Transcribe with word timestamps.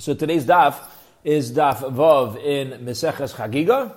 So 0.00 0.14
today's 0.14 0.46
daf 0.46 0.76
is 1.24 1.52
daf 1.52 1.80
vav 1.92 2.42
in 2.42 2.86
Meseches 2.86 3.34
Chagiga, 3.34 3.94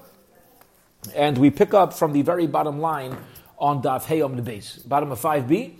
and 1.15 1.37
we 1.37 1.49
pick 1.49 1.73
up 1.73 1.93
from 1.93 2.11
the 2.11 2.23
very 2.23 2.45
bottom 2.45 2.81
line 2.81 3.15
on 3.57 3.81
daf 3.81 4.03
Heyom 4.03 4.35
the 4.35 4.41
base, 4.41 4.79
bottom 4.79 5.13
of 5.13 5.19
five 5.21 5.47
B. 5.47 5.77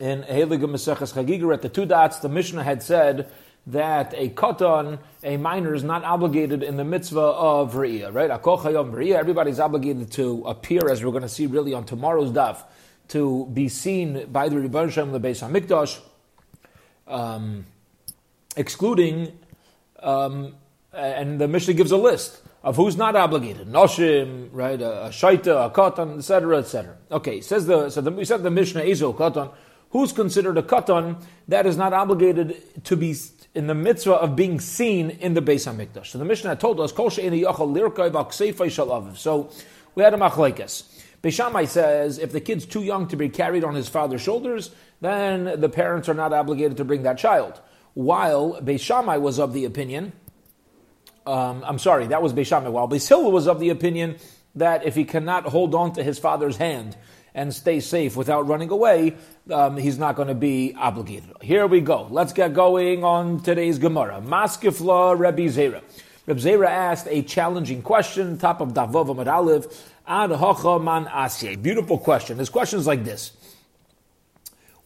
In 0.00 0.22
Heilige 0.22 0.66
Meseches 0.66 1.12
Chagiga, 1.12 1.52
at 1.52 1.62
the 1.62 1.68
two 1.68 1.84
dots, 1.84 2.20
the 2.20 2.28
Mishnah 2.28 2.62
had 2.62 2.80
said 2.80 3.28
that 3.66 4.14
a 4.16 4.28
katan, 4.28 5.00
a 5.24 5.36
minor, 5.36 5.74
is 5.74 5.82
not 5.82 6.04
obligated 6.04 6.62
in 6.62 6.76
the 6.76 6.84
mitzvah 6.84 7.18
of 7.18 7.74
Riyah, 7.74 8.14
right? 8.14 8.30
Akol 8.30 8.60
Chayom 8.60 8.92
Riyah, 8.92 9.16
everybody's 9.16 9.58
obligated 9.58 10.12
to 10.12 10.44
appear, 10.46 10.88
as 10.88 11.02
we're 11.02 11.10
going 11.10 11.22
to 11.22 11.28
see 11.28 11.46
really 11.46 11.74
on 11.74 11.86
tomorrow's 11.86 12.30
daf, 12.30 12.62
to 13.08 13.50
be 13.52 13.68
seen 13.68 14.26
by 14.26 14.48
the 14.48 14.60
Rebbe 14.60 14.92
Shem, 14.92 15.10
the 15.10 15.18
Beis 15.18 15.42
HaMikdash, 15.44 15.98
um, 17.08 17.66
excluding, 18.56 19.38
um, 20.02 20.54
and 20.92 21.38
the 21.40 21.48
Mishnah 21.48 21.74
gives 21.74 21.90
a 21.90 21.96
list 21.96 22.42
of 22.62 22.76
who's 22.76 22.96
not 22.96 23.14
obligated. 23.14 23.68
Noshim, 23.68 24.48
right, 24.52 24.80
a, 24.80 25.06
a 25.06 25.08
shaita, 25.10 25.66
a 25.66 25.70
katan, 25.70 26.18
etc., 26.18 26.58
etc. 26.58 26.96
Okay, 27.10 27.40
says 27.40 27.66
the, 27.66 27.90
so 27.90 28.00
the, 28.00 28.10
we 28.10 28.24
said 28.24 28.42
the 28.42 28.50
Mishnah 28.50 28.82
is 28.82 29.02
a 29.02 29.04
katan, 29.06 29.52
who's 29.90 30.12
considered 30.12 30.58
a 30.58 30.62
katan 30.62 31.22
that 31.48 31.66
is 31.66 31.76
not 31.76 31.92
obligated 31.92 32.84
to 32.84 32.96
be 32.96 33.14
in 33.54 33.66
the 33.68 33.74
mitzvah 33.74 34.14
of 34.14 34.36
being 34.36 34.60
seen 34.60 35.10
in 35.10 35.34
the 35.34 35.40
Beis 35.40 35.66
Hamikdash. 35.66 36.08
So 36.08 36.18
the 36.18 36.24
Mishnah 36.24 36.56
told 36.56 36.78
us, 36.80 36.92
Kol 36.92 37.10
So 37.10 37.22
we 39.94 40.02
had 40.02 40.12
a 40.12 40.18
machlekes. 40.18 40.82
Beishamai 41.22 41.66
says 41.66 42.18
if 42.18 42.32
the 42.32 42.40
kid's 42.40 42.66
too 42.66 42.82
young 42.82 43.08
to 43.08 43.16
be 43.16 43.28
carried 43.30 43.64
on 43.64 43.74
his 43.74 43.88
father's 43.88 44.20
shoulders, 44.20 44.70
then 45.00 45.60
the 45.60 45.68
parents 45.68 46.08
are 46.08 46.14
not 46.14 46.32
obligated 46.32 46.76
to 46.76 46.84
bring 46.84 47.02
that 47.04 47.16
child. 47.18 47.60
While 47.96 48.60
Beishamai 48.60 49.18
was 49.22 49.38
of 49.38 49.54
the 49.54 49.64
opinion, 49.64 50.12
um, 51.26 51.64
I'm 51.66 51.78
sorry, 51.78 52.08
that 52.08 52.20
was 52.20 52.34
Beishamai. 52.34 52.70
While 52.70 52.88
Beis 52.88 53.32
was 53.32 53.48
of 53.48 53.58
the 53.58 53.70
opinion 53.70 54.16
that 54.54 54.84
if 54.84 54.94
he 54.94 55.06
cannot 55.06 55.44
hold 55.44 55.74
on 55.74 55.94
to 55.94 56.02
his 56.02 56.18
father's 56.18 56.58
hand 56.58 56.94
and 57.34 57.54
stay 57.54 57.80
safe 57.80 58.14
without 58.14 58.46
running 58.46 58.68
away, 58.68 59.16
um, 59.50 59.78
he's 59.78 59.96
not 59.96 60.14
going 60.14 60.28
to 60.28 60.34
be 60.34 60.74
obligated. 60.76 61.32
Here 61.40 61.66
we 61.66 61.80
go. 61.80 62.06
Let's 62.10 62.34
get 62.34 62.52
going 62.52 63.02
on 63.02 63.40
today's 63.40 63.78
Gemara. 63.78 64.20
Maskifla 64.20 65.18
Rebbe 65.18 65.50
Zera. 65.50 65.82
Rebbe 66.26 66.40
Zera 66.40 66.68
asked 66.68 67.08
a 67.08 67.22
challenging 67.22 67.80
question, 67.80 68.36
top 68.36 68.60
of 68.60 68.74
Davov 68.74 69.06
Amud 69.06 69.26
Aleph, 69.26 69.90
Ad 70.06 70.28
Hocha 70.28 70.84
Man 70.84 71.06
Asye. 71.06 71.62
Beautiful 71.62 71.96
question. 71.96 72.36
His 72.36 72.50
question 72.50 72.78
is 72.78 72.86
like 72.86 73.04
this. 73.04 73.32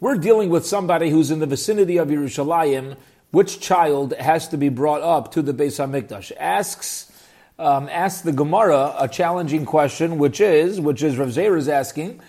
We're 0.00 0.16
dealing 0.16 0.48
with 0.48 0.66
somebody 0.66 1.10
who's 1.10 1.30
in 1.30 1.40
the 1.40 1.46
vicinity 1.46 1.98
of 1.98 2.08
Yerushalayim. 2.08 2.96
Which 3.32 3.60
child 3.60 4.14
has 4.14 4.48
to 4.48 4.56
be 4.56 4.70
brought 4.70 5.02
up 5.02 5.32
to 5.32 5.42
the 5.42 5.52
Beis 5.52 5.78
Hamikdash? 5.78 6.32
Asks 6.38 7.12
um, 7.58 7.90
asks 7.90 8.22
the 8.22 8.32
Gemara 8.32 8.94
a 8.98 9.06
challenging 9.06 9.66
question, 9.66 10.16
which 10.16 10.40
is, 10.40 10.80
which 10.80 11.02
is 11.02 11.18
Rav 11.18 11.28
Zera 11.28 11.58
is 11.58 11.68
asking, 11.68 12.22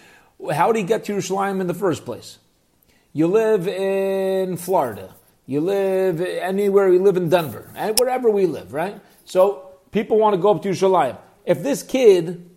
how 0.52 0.74
did 0.74 0.82
you 0.82 0.86
get 0.86 1.06
to 1.06 1.14
Yerushalayim 1.14 1.62
in 1.62 1.68
the 1.68 1.74
first 1.74 2.04
place? 2.04 2.40
You 3.14 3.28
live 3.28 3.66
in 3.66 4.58
Florida. 4.58 5.16
You 5.46 5.62
live 5.62 6.20
anywhere. 6.20 6.92
You 6.92 7.02
live 7.02 7.16
in 7.16 7.30
Denver, 7.30 7.72
and 7.76 7.98
wherever 7.98 8.30
we 8.30 8.46
live, 8.46 8.74
right? 8.74 9.00
So 9.24 9.70
people 9.92 10.18
want 10.20 10.36
to 10.36 10.42
go 10.42 10.52
up 10.52 10.62
to 10.64 10.70
Yerushalayim. 10.70 11.18
If 11.46 11.64
this 11.64 11.82
kid 11.82 12.51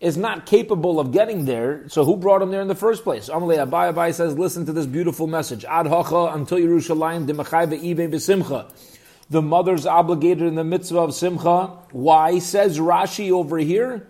is 0.00 0.16
not 0.16 0.46
capable 0.46 0.98
of 0.98 1.12
getting 1.12 1.44
there, 1.44 1.86
so 1.88 2.04
who 2.04 2.16
brought 2.16 2.40
him 2.40 2.50
there 2.50 2.62
in 2.62 2.68
the 2.68 2.74
first 2.74 3.04
place? 3.04 3.28
Amalei 3.28 3.58
Abai 3.58 3.92
Abai 3.92 4.14
says, 4.14 4.36
listen 4.36 4.64
to 4.64 4.72
this 4.72 4.86
beautiful 4.86 5.26
message. 5.26 5.64
Ad 5.66 5.86
hocha 5.86 6.34
until 6.34 6.58
Yerushalayim 6.58 7.26
besimcha. 7.26 8.72
The 9.28 9.42
mother's 9.42 9.86
obligated 9.86 10.44
in 10.44 10.54
the 10.54 10.64
mitzvah 10.64 11.00
of 11.00 11.14
simcha. 11.14 11.66
Why? 11.92 12.38
Says 12.38 12.78
Rashi 12.78 13.30
over 13.30 13.58
here 13.58 14.08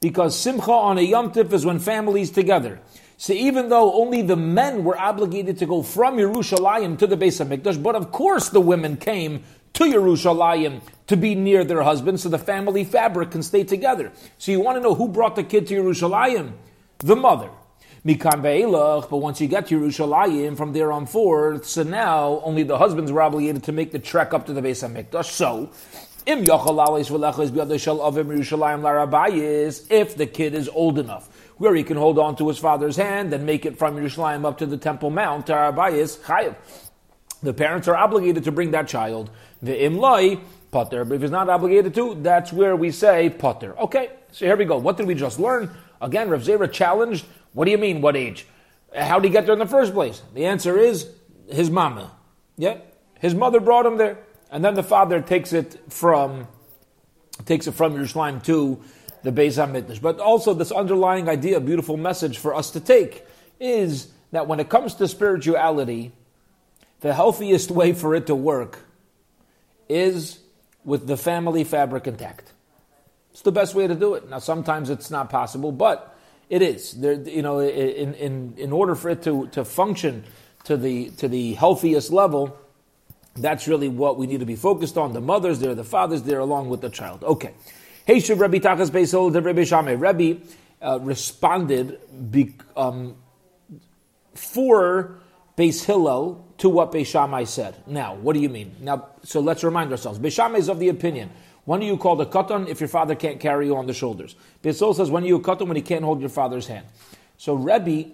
because 0.00 0.38
Simcha 0.38 0.72
on 0.72 0.98
a 0.98 1.02
Yom 1.02 1.32
Tif 1.32 1.52
is 1.52 1.64
when 1.64 1.78
families 1.78 2.30
together. 2.30 2.80
So 3.16 3.32
even 3.32 3.70
though 3.70 3.94
only 3.94 4.20
the 4.20 4.36
men 4.36 4.84
were 4.84 4.98
obligated 4.98 5.58
to 5.58 5.66
go 5.66 5.82
from 5.82 6.18
Yerushalayim 6.18 6.98
to 6.98 7.06
the 7.06 7.16
Beis 7.16 7.42
Hamikdash, 7.42 7.82
but 7.82 7.96
of 7.96 8.12
course 8.12 8.50
the 8.50 8.60
women 8.60 8.98
came 8.98 9.42
to 9.76 9.84
Yerushalayim 9.84 10.80
to 11.06 11.16
be 11.16 11.34
near 11.34 11.62
their 11.62 11.82
husbands, 11.82 12.22
so 12.22 12.28
the 12.30 12.38
family 12.38 12.82
fabric 12.82 13.30
can 13.30 13.42
stay 13.42 13.62
together. 13.62 14.10
So 14.38 14.50
you 14.50 14.60
want 14.60 14.76
to 14.76 14.82
know 14.82 14.94
who 14.94 15.06
brought 15.06 15.36
the 15.36 15.44
kid 15.44 15.66
to 15.68 15.74
Yerushalayim? 15.74 16.52
The 16.98 17.14
mother. 17.14 17.50
Mikan 18.04 18.40
ve'elach, 18.40 19.10
but 19.10 19.18
once 19.18 19.40
you 19.40 19.48
get 19.48 19.66
to 19.66 19.78
Yerushalayim, 19.78 20.56
from 20.56 20.72
there 20.72 20.92
on 20.92 21.04
forth, 21.06 21.66
so 21.66 21.82
now 21.82 22.40
only 22.42 22.62
the 22.62 22.78
husbands 22.78 23.12
were 23.12 23.20
obligated 23.20 23.64
to 23.64 23.72
make 23.72 23.92
the 23.92 23.98
trek 23.98 24.32
up 24.32 24.46
to 24.46 24.54
the 24.54 24.62
Beis 24.62 24.82
Hamikdash. 24.82 25.26
So 25.26 25.70
if 29.88 30.16
the 30.16 30.26
kid 30.26 30.54
is 30.54 30.68
old 30.70 30.98
enough, 30.98 31.28
where 31.58 31.74
he 31.74 31.82
can 31.84 31.96
hold 31.96 32.18
on 32.18 32.36
to 32.36 32.48
his 32.48 32.58
father's 32.58 32.96
hand 32.96 33.32
and 33.32 33.44
make 33.44 33.66
it 33.66 33.78
from 33.78 33.96
Yerushalayim 33.96 34.46
up 34.46 34.58
to 34.58 34.66
the 34.66 34.78
Temple 34.78 35.10
Mount, 35.10 35.46
Arabayis, 35.46 36.18
chayiv. 36.20 36.56
The 37.42 37.52
parents 37.52 37.86
are 37.86 37.96
obligated 37.96 38.44
to 38.44 38.52
bring 38.52 38.70
that 38.70 38.88
child. 38.88 39.30
The 39.62 39.72
imloi, 39.72 40.40
potter. 40.70 41.04
But 41.04 41.16
if 41.16 41.22
he's 41.22 41.30
not 41.30 41.48
obligated 41.48 41.94
to, 41.94 42.14
that's 42.16 42.52
where 42.52 42.76
we 42.76 42.90
say 42.90 43.30
potter. 43.30 43.78
Okay, 43.78 44.10
so 44.32 44.44
here 44.44 44.56
we 44.56 44.64
go. 44.64 44.76
What 44.76 44.96
did 44.96 45.06
we 45.06 45.14
just 45.14 45.38
learn? 45.38 45.70
Again, 46.00 46.28
Rav 46.28 46.42
Zera 46.42 46.70
challenged. 46.70 47.24
What 47.52 47.64
do 47.64 47.70
you 47.70 47.78
mean, 47.78 48.00
what 48.00 48.16
age? 48.16 48.46
How 48.94 49.18
did 49.18 49.28
he 49.28 49.32
get 49.32 49.46
there 49.46 49.54
in 49.54 49.58
the 49.58 49.66
first 49.66 49.92
place? 49.92 50.22
The 50.34 50.46
answer 50.46 50.78
is 50.78 51.10
his 51.50 51.70
mama. 51.70 52.12
Yeah? 52.56 52.78
His 53.18 53.34
mother 53.34 53.60
brought 53.60 53.86
him 53.86 53.96
there 53.96 54.18
and 54.50 54.64
then 54.64 54.74
the 54.74 54.82
father 54.82 55.20
takes 55.20 55.52
it 55.52 55.78
from 55.92 56.46
takes 57.44 57.66
it 57.66 57.72
from 57.72 57.94
Yerushalayim 57.94 58.42
to 58.44 58.82
the 59.22 59.30
Beis 59.30 59.58
Hamikdash. 59.58 60.00
But 60.00 60.18
also 60.18 60.54
this 60.54 60.72
underlying 60.72 61.28
idea, 61.28 61.60
beautiful 61.60 61.96
message 61.96 62.38
for 62.38 62.54
us 62.54 62.70
to 62.70 62.80
take, 62.80 63.26
is 63.60 64.08
that 64.32 64.46
when 64.46 64.58
it 64.58 64.70
comes 64.70 64.94
to 64.94 65.08
spirituality, 65.08 66.12
the 67.00 67.12
healthiest 67.12 67.70
way 67.70 67.92
for 67.92 68.14
it 68.14 68.26
to 68.28 68.34
work 68.34 68.85
is 69.88 70.38
with 70.84 71.06
the 71.06 71.16
family 71.16 71.64
fabric 71.64 72.06
intact. 72.06 72.52
It's 73.32 73.42
the 73.42 73.52
best 73.52 73.74
way 73.74 73.86
to 73.86 73.94
do 73.94 74.14
it. 74.14 74.30
Now, 74.30 74.38
sometimes 74.38 74.88
it's 74.88 75.10
not 75.10 75.28
possible, 75.28 75.72
but 75.72 76.16
it 76.48 76.62
is. 76.62 76.92
There, 76.92 77.14
you 77.14 77.42
know, 77.42 77.58
in, 77.58 78.14
in, 78.14 78.54
in 78.56 78.72
order 78.72 78.94
for 78.94 79.10
it 79.10 79.22
to, 79.24 79.48
to 79.48 79.64
function 79.64 80.24
to 80.64 80.76
the, 80.76 81.10
to 81.18 81.28
the 81.28 81.54
healthiest 81.54 82.10
level, 82.10 82.56
that's 83.34 83.68
really 83.68 83.88
what 83.88 84.16
we 84.16 84.26
need 84.26 84.40
to 84.40 84.46
be 84.46 84.56
focused 84.56 84.96
on. 84.96 85.12
The 85.12 85.20
mothers 85.20 85.58
there, 85.58 85.74
the 85.74 85.84
fathers 85.84 86.22
there, 86.22 86.38
along 86.38 86.70
with 86.70 86.80
the 86.80 86.88
child. 86.88 87.24
Okay. 87.24 87.52
Hey, 88.06 88.16
Shub 88.16 88.38
Rabbi 88.38 88.58
Takas 88.58 88.90
Beisol, 88.90 89.32
the 89.32 89.42
Rabbi 89.42 89.64
Shame. 89.64 89.98
Rabbi 89.98 90.34
uh, 90.80 91.00
responded 91.00 91.98
be, 92.30 92.54
um, 92.76 93.16
for 94.34 95.18
Beis 95.58 95.84
Hillel 95.84 96.45
to 96.58 96.68
what 96.68 96.92
Beis 96.92 97.06
Shammai 97.06 97.44
said. 97.44 97.76
Now, 97.86 98.14
what 98.14 98.34
do 98.34 98.40
you 98.40 98.48
mean? 98.48 98.76
Now, 98.80 99.08
so 99.22 99.40
let's 99.40 99.62
remind 99.62 99.90
ourselves. 99.90 100.18
Beis 100.18 100.32
Shammai 100.32 100.58
is 100.58 100.68
of 100.68 100.78
the 100.78 100.88
opinion. 100.88 101.30
When 101.64 101.80
are 101.80 101.84
you 101.84 101.96
called 101.96 102.20
a 102.20 102.26
katan 102.26 102.68
if 102.68 102.80
your 102.80 102.88
father 102.88 103.14
can't 103.14 103.40
carry 103.40 103.66
you 103.66 103.76
on 103.76 103.86
the 103.86 103.92
shoulders? 103.92 104.36
Beis 104.62 104.78
Hillel 104.78 104.94
says, 104.94 105.10
when 105.10 105.24
are 105.24 105.26
you 105.26 105.40
katan 105.40 105.66
when 105.66 105.76
he 105.76 105.82
can't 105.82 106.04
hold 106.04 106.20
your 106.20 106.30
father's 106.30 106.66
hand? 106.66 106.86
So 107.36 107.54
Rebbe 107.54 108.10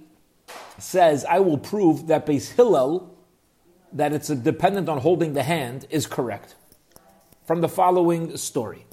says, 0.78 1.24
I 1.24 1.40
will 1.40 1.58
prove 1.58 2.08
that 2.08 2.26
Beis 2.26 2.50
Hillel 2.52 3.14
that 3.92 4.12
it's 4.12 4.28
dependent 4.28 4.88
on 4.88 4.98
holding 4.98 5.34
the 5.34 5.42
hand 5.42 5.86
is 5.90 6.06
correct. 6.06 6.54
From 7.46 7.60
the 7.60 7.68
following 7.68 8.36
story. 8.36 8.86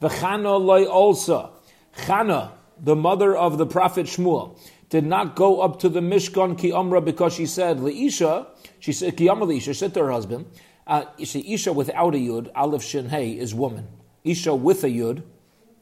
The 0.00 0.08
loy 0.08 0.84
also. 0.84 1.52
Chana, 1.96 2.50
the 2.78 2.96
mother 2.96 3.36
of 3.36 3.58
the 3.58 3.66
prophet 3.66 4.06
Shmuel, 4.06 4.58
did 4.92 5.06
not 5.06 5.34
go 5.34 5.62
up 5.62 5.78
to 5.78 5.88
the 5.88 6.00
Mishkan 6.00 6.58
ki 6.58 6.70
Amra 6.70 7.00
because 7.00 7.32
she 7.32 7.46
said, 7.46 7.78
Leisha, 7.78 8.46
she 8.78 8.92
said, 8.92 9.16
ki 9.16 9.26
Amra 9.26 9.46
Leisha, 9.46 9.74
said 9.74 9.94
to 9.94 10.00
her 10.00 10.10
husband, 10.10 10.44
uh, 10.86 11.06
she, 11.24 11.54
Isha 11.54 11.72
without 11.72 12.14
a 12.14 12.18
yud, 12.18 12.50
Aleph 12.54 12.82
Shin 12.82 13.08
Hey, 13.08 13.30
is 13.30 13.54
woman. 13.54 13.88
Isha 14.22 14.54
with 14.54 14.84
a 14.84 14.88
yud 14.88 15.22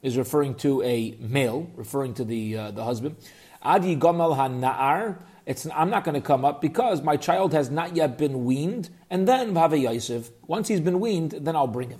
is 0.01 0.17
referring 0.17 0.55
to 0.55 0.81
a 0.83 1.17
male, 1.19 1.69
referring 1.75 2.13
to 2.13 2.23
the, 2.23 2.55
uh, 2.55 2.71
the 2.71 2.85
husband. 2.85 3.17
Adi 3.61 3.97
Gomel 3.97 4.37
HaNa'ar, 4.37 5.17
it's, 5.45 5.67
I'm 5.75 5.89
not 5.89 6.05
going 6.05 6.15
to 6.15 6.25
come 6.25 6.45
up 6.45 6.61
because 6.61 7.01
my 7.01 7.17
child 7.17 7.51
has 7.51 7.69
not 7.69 7.97
yet 7.97 8.17
been 8.17 8.45
weaned, 8.45 8.91
and 9.09 9.27
then 9.27 9.53
Vave 9.53 9.77
Yosef, 9.77 10.31
once 10.47 10.69
he's 10.69 10.79
been 10.79 11.01
weaned, 11.01 11.31
then 11.31 11.57
I'll 11.57 11.67
bring 11.67 11.89
him. 11.89 11.99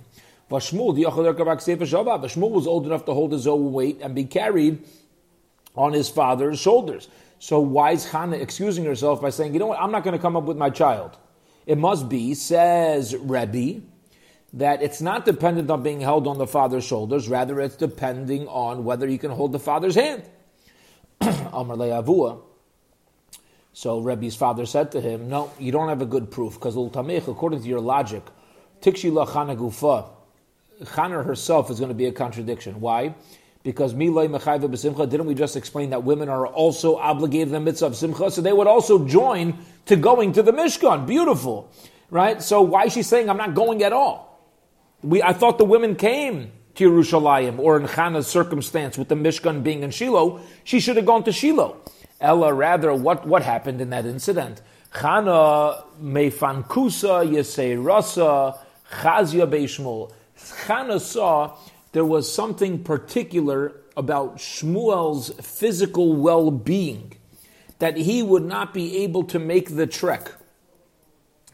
Vashmul 0.50 0.94
the 0.94 1.02
Yakular 1.02 1.34
Kabaksehab, 1.34 1.78
Vashmu 1.78 2.50
was 2.50 2.66
old 2.66 2.86
enough 2.86 3.04
to 3.04 3.12
hold 3.12 3.32
his 3.32 3.46
own 3.46 3.70
weight 3.72 4.00
and 4.00 4.14
be 4.14 4.24
carried 4.24 4.82
on 5.76 5.92
his 5.92 6.08
father's 6.08 6.58
shoulders. 6.58 7.08
So 7.38 7.60
why 7.60 7.92
is 7.92 8.04
Hannah 8.04 8.36
excusing 8.36 8.84
herself 8.84 9.20
by 9.20 9.30
saying, 9.30 9.52
you 9.52 9.58
know 9.58 9.66
what, 9.66 9.80
I'm 9.80 9.90
not 9.90 10.04
going 10.04 10.16
to 10.16 10.22
come 10.22 10.36
up 10.36 10.44
with 10.44 10.56
my 10.56 10.70
child? 10.70 11.16
It 11.66 11.78
must 11.78 12.08
be, 12.08 12.34
says 12.34 13.16
Rebbe, 13.16 13.82
that 14.52 14.82
it's 14.82 15.00
not 15.00 15.24
dependent 15.24 15.70
on 15.70 15.82
being 15.82 16.00
held 16.00 16.26
on 16.26 16.38
the 16.38 16.46
father's 16.46 16.84
shoulders, 16.84 17.28
rather 17.28 17.60
it's 17.60 17.76
depending 17.76 18.46
on 18.48 18.84
whether 18.84 19.08
you 19.08 19.18
can 19.18 19.30
hold 19.30 19.52
the 19.52 19.58
father's 19.58 19.94
hand. 19.94 20.22
Amar 21.20 22.38
So 23.72 24.00
Rebbe's 24.00 24.36
father 24.36 24.66
said 24.66 24.92
to 24.92 25.00
him, 25.00 25.28
No, 25.28 25.50
you 25.58 25.72
don't 25.72 25.88
have 25.88 26.02
a 26.02 26.06
good 26.06 26.30
proof, 26.30 26.54
because 26.54 26.76
according 26.76 27.62
to 27.62 27.68
your 27.68 27.80
logic, 27.80 28.22
Tikshila 28.82 29.28
Chana 29.28 29.56
Gufa, 29.56 30.08
Chana 30.84 31.24
herself 31.24 31.70
is 31.70 31.78
going 31.78 31.90
to 31.90 31.94
be 31.94 32.06
a 32.06 32.12
contradiction. 32.12 32.80
Why? 32.80 33.14
Because 33.62 33.94
Milay 33.94 34.28
Mechayva 34.28 34.68
B'Simcha, 34.68 35.08
didn't 35.08 35.26
we 35.26 35.34
just 35.34 35.56
explain 35.56 35.90
that 35.90 36.02
women 36.02 36.28
are 36.28 36.46
also 36.46 36.96
obligated 36.96 37.48
in 37.48 37.52
the 37.52 37.60
mitzvah 37.60 37.86
of 37.86 37.96
Simcha? 37.96 38.30
So 38.30 38.40
they 38.40 38.52
would 38.52 38.66
also 38.66 39.06
join 39.06 39.58
to 39.86 39.96
going 39.96 40.32
to 40.32 40.42
the 40.42 40.52
Mishkan. 40.52 41.06
Beautiful. 41.06 41.70
Right? 42.10 42.42
So 42.42 42.62
why 42.62 42.84
is 42.84 42.92
she 42.92 43.02
saying 43.02 43.30
I'm 43.30 43.36
not 43.36 43.54
going 43.54 43.82
at 43.82 43.92
all? 43.92 44.28
We, 45.02 45.22
I 45.22 45.32
thought 45.32 45.58
the 45.58 45.64
women 45.64 45.96
came 45.96 46.52
to 46.74 46.90
Yerushalayim, 46.90 47.58
or 47.58 47.78
in 47.78 47.86
Chana's 47.86 48.26
circumstance 48.26 48.96
with 48.96 49.08
the 49.08 49.14
Mishkan 49.14 49.62
being 49.62 49.82
in 49.82 49.90
Shiloh, 49.90 50.40
she 50.64 50.80
should 50.80 50.96
have 50.96 51.06
gone 51.06 51.22
to 51.24 51.32
Shiloh. 51.32 51.76
Ella, 52.20 52.52
rather, 52.52 52.94
what, 52.94 53.26
what 53.26 53.42
happened 53.42 53.80
in 53.80 53.90
that 53.90 54.06
incident? 54.06 54.62
Chana 54.94 55.84
mefankusa 56.00 57.26
yesei 57.28 57.82
rasa 57.82 58.58
chazia 58.90 59.46
beishmul. 59.50 60.12
Chana 60.36 61.00
saw 61.00 61.56
there 61.92 62.04
was 62.04 62.32
something 62.32 62.82
particular 62.82 63.74
about 63.96 64.38
Shmuel's 64.38 65.30
physical 65.40 66.14
well-being 66.14 67.14
that 67.78 67.96
he 67.96 68.22
would 68.22 68.44
not 68.44 68.72
be 68.72 68.98
able 68.98 69.24
to 69.24 69.38
make 69.38 69.76
the 69.76 69.86
trek. 69.86 70.32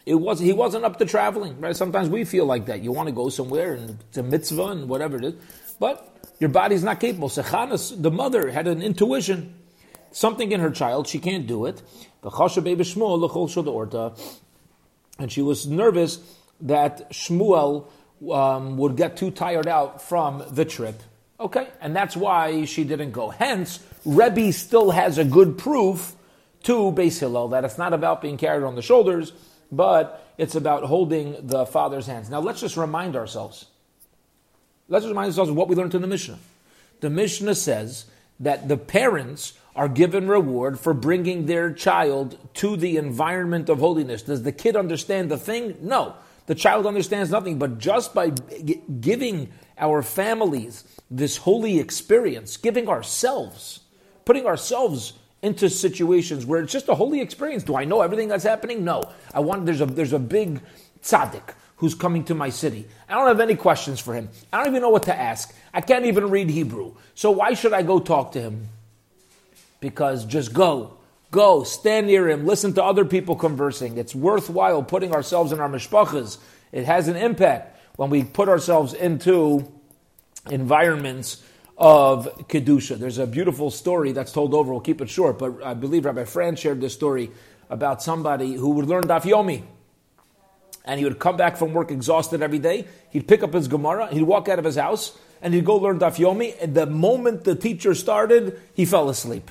It 0.06 0.14
was 0.14 0.38
he 0.38 0.52
wasn't 0.52 0.84
up 0.84 0.98
to 0.98 1.04
traveling. 1.04 1.60
Right? 1.60 1.76
Sometimes 1.76 2.08
we 2.08 2.24
feel 2.24 2.46
like 2.46 2.66
that. 2.66 2.80
You 2.82 2.92
want 2.92 3.08
to 3.08 3.14
go 3.14 3.28
somewhere 3.28 3.74
and 3.74 3.98
it's 4.08 4.18
a 4.18 4.22
mitzvah 4.22 4.66
and 4.68 4.88
whatever 4.88 5.16
it 5.16 5.24
is, 5.24 5.34
but 5.80 6.16
your 6.38 6.50
body's 6.50 6.84
not 6.84 7.00
capable. 7.00 7.28
So 7.28 7.42
Chana, 7.42 8.00
the 8.00 8.10
mother, 8.10 8.50
had 8.50 8.68
an 8.68 8.80
intuition, 8.80 9.54
something 10.12 10.52
in 10.52 10.60
her 10.60 10.70
child. 10.70 11.08
She 11.08 11.18
can't 11.18 11.46
do 11.46 11.66
it. 11.66 11.82
And 15.18 15.32
she 15.32 15.42
was 15.42 15.66
nervous 15.66 16.18
that 16.60 17.10
Shmuel 17.10 17.86
um, 18.32 18.76
would 18.76 18.96
get 18.96 19.16
too 19.16 19.30
tired 19.30 19.68
out 19.68 20.02
from 20.02 20.44
the 20.50 20.64
trip. 20.64 21.02
Okay, 21.40 21.68
and 21.80 21.94
that's 21.94 22.16
why 22.16 22.64
she 22.64 22.84
didn't 22.84 23.12
go. 23.12 23.30
Hence, 23.30 23.80
Rebbe 24.04 24.52
still 24.52 24.90
has 24.90 25.18
a 25.18 25.24
good 25.24 25.56
proof 25.56 26.16
to 26.64 26.92
Beis 26.92 27.20
Hillel 27.20 27.48
that 27.48 27.64
it's 27.64 27.78
not 27.78 27.92
about 27.92 28.20
being 28.20 28.36
carried 28.36 28.64
on 28.64 28.74
the 28.74 28.82
shoulders, 28.82 29.32
but 29.70 30.26
it's 30.36 30.54
about 30.54 30.82
holding 30.84 31.46
the 31.46 31.64
father's 31.66 32.06
hands. 32.06 32.28
Now, 32.28 32.40
let's 32.40 32.60
just 32.60 32.76
remind 32.76 33.14
ourselves. 33.14 33.66
Let's 34.88 35.04
just 35.04 35.10
remind 35.10 35.28
ourselves 35.28 35.50
of 35.50 35.56
what 35.56 35.68
we 35.68 35.76
learned 35.76 35.94
in 35.94 36.02
the 36.02 36.08
Mishnah. 36.08 36.38
The 37.00 37.10
Mishnah 37.10 37.54
says 37.54 38.06
that 38.40 38.68
the 38.68 38.76
parents 38.76 39.52
are 39.76 39.88
given 39.88 40.26
reward 40.26 40.80
for 40.80 40.92
bringing 40.92 41.46
their 41.46 41.72
child 41.72 42.36
to 42.54 42.76
the 42.76 42.96
environment 42.96 43.68
of 43.68 43.78
holiness. 43.78 44.22
Does 44.22 44.42
the 44.42 44.50
kid 44.50 44.74
understand 44.74 45.30
the 45.30 45.38
thing? 45.38 45.76
No. 45.82 46.14
The 46.48 46.54
child 46.54 46.86
understands 46.86 47.30
nothing, 47.30 47.58
but 47.58 47.78
just 47.78 48.14
by 48.14 48.30
g- 48.30 48.80
giving 49.00 49.50
our 49.76 50.02
families 50.02 50.82
this 51.10 51.36
holy 51.36 51.78
experience, 51.78 52.56
giving 52.56 52.88
ourselves, 52.88 53.80
putting 54.24 54.46
ourselves 54.46 55.12
into 55.42 55.68
situations 55.68 56.46
where 56.46 56.62
it's 56.62 56.72
just 56.72 56.88
a 56.88 56.94
holy 56.94 57.20
experience. 57.20 57.64
Do 57.64 57.76
I 57.76 57.84
know 57.84 58.00
everything 58.00 58.28
that's 58.28 58.44
happening? 58.44 58.82
No. 58.82 59.12
I 59.34 59.40
want 59.40 59.66
there's 59.66 59.82
a 59.82 59.86
there's 59.86 60.14
a 60.14 60.18
big 60.18 60.62
tzaddik 61.02 61.54
who's 61.76 61.94
coming 61.94 62.24
to 62.24 62.34
my 62.34 62.48
city. 62.48 62.86
I 63.10 63.14
don't 63.14 63.28
have 63.28 63.40
any 63.40 63.54
questions 63.54 64.00
for 64.00 64.14
him. 64.14 64.30
I 64.50 64.56
don't 64.58 64.68
even 64.68 64.80
know 64.80 64.88
what 64.88 65.02
to 65.04 65.14
ask. 65.14 65.54
I 65.74 65.82
can't 65.82 66.06
even 66.06 66.30
read 66.30 66.48
Hebrew. 66.48 66.94
So 67.14 67.30
why 67.30 67.52
should 67.52 67.74
I 67.74 67.82
go 67.82 68.00
talk 68.00 68.32
to 68.32 68.40
him? 68.40 68.68
Because 69.80 70.24
just 70.24 70.54
go. 70.54 70.97
Go, 71.30 71.62
stand 71.62 72.06
near 72.06 72.28
him, 72.28 72.46
listen 72.46 72.72
to 72.74 72.84
other 72.84 73.04
people 73.04 73.36
conversing. 73.36 73.98
It's 73.98 74.14
worthwhile 74.14 74.82
putting 74.82 75.12
ourselves 75.12 75.52
in 75.52 75.60
our 75.60 75.68
mishpachas. 75.68 76.38
It 76.72 76.84
has 76.86 77.08
an 77.08 77.16
impact 77.16 77.78
when 77.96 78.08
we 78.08 78.24
put 78.24 78.48
ourselves 78.48 78.94
into 78.94 79.70
environments 80.50 81.42
of 81.76 82.26
Kedusha. 82.48 82.98
There's 82.98 83.18
a 83.18 83.26
beautiful 83.26 83.70
story 83.70 84.12
that's 84.12 84.32
told 84.32 84.54
over. 84.54 84.72
We'll 84.72 84.80
keep 84.80 85.00
it 85.00 85.10
short, 85.10 85.38
but 85.38 85.62
I 85.62 85.74
believe 85.74 86.06
Rabbi 86.06 86.24
Fran 86.24 86.56
shared 86.56 86.80
this 86.80 86.94
story 86.94 87.30
about 87.68 88.02
somebody 88.02 88.54
who 88.54 88.70
would 88.70 88.86
learn 88.86 89.04
Daf 89.04 89.22
Yomi. 89.22 89.62
And 90.84 90.98
he 90.98 91.04
would 91.04 91.18
come 91.18 91.36
back 91.36 91.58
from 91.58 91.74
work 91.74 91.90
exhausted 91.90 92.40
every 92.40 92.58
day. 92.58 92.86
He'd 93.10 93.28
pick 93.28 93.42
up 93.42 93.52
his 93.52 93.68
Gemara, 93.68 94.08
he'd 94.08 94.22
walk 94.22 94.48
out 94.48 94.58
of 94.58 94.64
his 94.64 94.76
house, 94.76 95.16
and 95.42 95.52
he'd 95.52 95.66
go 95.66 95.76
learn 95.76 95.98
Daf 95.98 96.16
Yomi. 96.16 96.56
And 96.60 96.74
the 96.74 96.86
moment 96.86 97.44
the 97.44 97.54
teacher 97.54 97.94
started, 97.94 98.58
he 98.72 98.86
fell 98.86 99.10
asleep. 99.10 99.50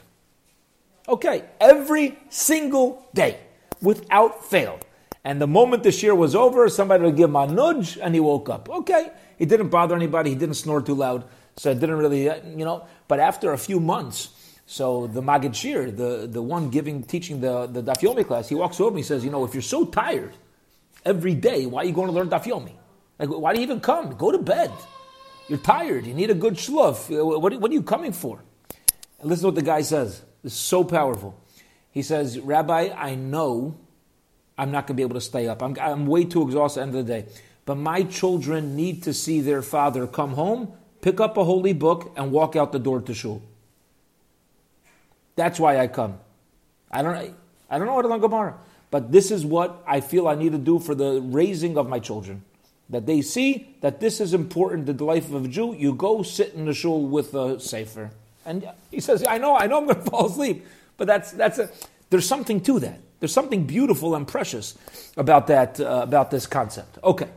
Okay, 1.07 1.45
every 1.62 2.18
single 2.30 3.07
day, 3.13 3.39
without 3.81 4.45
fail. 4.45 4.80
And 5.24 5.42
the 5.42 5.48
moment 5.48 5.83
the 5.83 5.89
shiur 5.89 6.15
was 6.15 6.36
over, 6.36 6.68
somebody 6.69 7.04
would 7.04 7.15
give 7.15 7.30
him 7.30 7.36
a 7.36 7.48
nudge 7.48 7.98
and 7.98 8.13
he 8.13 8.19
woke 8.19 8.50
up. 8.50 8.69
Okay, 8.69 9.12
he 9.38 9.45
didn't 9.45 9.69
bother 9.69 9.95
anybody, 9.95 10.31
he 10.31 10.36
didn't 10.36 10.56
snore 10.56 10.81
too 10.81 10.95
loud, 10.95 11.24
so 11.56 11.71
it 11.71 11.80
didn't 11.80 11.98
really, 11.98 12.24
you 12.24 12.65
know. 12.65 12.86
But 13.07 13.19
after 13.19 13.54
a 13.54 13.57
few 13.57 13.80
months, 13.80 14.30
so 14.65 15.07
the 15.07 15.21
Maggid 15.21 15.54
Shiur, 15.54 15.95
the, 15.95 16.27
the 16.27 16.42
one 16.42 16.69
giving, 16.69 17.04
teaching 17.04 17.39
the, 17.39 17.68
the 17.68 17.81
Daf 17.81 18.01
Yomi 18.01 18.27
class, 18.27 18.50
he 18.50 18.56
walks 18.56 18.81
over 18.81 18.89
and 18.89 18.98
he 18.98 19.03
says, 19.03 19.24
you 19.24 19.31
know, 19.31 19.45
if 19.45 19.53
you're 19.53 19.62
so 19.62 19.86
tired 19.86 20.33
every 21.06 21.36
day, 21.36 21.65
why 21.65 21.83
are 21.83 21.86
you 21.86 21.94
going 21.94 22.07
to 22.07 22.13
learn 22.13 22.30
Daf 22.30 22.44
Yomi? 22.44 22.74
Like, 23.18 23.30
why 23.30 23.53
do 23.53 23.60
you 23.60 23.63
even 23.63 23.80
come? 23.80 24.15
Go 24.18 24.31
to 24.31 24.38
bed. 24.38 24.71
You're 25.48 25.60
tired. 25.60 26.06
You 26.06 26.13
need 26.13 26.30
a 26.30 26.36
good 26.36 26.56
shluf. 26.56 27.10
What, 27.10 27.60
what 27.60 27.71
are 27.71 27.74
you 27.74 27.81
coming 27.81 28.12
for? 28.12 28.44
And 29.21 29.30
listen 29.30 29.44
to 29.44 29.48
what 29.48 29.56
the 29.56 29.62
guy 29.62 29.81
says. 29.81 30.21
It's 30.44 30.56
so 30.56 30.84
powerful. 30.84 31.39
He 31.92 32.01
says, 32.01 32.39
Rabbi, 32.39 32.89
I 32.95 33.16
know 33.16 33.78
I'm 34.57 34.72
not 34.72 34.88
going 34.88 34.95
to 34.95 35.01
be 35.01 35.04
able 35.04 35.16
to 35.16 35.22
stay 35.22 35.48
up. 35.48 35.62
I'm, 35.62 35.75
I'm 35.80 36.07
way 36.07 36.25
too 36.25 36.44
exhausted 36.44 36.81
at 36.81 36.92
the 36.92 36.98
end 36.98 37.00
of 37.00 37.07
the 37.07 37.22
day. 37.22 37.30
But 37.66 37.75
my 37.75 38.04
children 38.04 38.75
need 38.75 39.04
to 39.04 39.13
see 39.13 39.42
their 39.42 39.62
father 39.62 40.07
come 40.07 40.34
home, 40.34 40.72
pick 41.01 41.19
up 41.19 41.38
a 41.38 41.44
holy 41.44 41.74
book, 41.74 42.13
and 42.16 42.31
walk 42.31 42.56
out 42.56 42.72
the 42.72 42.80
door 42.80 43.01
to 43.01 43.13
shul. 43.13 43.42
That's 45.36 45.60
why 45.60 45.80
I 45.80 45.88
come. 45.88 46.19
I 46.89 47.01
don't, 47.01 47.36
I 47.69 47.78
don't 47.78 47.88
know 47.88 47.94
what 47.94 48.04
to 48.04 48.07
learn 48.07 48.22
Gemara, 48.22 48.57
but 48.89 49.12
this 49.12 49.30
is 49.30 49.45
what 49.45 49.84
I 49.86 50.00
feel 50.00 50.28
I 50.28 50.36
need 50.36 50.54
to 50.54 50.57
do 50.57 50.80
for 50.80 50.95
the 50.95 51.22
raising 51.22 51.78
of 51.78 51.89
my 51.89 52.00
children. 52.00 52.44
That 52.89 53.06
they 53.06 53.22
see 53.22 53.75
that 53.81 54.00
this 54.00 54.22
is 54.22 54.34
important 54.34 54.88
to 54.88 54.94
the 54.94 55.04
life 55.04 55.31
of 55.34 55.45
a 55.45 55.48
Jew. 55.48 55.75
You 55.78 55.94
go 55.94 56.24
sit 56.24 56.54
in 56.54 56.66
the 56.66 56.74
shul 56.74 57.06
with 57.06 57.34
a 57.34 57.60
sefer. 57.60 58.12
And 58.48 58.68
he 58.90 59.02
says, 59.02 59.24
I 59.28 59.38
know, 59.38 59.56
I 59.56 59.68
know 59.68 59.78
I'm 59.78 59.86
going 59.86 60.02
to 60.04 60.10
fall 60.10 60.26
asleep. 60.28 60.66
But 60.96 61.06
that's, 61.06 61.32
that's 61.32 61.60
a, 61.60 61.70
there's 62.10 62.28
something 62.28 62.62
to 62.62 62.80
that. 62.80 63.00
There's 63.20 63.34
something 63.34 63.66
beautiful 63.66 64.16
and 64.16 64.28
precious 64.28 64.76
about 65.18 65.48
that, 65.48 65.80
uh, 65.80 66.02
about 66.02 66.32
this 66.32 66.48
concept. 66.48 66.98
Okay. 67.04 67.28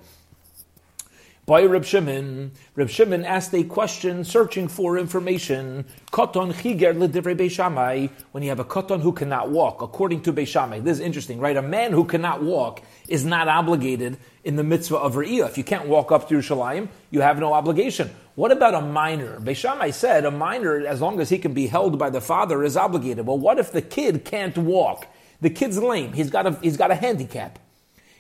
By 1.50 1.64
Reb 1.64 1.84
Shimon, 1.84 2.52
Reb 2.76 2.88
Shimon 2.88 3.24
asked 3.24 3.52
a 3.56 3.64
question 3.64 4.22
searching 4.22 4.68
for 4.68 4.96
information. 4.96 5.84
Koton 6.12 6.54
chiger 6.54 6.94
l'divrei 6.94 7.36
beishamai, 7.36 8.08
when 8.30 8.44
you 8.44 8.50
have 8.50 8.60
a 8.60 8.64
koton 8.64 9.00
who 9.00 9.10
cannot 9.10 9.50
walk, 9.50 9.82
according 9.82 10.22
to 10.22 10.32
beishamai. 10.32 10.84
This 10.84 10.98
is 10.98 11.04
interesting, 11.04 11.40
right? 11.40 11.56
A 11.56 11.60
man 11.60 11.90
who 11.90 12.04
cannot 12.04 12.40
walk 12.40 12.82
is 13.08 13.24
not 13.24 13.48
obligated 13.48 14.16
in 14.44 14.54
the 14.54 14.62
mitzvah 14.62 14.98
of 14.98 15.16
Re'iyah. 15.16 15.48
If 15.48 15.58
you 15.58 15.64
can't 15.64 15.88
walk 15.88 16.12
up 16.12 16.28
to 16.28 16.36
Yerushalayim, 16.36 16.86
you 17.10 17.20
have 17.20 17.40
no 17.40 17.52
obligation. 17.52 18.10
What 18.36 18.52
about 18.52 18.74
a 18.74 18.80
minor? 18.80 19.40
Beishamai 19.40 19.92
said 19.92 20.24
a 20.24 20.30
minor, 20.30 20.86
as 20.86 21.00
long 21.00 21.18
as 21.18 21.30
he 21.30 21.38
can 21.38 21.52
be 21.52 21.66
held 21.66 21.98
by 21.98 22.10
the 22.10 22.20
father, 22.20 22.62
is 22.62 22.76
obligated. 22.76 23.26
Well, 23.26 23.38
what 23.38 23.58
if 23.58 23.72
the 23.72 23.82
kid 23.82 24.24
can't 24.24 24.56
walk? 24.56 25.08
The 25.40 25.50
kid's 25.50 25.78
lame. 25.78 26.12
He's 26.12 26.30
got 26.30 26.46
a, 26.46 26.52
he's 26.62 26.76
got 26.76 26.92
a 26.92 26.94
handicap. 26.94 27.58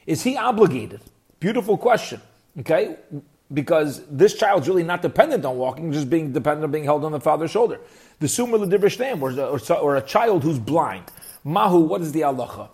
Is 0.04 0.22
he 0.22 0.36
obligated? 0.36 1.00
Beautiful 1.38 1.78
question. 1.78 2.20
Okay? 2.58 2.96
Because 3.52 4.04
this 4.06 4.34
child's 4.34 4.68
really 4.68 4.82
not 4.84 5.02
dependent 5.02 5.44
on 5.44 5.56
walking, 5.56 5.92
just 5.92 6.10
being 6.10 6.32
dependent 6.32 6.64
on 6.64 6.70
being 6.70 6.84
held 6.84 7.04
on 7.04 7.12
the 7.12 7.20
father's 7.20 7.50
shoulder. 7.50 7.80
The 8.20 8.28
summa 8.28 8.56
l'divrishtem, 8.56 9.20
or, 9.20 9.76
or 9.76 9.96
a 9.96 10.02
child 10.02 10.42
who's 10.44 10.58
blind. 10.58 11.04
Mahu, 11.42 11.80
what 11.80 12.00
is 12.00 12.12
the 12.12 12.20
halacha? 12.20 12.68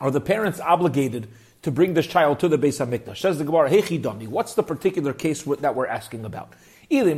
Are 0.00 0.10
the 0.10 0.20
parents 0.20 0.60
obligated 0.60 1.28
to 1.62 1.70
bring 1.72 1.94
this 1.94 2.06
child 2.06 2.38
to 2.40 2.48
the 2.48 2.58
Beis 2.58 2.84
Hamikdash? 2.84 3.18
Says 3.18 3.38
the 3.38 3.44
Gemara, 3.44 3.68
Hechidami. 3.70 4.28
What's 4.28 4.54
the 4.54 4.62
particular 4.62 5.12
case 5.12 5.42
that 5.42 5.74
we're 5.74 5.88
asking 5.88 6.24
about? 6.24 6.52
If 6.90 7.10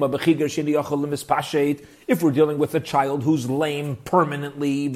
we're 2.23 2.33
dealing 2.33 2.59
with 2.59 2.75
a 2.75 2.81
child 2.81 3.23
who's 3.23 3.49
lame 3.49 3.97
permanently, 4.05 4.89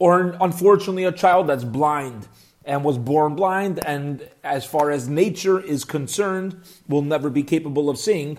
or 0.00 0.36
unfortunately 0.40 1.04
a 1.04 1.12
child 1.12 1.46
that's 1.46 1.64
blind 1.64 2.28
and 2.68 2.84
was 2.84 2.98
born 2.98 3.34
blind, 3.34 3.84
and 3.84 4.28
as 4.44 4.64
far 4.66 4.90
as 4.90 5.08
nature 5.08 5.58
is 5.58 5.84
concerned, 5.86 6.54
will 6.86 7.00
never 7.00 7.30
be 7.30 7.42
capable 7.42 7.88
of 7.88 7.96
seeing. 7.98 8.38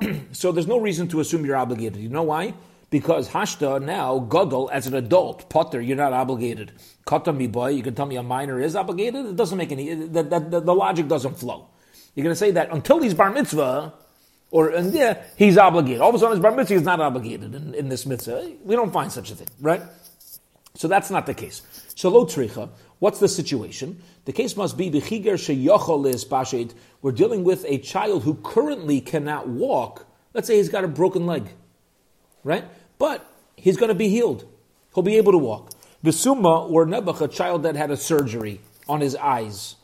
so 0.32 0.50
there's 0.50 0.66
no 0.66 0.78
reason 0.80 1.08
to 1.08 1.20
assume 1.20 1.44
you're 1.44 1.56
obligated. 1.56 2.00
You 2.00 2.08
know 2.08 2.22
why? 2.22 2.54
Because 2.88 3.28
hashta 3.28 3.82
now 3.82 4.18
gadol 4.18 4.70
as 4.72 4.86
an 4.86 4.94
adult 4.94 5.50
potter, 5.50 5.78
you're 5.80 5.96
not 5.96 6.14
obligated. 6.14 6.72
Kata 7.04 7.34
mi 7.34 7.48
boy, 7.48 7.68
you 7.68 7.82
can 7.82 7.94
tell 7.94 8.06
me 8.06 8.16
a 8.16 8.22
minor 8.22 8.58
is 8.58 8.74
obligated. 8.74 9.26
It 9.26 9.36
doesn't 9.36 9.58
make 9.58 9.70
any. 9.70 9.92
The, 9.92 10.22
the, 10.22 10.40
the, 10.40 10.60
the 10.60 10.74
logic 10.74 11.06
doesn't 11.06 11.38
flow. 11.38 11.68
You're 12.14 12.24
going 12.24 12.32
to 12.32 12.38
say 12.38 12.52
that 12.52 12.72
until 12.72 13.02
he's 13.02 13.12
bar 13.12 13.30
mitzvah, 13.30 13.92
or 14.50 14.70
and 14.70 14.94
yeah, 14.94 15.22
he's 15.36 15.58
obligated. 15.58 16.00
All 16.00 16.08
of 16.08 16.14
a 16.14 16.18
sudden, 16.18 16.36
his 16.38 16.42
bar 16.42 16.52
mitzvah 16.52 16.76
is 16.76 16.82
not 16.82 17.00
obligated 17.00 17.54
in, 17.54 17.74
in 17.74 17.90
this 17.90 18.06
mitzvah. 18.06 18.52
We 18.64 18.74
don't 18.74 18.92
find 18.92 19.12
such 19.12 19.30
a 19.30 19.34
thing, 19.34 19.48
right? 19.60 19.82
So 20.76 20.88
that's 20.88 21.10
not 21.10 21.26
the 21.26 21.34
case. 21.34 21.60
So 21.94 22.08
lo 22.08 22.24
tricha. 22.24 22.70
What's 22.98 23.20
the 23.20 23.28
situation? 23.28 24.00
The 24.24 24.32
case 24.32 24.56
must 24.56 24.76
be 24.78 24.90
b'chiger 24.90 25.34
sheyochol 25.34 26.06
is. 26.06 26.74
We're 27.02 27.12
dealing 27.12 27.44
with 27.44 27.64
a 27.68 27.78
child 27.78 28.24
who 28.24 28.34
currently 28.36 29.00
cannot 29.00 29.48
walk. 29.48 30.06
Let's 30.32 30.46
say 30.46 30.56
he's 30.56 30.68
got 30.68 30.84
a 30.84 30.88
broken 30.88 31.26
leg, 31.26 31.50
right? 32.42 32.64
But 32.98 33.30
he's 33.56 33.76
going 33.76 33.90
to 33.90 33.94
be 33.94 34.08
healed. 34.08 34.46
He'll 34.94 35.02
be 35.02 35.16
able 35.16 35.32
to 35.32 35.38
walk. 35.38 35.72
The 36.02 36.12
summa 36.12 36.66
or 36.66 36.86
nebuch, 36.86 37.20
a 37.20 37.28
child 37.28 37.64
that 37.64 37.76
had 37.76 37.90
a 37.90 37.96
surgery 37.96 38.60
on 38.88 39.00
his 39.00 39.14
eyes, 39.16 39.76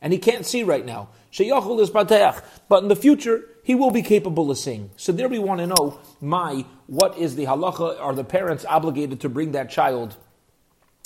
and 0.00 0.12
he 0.12 0.18
can't 0.18 0.46
see 0.46 0.62
right 0.62 0.84
now. 0.84 1.08
Sheyochol 1.32 1.80
is. 1.80 1.90
But 1.90 2.82
in 2.82 2.88
the 2.88 2.96
future, 2.96 3.44
he 3.62 3.76
will 3.76 3.90
be 3.90 4.02
capable 4.02 4.50
of 4.50 4.58
seeing. 4.58 4.90
So 4.96 5.12
there 5.12 5.28
we 5.28 5.38
want 5.38 5.60
to 5.60 5.66
know, 5.68 6.00
my, 6.20 6.64
what 6.86 7.16
is 7.16 7.36
the 7.36 7.44
halacha? 7.44 8.00
Are 8.00 8.14
the 8.14 8.24
parents 8.24 8.64
obligated 8.64 9.20
to 9.20 9.28
bring 9.28 9.52
that 9.52 9.70
child 9.70 10.16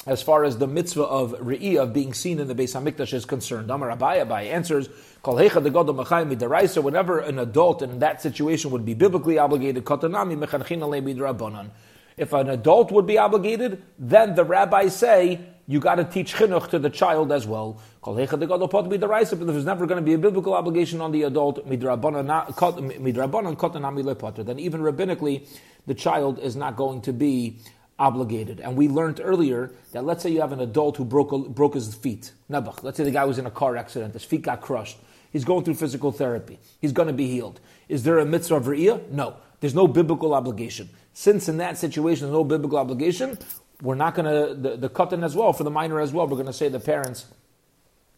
as 0.06 0.22
far 0.22 0.44
as 0.44 0.58
the 0.58 0.66
mitzvah 0.66 1.04
of 1.04 1.32
re'iyah, 1.40 1.82
of 1.82 1.92
being 1.92 2.12
seen 2.12 2.38
in 2.38 2.46
the 2.48 2.54
Beis 2.54 2.78
Hamikdash 2.78 3.14
is 3.14 3.24
concerned. 3.24 3.70
Amar 3.70 3.88
Abai 3.96 4.24
Abai 4.24 4.50
answers, 4.50 4.88
Kol 5.22 5.36
hecha 5.36 5.62
de 5.62 5.70
midaraisa, 5.70 6.82
whenever 6.82 7.20
an 7.20 7.38
adult 7.38 7.80
in 7.80 7.98
that 8.00 8.20
situation 8.20 8.70
would 8.70 8.84
be 8.84 8.94
biblically 8.94 9.38
obligated, 9.38 9.84
kotanami 9.84 10.36
mechanchin 10.36 10.80
midrabanan. 10.80 11.70
If 12.16 12.32
an 12.32 12.50
adult 12.50 12.92
would 12.92 13.06
be 13.06 13.16
obligated, 13.16 13.82
then 13.98 14.34
the 14.34 14.44
rabbis 14.44 14.94
say, 14.94 15.40
you 15.66 15.80
got 15.80 15.94
to 15.94 16.04
teach 16.04 16.34
chinuch 16.34 16.68
to 16.68 16.78
the 16.78 16.90
child 16.90 17.32
as 17.32 17.46
well. 17.46 17.80
Kol 18.02 18.16
hecha 18.16 18.70
pot 18.70 18.84
midaraisa, 18.84 19.38
but 19.38 19.48
if 19.48 19.54
there's 19.54 19.64
never 19.64 19.86
going 19.86 19.96
to 19.96 20.04
be 20.04 20.12
a 20.12 20.18
biblical 20.18 20.52
obligation 20.52 21.00
on 21.00 21.12
the 21.12 21.22
adult, 21.22 21.66
midrabanan 21.66 22.26
kotanami 22.54 24.02
lepotter, 24.04 24.44
then 24.44 24.58
even 24.58 24.82
rabbinically, 24.82 25.48
the 25.86 25.94
child 25.94 26.38
is 26.38 26.56
not 26.56 26.76
going 26.76 27.00
to 27.00 27.12
be 27.14 27.58
obligated. 27.98 28.60
And 28.60 28.76
we 28.76 28.88
learned 28.88 29.20
earlier 29.22 29.72
that 29.92 30.04
let's 30.04 30.22
say 30.22 30.30
you 30.30 30.40
have 30.40 30.52
an 30.52 30.60
adult 30.60 30.96
who 30.96 31.04
broke, 31.04 31.48
broke 31.48 31.74
his 31.74 31.94
feet. 31.94 32.32
Nebuch. 32.50 32.82
Let's 32.82 32.96
say 32.96 33.04
the 33.04 33.10
guy 33.10 33.24
was 33.24 33.38
in 33.38 33.46
a 33.46 33.50
car 33.50 33.76
accident, 33.76 34.14
his 34.14 34.24
feet 34.24 34.42
got 34.42 34.60
crushed. 34.60 34.98
He's 35.32 35.44
going 35.44 35.64
through 35.64 35.74
physical 35.74 36.12
therapy. 36.12 36.60
He's 36.80 36.92
going 36.92 37.08
to 37.08 37.14
be 37.14 37.28
healed. 37.28 37.60
Is 37.88 38.04
there 38.04 38.18
a 38.18 38.24
mitzvah 38.26 38.56
of? 38.56 39.10
No. 39.10 39.36
There's 39.60 39.74
no 39.74 39.88
biblical 39.88 40.34
obligation. 40.34 40.90
Since 41.12 41.48
in 41.48 41.56
that 41.58 41.78
situation 41.78 42.26
there's 42.26 42.34
no 42.34 42.44
biblical 42.44 42.78
obligation, 42.78 43.38
we're 43.82 43.94
not 43.94 44.14
going 44.14 44.26
to, 44.26 44.54
the, 44.54 44.76
the 44.76 44.88
katan 44.88 45.24
as 45.24 45.34
well, 45.34 45.52
for 45.52 45.64
the 45.64 45.70
minor 45.70 46.00
as 46.00 46.12
well, 46.12 46.26
we're 46.26 46.36
going 46.36 46.46
to 46.46 46.52
say 46.52 46.68
the 46.68 46.80
parents 46.80 47.26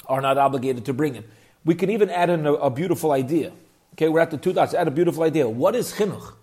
are 0.06 0.20
not 0.20 0.38
obligated 0.38 0.84
to 0.86 0.92
bring 0.92 1.14
it. 1.14 1.28
We 1.64 1.74
can 1.74 1.90
even 1.90 2.10
add 2.10 2.30
in 2.30 2.46
a, 2.46 2.52
a 2.54 2.70
beautiful 2.70 3.12
idea. 3.12 3.52
Okay, 3.94 4.08
we're 4.08 4.20
at 4.20 4.30
the 4.30 4.36
two 4.36 4.52
dots. 4.52 4.74
Add 4.74 4.88
a 4.88 4.90
beautiful 4.90 5.22
idea. 5.22 5.48
What 5.48 5.74
is 5.74 5.94
chinuch? 5.94 6.34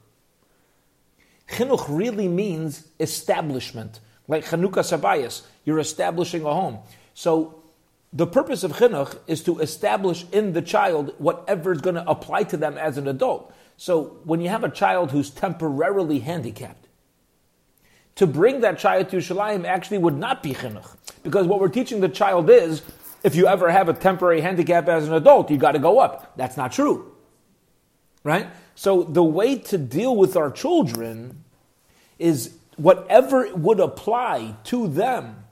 Chinuch 1.49 1.85
really 1.89 2.27
means 2.27 2.87
establishment, 2.99 3.99
like 4.27 4.45
Chanukah 4.45 4.83
Sabayas. 4.83 5.43
You're 5.65 5.79
establishing 5.79 6.45
a 6.45 6.53
home. 6.53 6.79
So 7.13 7.63
the 8.11 8.27
purpose 8.27 8.63
of 8.63 8.73
chinuch 8.73 9.17
is 9.27 9.43
to 9.43 9.59
establish 9.59 10.25
in 10.31 10.53
the 10.53 10.61
child 10.61 11.15
whatever 11.17 11.71
is 11.71 11.81
going 11.81 11.95
to 11.95 12.07
apply 12.07 12.43
to 12.43 12.57
them 12.57 12.77
as 12.77 12.97
an 12.97 13.07
adult. 13.07 13.53
So 13.75 14.19
when 14.23 14.39
you 14.39 14.49
have 14.49 14.63
a 14.63 14.69
child 14.69 15.11
who's 15.11 15.31
temporarily 15.31 16.19
handicapped, 16.19 16.87
to 18.15 18.27
bring 18.27 18.61
that 18.61 18.77
child 18.77 19.09
to 19.09 19.17
Shalayim 19.17 19.65
actually 19.65 19.97
would 19.97 20.15
not 20.15 20.43
be 20.43 20.53
chinuch. 20.53 20.95
Because 21.23 21.47
what 21.47 21.59
we're 21.59 21.69
teaching 21.69 22.01
the 22.01 22.09
child 22.09 22.49
is, 22.49 22.83
if 23.23 23.35
you 23.35 23.47
ever 23.47 23.71
have 23.71 23.89
a 23.89 23.93
temporary 23.93 24.41
handicap 24.41 24.87
as 24.87 25.07
an 25.07 25.13
adult, 25.13 25.49
you 25.49 25.57
got 25.57 25.71
to 25.71 25.79
go 25.79 25.97
up. 25.97 26.33
That's 26.37 26.55
not 26.55 26.71
true. 26.71 27.12
Right? 28.23 28.47
So 28.75 29.03
the 29.03 29.23
way 29.23 29.57
to 29.57 29.77
deal 29.77 30.15
with 30.15 30.35
our 30.35 30.49
children 30.49 31.43
is 32.17 32.55
whatever 32.77 33.53
would 33.55 33.79
apply 33.79 34.55
to 34.65 34.87
them 34.87 35.43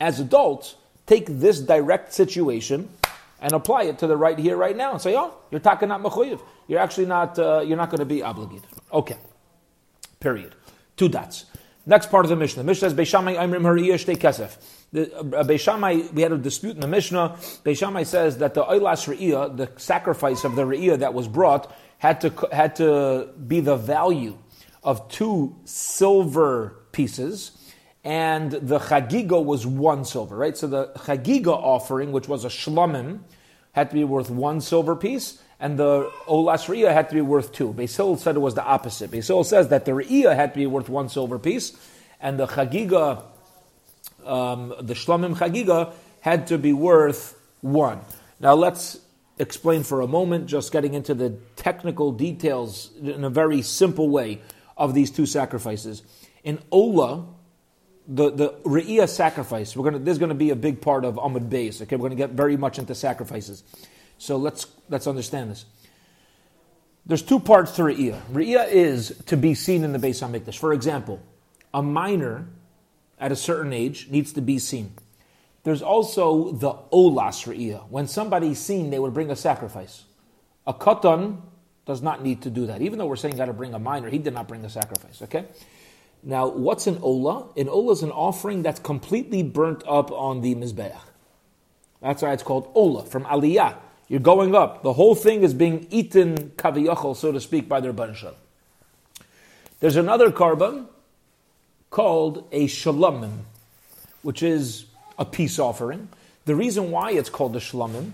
as 0.00 0.20
adults, 0.20 0.76
take 1.06 1.26
this 1.26 1.60
direct 1.60 2.12
situation 2.12 2.88
and 3.40 3.52
apply 3.52 3.84
it 3.84 3.98
to 3.98 4.06
the 4.06 4.16
right 4.16 4.38
here, 4.38 4.56
right 4.56 4.76
now, 4.76 4.92
and 4.92 5.00
say, 5.00 5.14
"Oh, 5.16 5.34
you're 5.50 5.60
talking 5.60 5.88
not 5.88 6.02
mechuyev. 6.02 6.40
You're 6.66 6.80
actually 6.80 7.06
not. 7.06 7.38
Uh, 7.38 7.60
you're 7.60 7.76
not 7.76 7.90
going 7.90 8.00
to 8.00 8.06
be 8.06 8.22
obligated." 8.22 8.68
Okay. 8.92 9.16
Period. 10.20 10.54
Two 10.96 11.08
dots. 11.08 11.44
Next 11.84 12.10
part 12.10 12.24
of 12.24 12.30
the 12.30 12.36
Mishnah. 12.36 12.62
The 12.62 12.66
Mishnah 12.66 12.90
says, 12.90 12.98
"Beishamai 12.98 13.36
Imrim 13.36 13.62
Hariyah 13.62 13.94
Shtei 13.94 14.16
Kesef." 14.16 14.56
Uh, 14.94 15.44
Beishamai, 15.44 16.12
we 16.12 16.22
had 16.22 16.32
a 16.32 16.38
dispute 16.38 16.74
in 16.74 16.80
the 16.80 16.88
Mishnah. 16.88 17.36
Beishamai 17.64 18.06
says 18.06 18.38
that 18.38 18.54
the 18.54 18.64
Eilas 18.64 19.06
Re'iyah, 19.06 19.56
the 19.56 19.70
sacrifice 19.76 20.44
of 20.44 20.56
the 20.56 20.62
Re'iyah 20.62 20.98
that 21.00 21.12
was 21.12 21.28
brought, 21.28 21.72
had 21.98 22.20
to, 22.22 22.48
had 22.52 22.76
to 22.76 23.28
be 23.46 23.60
the 23.60 23.76
value 23.76 24.38
of 24.82 25.08
two 25.08 25.56
silver 25.64 26.76
pieces, 26.92 27.52
and 28.04 28.52
the 28.52 28.78
chagiga 28.78 29.42
was 29.44 29.66
one 29.66 30.04
silver, 30.04 30.36
right? 30.36 30.56
So 30.56 30.68
the 30.68 30.86
chagiga 30.96 31.48
offering, 31.48 32.12
which 32.12 32.28
was 32.28 32.44
a 32.44 32.48
shlomim, 32.48 33.20
had 33.72 33.90
to 33.90 33.94
be 33.94 34.04
worth 34.04 34.30
one 34.30 34.60
silver 34.60 34.94
piece, 34.94 35.42
and 35.58 35.78
the 35.78 36.10
olas 36.28 36.68
re'iyah 36.68 36.92
had 36.92 37.08
to 37.08 37.14
be 37.14 37.20
worth 37.20 37.52
two. 37.52 37.72
Basil 37.72 38.16
said 38.16 38.36
it 38.36 38.40
was 38.40 38.54
the 38.54 38.64
opposite. 38.64 39.10
Basil 39.10 39.42
says 39.42 39.68
that 39.68 39.84
the 39.84 39.92
re'iyah 39.92 40.36
had 40.36 40.54
to 40.54 40.58
be 40.58 40.66
worth 40.66 40.88
one 40.88 41.08
silver 41.08 41.38
piece, 41.38 41.76
and 42.20 42.38
the 42.38 42.46
chagiga, 42.46 43.24
um, 44.24 44.72
the 44.80 44.94
shlomim 44.94 45.34
chagiga, 45.34 45.92
had 46.20 46.46
to 46.46 46.58
be 46.58 46.72
worth 46.72 47.38
one. 47.60 48.00
Now 48.38 48.54
let's 48.54 49.00
explain 49.38 49.82
for 49.82 50.00
a 50.00 50.06
moment, 50.06 50.46
just 50.46 50.72
getting 50.72 50.94
into 50.94 51.14
the 51.14 51.30
technical 51.56 52.12
details 52.12 52.90
in 53.02 53.24
a 53.24 53.30
very 53.30 53.62
simple 53.62 54.08
way 54.08 54.40
of 54.76 54.94
these 54.94 55.10
two 55.10 55.26
sacrifices. 55.26 56.02
In 56.44 56.58
Ola, 56.70 57.26
the, 58.08 58.30
the 58.30 58.48
Re'iyah 58.64 59.08
sacrifice, 59.08 59.76
we're 59.76 59.84
gonna, 59.84 59.98
there's 59.98 60.18
going 60.18 60.30
to 60.30 60.34
be 60.34 60.50
a 60.50 60.56
big 60.56 60.80
part 60.80 61.04
of 61.04 61.16
Amud 61.16 61.48
Beis. 61.48 61.82
Okay, 61.82 61.96
we're 61.96 62.08
going 62.08 62.10
to 62.10 62.16
get 62.16 62.30
very 62.30 62.56
much 62.56 62.78
into 62.78 62.94
sacrifices. 62.94 63.62
So 64.18 64.36
let's, 64.36 64.66
let's 64.88 65.06
understand 65.06 65.50
this. 65.50 65.66
There's 67.04 67.22
two 67.22 67.40
parts 67.40 67.72
to 67.72 67.82
Re'iyah. 67.82 68.20
Re'iyah 68.32 68.68
is 68.68 69.22
to 69.26 69.36
be 69.36 69.54
seen 69.54 69.84
in 69.84 69.92
the 69.92 69.98
Beis 69.98 70.26
HaMikdash. 70.26 70.58
For 70.58 70.72
example, 70.72 71.20
a 71.72 71.82
minor 71.82 72.48
at 73.18 73.32
a 73.32 73.36
certain 73.36 73.72
age 73.72 74.08
needs 74.10 74.32
to 74.32 74.40
be 74.40 74.58
seen. 74.58 74.92
There's 75.66 75.82
also 75.82 76.52
the 76.52 76.74
olas 76.92 77.44
re'iyah. 77.44 77.88
When 77.88 78.06
somebody's 78.06 78.60
seen, 78.60 78.90
they 78.90 79.00
would 79.00 79.12
bring 79.12 79.32
a 79.32 79.34
sacrifice. 79.34 80.04
A 80.64 80.72
katan 80.72 81.40
does 81.86 82.00
not 82.02 82.22
need 82.22 82.42
to 82.42 82.50
do 82.50 82.66
that. 82.66 82.82
Even 82.82 83.00
though 83.00 83.06
we're 83.06 83.16
saying 83.16 83.36
got 83.36 83.46
to 83.46 83.52
bring 83.52 83.74
a 83.74 83.78
minor, 83.80 84.08
he 84.08 84.18
did 84.18 84.32
not 84.32 84.46
bring 84.46 84.64
a 84.64 84.70
sacrifice. 84.70 85.22
Okay. 85.22 85.44
Now, 86.22 86.46
what's 86.46 86.86
an 86.86 86.98
ola? 87.02 87.48
An 87.56 87.68
ola 87.68 87.94
is 87.94 88.04
an 88.04 88.12
offering 88.12 88.62
that's 88.62 88.78
completely 88.78 89.42
burnt 89.42 89.82
up 89.88 90.12
on 90.12 90.40
the 90.40 90.54
mizbeach. 90.54 90.96
That's 92.00 92.22
why 92.22 92.32
it's 92.32 92.44
called 92.44 92.70
ola 92.76 93.04
from 93.04 93.24
aliyah. 93.24 93.74
You're 94.06 94.20
going 94.20 94.54
up. 94.54 94.84
The 94.84 94.92
whole 94.92 95.16
thing 95.16 95.42
is 95.42 95.52
being 95.52 95.88
eaten 95.90 96.50
kaviyachol, 96.50 97.16
so 97.16 97.32
to 97.32 97.40
speak, 97.40 97.68
by 97.68 97.80
their 97.80 97.92
banshal. 97.92 98.36
There's 99.80 99.96
another 99.96 100.30
korban 100.30 100.86
called 101.90 102.46
a 102.52 102.68
shalamim, 102.68 103.38
which 104.22 104.44
is 104.44 104.86
a 105.18 105.24
peace 105.24 105.58
offering. 105.58 106.08
The 106.44 106.54
reason 106.54 106.90
why 106.90 107.12
it's 107.12 107.30
called 107.30 107.56
a 107.56 107.60
shlamim 107.60 108.12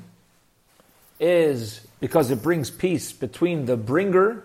is 1.21 1.87
because 2.01 2.31
it 2.31 2.43
brings 2.43 2.71
peace 2.71 3.13
between 3.13 3.67
the 3.67 3.77
bringer, 3.77 4.43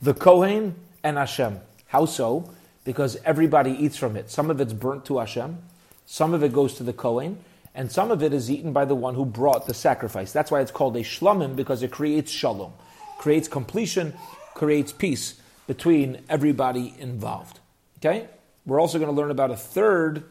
the 0.00 0.14
Kohen, 0.14 0.74
and 1.02 1.16
Hashem. 1.16 1.60
How 1.86 2.04
so? 2.04 2.50
Because 2.84 3.16
everybody 3.24 3.70
eats 3.70 3.96
from 3.96 4.16
it. 4.16 4.30
Some 4.30 4.50
of 4.50 4.60
it's 4.60 4.72
burnt 4.72 5.04
to 5.06 5.18
Hashem, 5.18 5.58
some 6.06 6.34
of 6.34 6.42
it 6.42 6.52
goes 6.52 6.74
to 6.74 6.82
the 6.82 6.92
Kohen, 6.92 7.38
and 7.74 7.90
some 7.90 8.10
of 8.10 8.22
it 8.22 8.34
is 8.34 8.50
eaten 8.50 8.72
by 8.72 8.84
the 8.84 8.94
one 8.94 9.14
who 9.14 9.24
brought 9.24 9.66
the 9.66 9.74
sacrifice. 9.74 10.32
That's 10.32 10.50
why 10.50 10.60
it's 10.60 10.70
called 10.70 10.96
a 10.96 11.00
shlamim, 11.00 11.56
because 11.56 11.82
it 11.82 11.90
creates 11.90 12.30
shalom, 12.30 12.72
creates 13.18 13.48
completion, 13.48 14.12
creates 14.54 14.92
peace 14.92 15.40
between 15.66 16.20
everybody 16.28 16.94
involved. 16.98 17.60
Okay? 17.98 18.28
We're 18.66 18.80
also 18.80 18.98
going 18.98 19.10
to 19.10 19.16
learn 19.16 19.30
about 19.30 19.50
a 19.50 19.56
third 19.56 20.24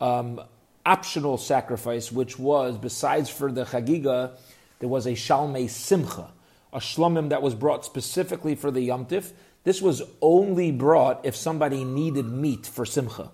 um, 0.00 0.40
optional 0.84 1.38
sacrifice, 1.38 2.12
which 2.12 2.38
was, 2.38 2.78
besides 2.78 3.28
for 3.28 3.50
the 3.50 3.64
Chagiga, 3.64 4.32
there 4.78 4.88
was 4.88 5.06
a 5.06 5.12
Shalmei 5.12 5.68
Simcha, 5.68 6.30
a 6.72 6.78
shlomim 6.78 7.30
that 7.30 7.42
was 7.42 7.54
brought 7.54 7.84
specifically 7.84 8.54
for 8.54 8.70
the 8.70 8.88
Yomtiv. 8.88 9.32
This 9.64 9.80
was 9.80 10.02
only 10.20 10.70
brought 10.70 11.24
if 11.24 11.34
somebody 11.34 11.84
needed 11.84 12.26
meat 12.26 12.66
for 12.66 12.84
Simcha. 12.84 13.30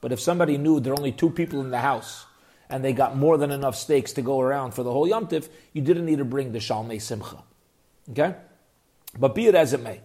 But 0.00 0.12
if 0.12 0.20
somebody 0.20 0.58
knew 0.58 0.80
there 0.80 0.92
are 0.92 0.98
only 0.98 1.12
two 1.12 1.30
people 1.30 1.60
in 1.60 1.70
the 1.70 1.78
house 1.78 2.26
and 2.68 2.84
they 2.84 2.92
got 2.92 3.16
more 3.16 3.38
than 3.38 3.50
enough 3.50 3.76
steaks 3.76 4.12
to 4.14 4.22
go 4.22 4.40
around 4.40 4.72
for 4.72 4.82
the 4.82 4.92
whole 4.92 5.08
Yomtiv, 5.08 5.48
you 5.72 5.82
didn't 5.82 6.06
need 6.06 6.18
to 6.18 6.24
bring 6.24 6.52
the 6.52 6.58
Shalmei 6.58 7.00
Simcha. 7.00 7.42
Okay? 8.10 8.34
But 9.18 9.34
be 9.34 9.46
it 9.46 9.54
as 9.54 9.72
it 9.72 9.82
may. 9.82 10.00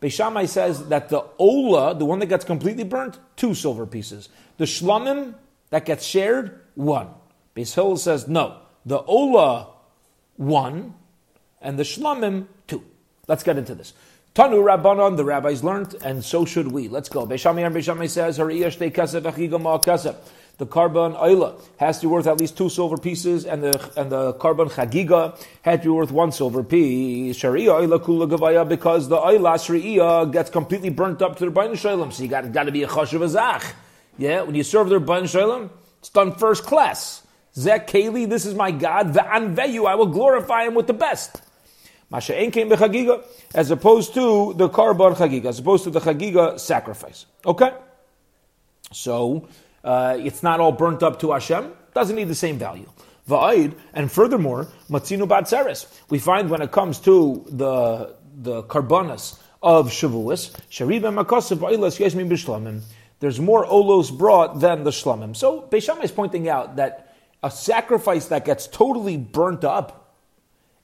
Beishamai 0.00 0.48
says 0.48 0.88
that 0.88 1.08
the 1.08 1.24
Ola, 1.38 1.94
the 1.94 2.04
one 2.04 2.18
that 2.18 2.26
gets 2.26 2.44
completely 2.44 2.84
burnt, 2.84 3.18
two 3.36 3.54
silver 3.54 3.86
pieces. 3.86 4.28
The 4.58 4.66
Shlomim, 4.66 5.34
that 5.74 5.84
gets 5.86 6.06
shared, 6.06 6.60
one. 6.76 7.08
Beis 7.56 7.98
says 7.98 8.28
no. 8.28 8.60
The 8.86 9.00
Ola, 9.00 9.70
one, 10.36 10.94
and 11.60 11.76
the 11.76 11.82
Shlamim, 11.82 12.46
two. 12.68 12.84
Let's 13.26 13.42
get 13.42 13.58
into 13.58 13.74
this. 13.74 13.92
Tanu 14.36 14.62
Rabbanon, 14.62 15.16
the 15.16 15.24
rabbis 15.24 15.64
learned, 15.64 15.96
and 16.04 16.24
so 16.24 16.44
should 16.44 16.68
we. 16.68 16.86
Let's 16.86 17.08
go. 17.08 17.26
Beishamai 17.26 17.66
and 17.66 17.74
Beishamai 17.74 18.08
says, 18.08 18.36
the 20.56 20.66
korban 20.66 21.18
oila 21.18 21.60
has 21.78 21.98
to 21.98 22.06
be 22.06 22.12
worth 22.12 22.28
at 22.28 22.38
least 22.38 22.56
two 22.56 22.68
silver 22.68 22.96
pieces, 22.96 23.44
and 23.44 23.64
the 23.64 23.92
and 23.96 24.12
the 24.12 24.34
korban 24.34 24.70
chagiga 24.70 25.36
had 25.62 25.82
to 25.82 25.88
be 25.88 25.90
worth 25.90 26.12
one 26.12 26.30
silver 26.30 26.62
piece. 26.62 27.34
Sharia 27.34 27.70
oila 27.70 27.98
kula 27.98 28.30
gavaya 28.30 28.68
because 28.68 29.08
the 29.08 29.16
oila 29.16 29.58
sharia 29.58 30.30
gets 30.30 30.50
completely 30.50 30.90
burnt 30.90 31.20
up 31.22 31.34
to 31.38 31.46
the 31.46 31.50
bain 31.50 31.74
shalom. 31.74 32.12
So 32.12 32.22
you 32.22 32.28
got 32.28 32.52
got 32.52 32.64
to 32.64 32.70
be 32.70 32.84
a 32.84 32.86
chashav 32.86 33.28
azach. 33.28 33.72
Yeah, 34.16 34.42
when 34.42 34.54
you 34.54 34.62
serve 34.62 34.88
their 34.88 35.00
bain 35.00 35.26
shalom, 35.26 35.70
it's 35.98 36.08
done 36.08 36.34
first 36.34 36.64
class. 36.64 37.26
Zek 37.56 37.88
Keli, 37.88 38.28
this 38.28 38.46
is 38.46 38.54
my 38.54 38.70
God. 38.70 39.14
Ve'anveyu, 39.14 39.86
I 39.86 39.94
will 39.94 40.06
glorify 40.06 40.64
him 40.64 40.74
with 40.74 40.86
the 40.86 40.92
best. 40.92 41.40
Masha 42.10 42.32
came 42.50 42.68
bechagiga, 42.68 43.24
as 43.54 43.70
opposed 43.70 44.14
to 44.14 44.54
the 44.54 44.68
korban 44.68 45.16
chagiga, 45.16 45.46
as 45.46 45.58
opposed 45.58 45.84
to 45.84 45.90
the 45.90 46.00
chagiga 46.00 46.60
sacrifice. 46.60 47.26
Okay, 47.44 47.72
so 48.92 49.48
uh, 49.82 50.16
it's 50.20 50.42
not 50.42 50.60
all 50.60 50.72
burnt 50.72 51.02
up 51.02 51.18
to 51.20 51.32
Hashem, 51.32 51.72
doesn't 51.92 52.14
need 52.14 52.28
the 52.28 52.34
same 52.34 52.58
value. 52.58 52.88
Va'id, 53.28 53.74
and 53.94 54.12
furthermore, 54.12 54.68
matzinu 54.90 55.26
batzeres. 55.26 55.86
We 56.10 56.18
find 56.18 56.50
when 56.50 56.62
it 56.62 56.70
comes 56.70 57.00
to 57.00 57.44
the 57.48 58.14
the 58.36 58.62
karbanas 58.64 59.38
of 59.62 59.90
Shavuos, 59.90 60.52
shariba 60.70 61.24
makasav 61.24 61.58
oilas 61.58 61.98
yeshmin 61.98 62.28
b'shlamim. 62.28 62.82
There's 63.20 63.40
more 63.40 63.64
olos 63.66 64.16
brought 64.16 64.60
than 64.60 64.84
the 64.84 64.90
shlamim. 64.90 65.34
So 65.34 65.62
Beisham 65.62 66.02
is 66.02 66.10
pointing 66.10 66.48
out 66.48 66.76
that 66.76 67.16
a 67.42 67.50
sacrifice 67.50 68.26
that 68.26 68.44
gets 68.44 68.66
totally 68.66 69.16
burnt 69.16 69.64
up 69.64 70.16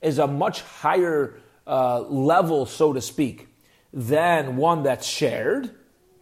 is 0.00 0.18
a 0.18 0.26
much 0.26 0.62
higher 0.62 1.38
uh, 1.66 2.00
level, 2.00 2.66
so 2.66 2.92
to 2.92 3.00
speak, 3.00 3.49
than 3.92 4.56
one 4.56 4.82
that's 4.82 5.06
shared 5.06 5.70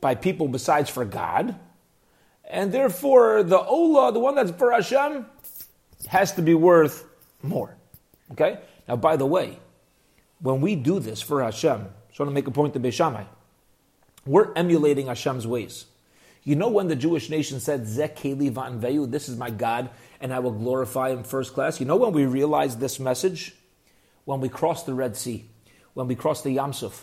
by 0.01 0.15
people 0.15 0.49
besides 0.49 0.91
for 0.91 1.05
God 1.05 1.59
and 2.49 2.73
therefore 2.73 3.43
the 3.43 3.61
Ola, 3.61 4.13
the 4.13 4.19
one 4.19 4.35
that's 4.35 4.51
for 4.51 4.73
Hashem, 4.73 5.27
has 6.09 6.33
to 6.33 6.43
be 6.43 6.55
worth 6.55 7.05
more. 7.43 7.77
Okay? 8.33 8.59
Now, 8.89 8.97
by 8.97 9.17
the 9.17 9.27
way, 9.27 9.59
when 10.41 10.61
we 10.61 10.75
do 10.75 10.99
this 10.99 11.21
for 11.21 11.43
Hashem, 11.43 11.87
so 12.13 12.25
I 12.25 12.25
want 12.25 12.31
to 12.31 12.35
make 12.35 12.47
a 12.47 12.51
point 12.51 12.73
to 12.75 12.81
Beishamai, 12.81 13.27
we're 14.25 14.53
emulating 14.55 15.07
Hashem's 15.07 15.47
ways. 15.47 15.87
You 16.49 16.57
know 16.57 16.71
when 16.71 16.89
the 16.89 16.97
Jewish 16.97 17.29
nation 17.29 17.61
said, 17.61 17.83
Zekeli 17.83 18.51
Veyu, 18.51 19.11
this 19.11 19.29
is 19.29 19.37
my 19.37 19.51
God, 19.51 19.91
and 20.19 20.33
I 20.33 20.39
will 20.39 20.53
glorify 20.53 21.11
him 21.11 21.23
first 21.23 21.53
class? 21.53 21.79
You 21.79 21.85
know 21.85 21.97
when 21.97 22.13
we 22.13 22.25
realized 22.25 22.81
this 22.81 22.99
message? 22.99 23.55
When 24.25 24.41
we 24.41 24.49
crossed 24.49 24.87
the 24.87 24.95
Red 24.95 25.15
Sea, 25.15 25.45
when 25.93 26.07
we 26.07 26.15
crossed 26.15 26.45
the 26.45 26.57
Yamsuf. 26.57 27.03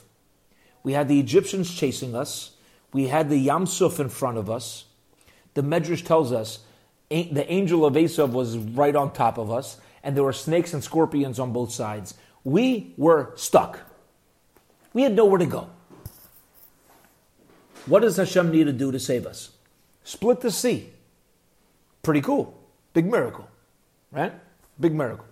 We 0.82 0.94
had 0.94 1.08
the 1.08 1.20
Egyptians 1.20 1.72
chasing 1.72 2.16
us, 2.16 2.56
we 2.92 3.10
had 3.10 3.30
the 3.30 3.48
Yamsuf 3.48 4.00
in 4.00 4.10
front 4.10 4.40
of 4.40 4.50
us, 4.50 4.86
the 5.54 5.62
Medrash 5.62 6.04
tells 6.04 6.34
us 6.34 6.62
the 7.12 7.46
angel 7.48 7.86
of 7.86 7.94
Esav 7.94 8.32
was 8.32 8.58
right 8.58 8.96
on 8.96 9.14
top 9.14 9.38
of 9.38 9.52
us, 9.52 9.80
and 10.02 10.18
there 10.18 10.24
were 10.24 10.34
snakes 10.34 10.74
and 10.74 10.84
scorpions 10.84 11.38
on 11.38 11.54
both 11.54 11.72
sides. 11.72 12.16
We 12.44 12.96
were 12.98 13.32
stuck. 13.36 13.80
We 14.92 15.04
had 15.04 15.16
nowhere 15.16 15.38
to 15.38 15.46
go. 15.46 15.70
What 17.86 18.02
does 18.02 18.18
Hashem 18.18 18.52
need 18.52 18.66
to 18.66 18.74
do 18.74 18.92
to 18.92 19.00
save 19.00 19.26
us? 19.26 19.52
Split 20.04 20.42
the 20.42 20.52
sea. 20.52 20.92
Pretty 22.02 22.22
cool. 22.22 22.58
Big 22.94 23.06
miracle, 23.06 23.48
right? 24.12 24.34
Big 24.80 24.94
miracle. 24.94 25.26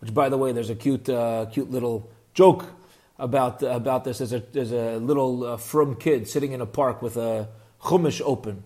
Which, 0.00 0.14
by 0.14 0.28
the 0.28 0.38
way, 0.38 0.52
there's 0.52 0.70
a 0.70 0.74
cute, 0.74 1.08
uh, 1.08 1.46
cute 1.46 1.70
little 1.70 2.10
joke 2.34 2.66
about 3.18 3.62
about 3.62 4.04
this. 4.04 4.18
There's 4.18 4.32
a 4.32 4.40
there's 4.52 4.72
a 4.72 4.96
little 4.98 5.44
uh, 5.44 5.94
kid 5.94 6.28
sitting 6.28 6.52
in 6.52 6.60
a 6.60 6.66
park 6.66 7.02
with 7.02 7.16
a 7.16 7.48
chumash 7.82 8.20
open, 8.24 8.62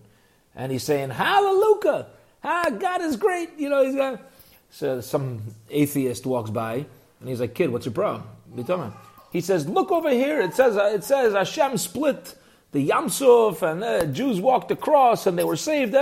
and 0.55 0.71
he's 0.71 0.83
saying, 0.83 1.09
Hallelujah! 1.09 2.07
Ah, 2.43 2.69
God 2.69 3.01
is 3.01 3.15
great. 3.15 3.57
You 3.57 3.69
know, 3.69 3.83
he's 3.83 3.95
got. 3.95 4.21
So 4.69 5.01
some 5.01 5.41
atheist 5.69 6.25
walks 6.25 6.49
by, 6.49 6.85
and 7.19 7.29
he's 7.29 7.39
like, 7.39 7.55
Kid, 7.55 7.71
what's 7.71 7.85
your 7.85 7.93
problem? 7.93 8.23
What 8.49 8.57
are 8.57 8.61
you 8.61 8.67
talking 8.67 8.83
about? 8.85 8.97
He 9.31 9.41
says, 9.41 9.67
Look 9.67 9.91
over 9.91 10.09
here. 10.09 10.41
It 10.41 10.53
says, 10.53 10.75
it 10.75 11.03
says 11.03 11.33
Hashem 11.33 11.77
split 11.77 12.35
the 12.73 12.89
Yamsuf, 12.89 13.61
and 13.61 13.81
the 13.81 14.07
Jews 14.11 14.41
walked 14.41 14.71
across, 14.71 15.25
and 15.25 15.37
they 15.37 15.43
were 15.43 15.55
saved. 15.55 15.93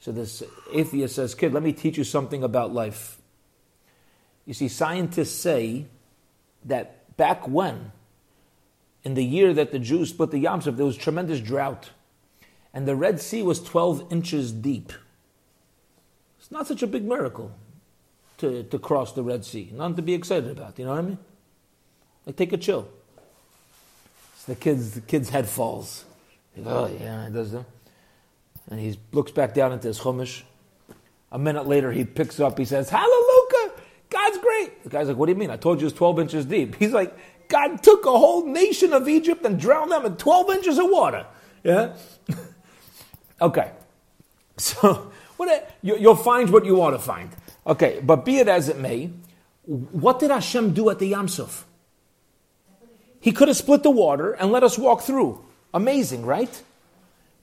So 0.00 0.12
this 0.12 0.42
atheist 0.72 1.16
says, 1.16 1.34
Kid, 1.34 1.52
let 1.52 1.62
me 1.62 1.72
teach 1.72 1.98
you 1.98 2.04
something 2.04 2.42
about 2.42 2.72
life. 2.72 3.18
You 4.46 4.54
see, 4.54 4.68
scientists 4.68 5.34
say 5.34 5.86
that 6.64 7.16
back 7.16 7.46
when, 7.46 7.92
in 9.04 9.14
the 9.14 9.24
year 9.24 9.52
that 9.52 9.72
the 9.72 9.78
Jews 9.78 10.10
split 10.10 10.30
the 10.30 10.42
Yamsuf, 10.42 10.76
there 10.76 10.86
was 10.86 10.96
tremendous 10.96 11.40
drought 11.40 11.90
and 12.78 12.86
the 12.86 12.96
Red 12.96 13.20
Sea 13.20 13.42
was 13.42 13.62
12 13.62 14.12
inches 14.12 14.52
deep. 14.52 14.92
It's 16.38 16.50
not 16.50 16.66
such 16.66 16.82
a 16.82 16.86
big 16.86 17.04
miracle 17.04 17.52
to, 18.38 18.62
to 18.62 18.78
cross 18.78 19.12
the 19.12 19.22
Red 19.22 19.44
Sea. 19.44 19.70
Nothing 19.72 19.96
to 19.96 20.02
be 20.02 20.14
excited 20.14 20.50
about, 20.50 20.78
you 20.78 20.84
know 20.84 20.92
what 20.92 20.98
I 20.98 21.02
mean? 21.02 21.18
Like, 22.26 22.36
take 22.36 22.52
a 22.52 22.56
chill. 22.56 22.88
The 24.48 24.54
kid's, 24.54 24.92
the 24.92 25.02
kid's 25.02 25.28
head 25.28 25.46
falls. 25.46 26.04
oh, 26.64 26.90
yeah, 27.00 27.26
it 27.26 27.34
does 27.34 27.52
that. 27.52 27.66
And 28.70 28.80
he 28.80 28.98
looks 29.12 29.30
back 29.30 29.54
down 29.54 29.72
into 29.72 29.88
his 29.88 29.98
chumash. 29.98 30.42
A 31.30 31.38
minute 31.38 31.66
later, 31.66 31.92
he 31.92 32.04
picks 32.04 32.40
up, 32.40 32.58
he 32.58 32.64
says, 32.64 32.88
Hallelujah! 32.88 33.72
God's 34.08 34.38
great! 34.38 34.82
The 34.82 34.88
guy's 34.88 35.08
like, 35.08 35.18
What 35.18 35.26
do 35.26 35.32
you 35.32 35.38
mean? 35.38 35.50
I 35.50 35.58
told 35.58 35.80
you 35.80 35.86
it's 35.86 35.96
12 35.96 36.20
inches 36.20 36.44
deep. 36.46 36.74
He's 36.78 36.92
like, 36.92 37.16
God 37.48 37.82
took 37.82 38.06
a 38.06 38.10
whole 38.10 38.46
nation 38.46 38.92
of 38.94 39.08
Egypt 39.08 39.44
and 39.44 39.60
drowned 39.60 39.92
them 39.92 40.06
in 40.06 40.16
12 40.16 40.50
inches 40.50 40.78
of 40.78 40.86
water. 40.88 41.26
Yeah? 41.62 41.94
Okay. 43.40 43.70
So 44.60 45.12
what, 45.36 45.70
you, 45.82 45.94
will 46.00 46.16
find 46.16 46.50
what 46.50 46.64
you 46.64 46.74
want 46.74 46.96
to 46.96 46.98
find. 46.98 47.30
Okay, 47.64 48.00
but 48.02 48.24
be 48.24 48.38
it 48.38 48.48
as 48.48 48.68
it 48.68 48.76
may, 48.76 49.12
what 49.66 50.18
did 50.18 50.32
Hashem 50.32 50.74
do 50.74 50.90
at 50.90 50.98
the 50.98 51.12
Yamsuf? 51.12 51.62
He 53.20 53.32
could 53.32 53.48
have 53.48 53.56
split 53.56 53.82
the 53.82 53.90
water 53.90 54.32
and 54.32 54.52
let 54.52 54.62
us 54.62 54.78
walk 54.78 55.02
through. 55.02 55.44
Amazing, 55.74 56.24
right? 56.24 56.62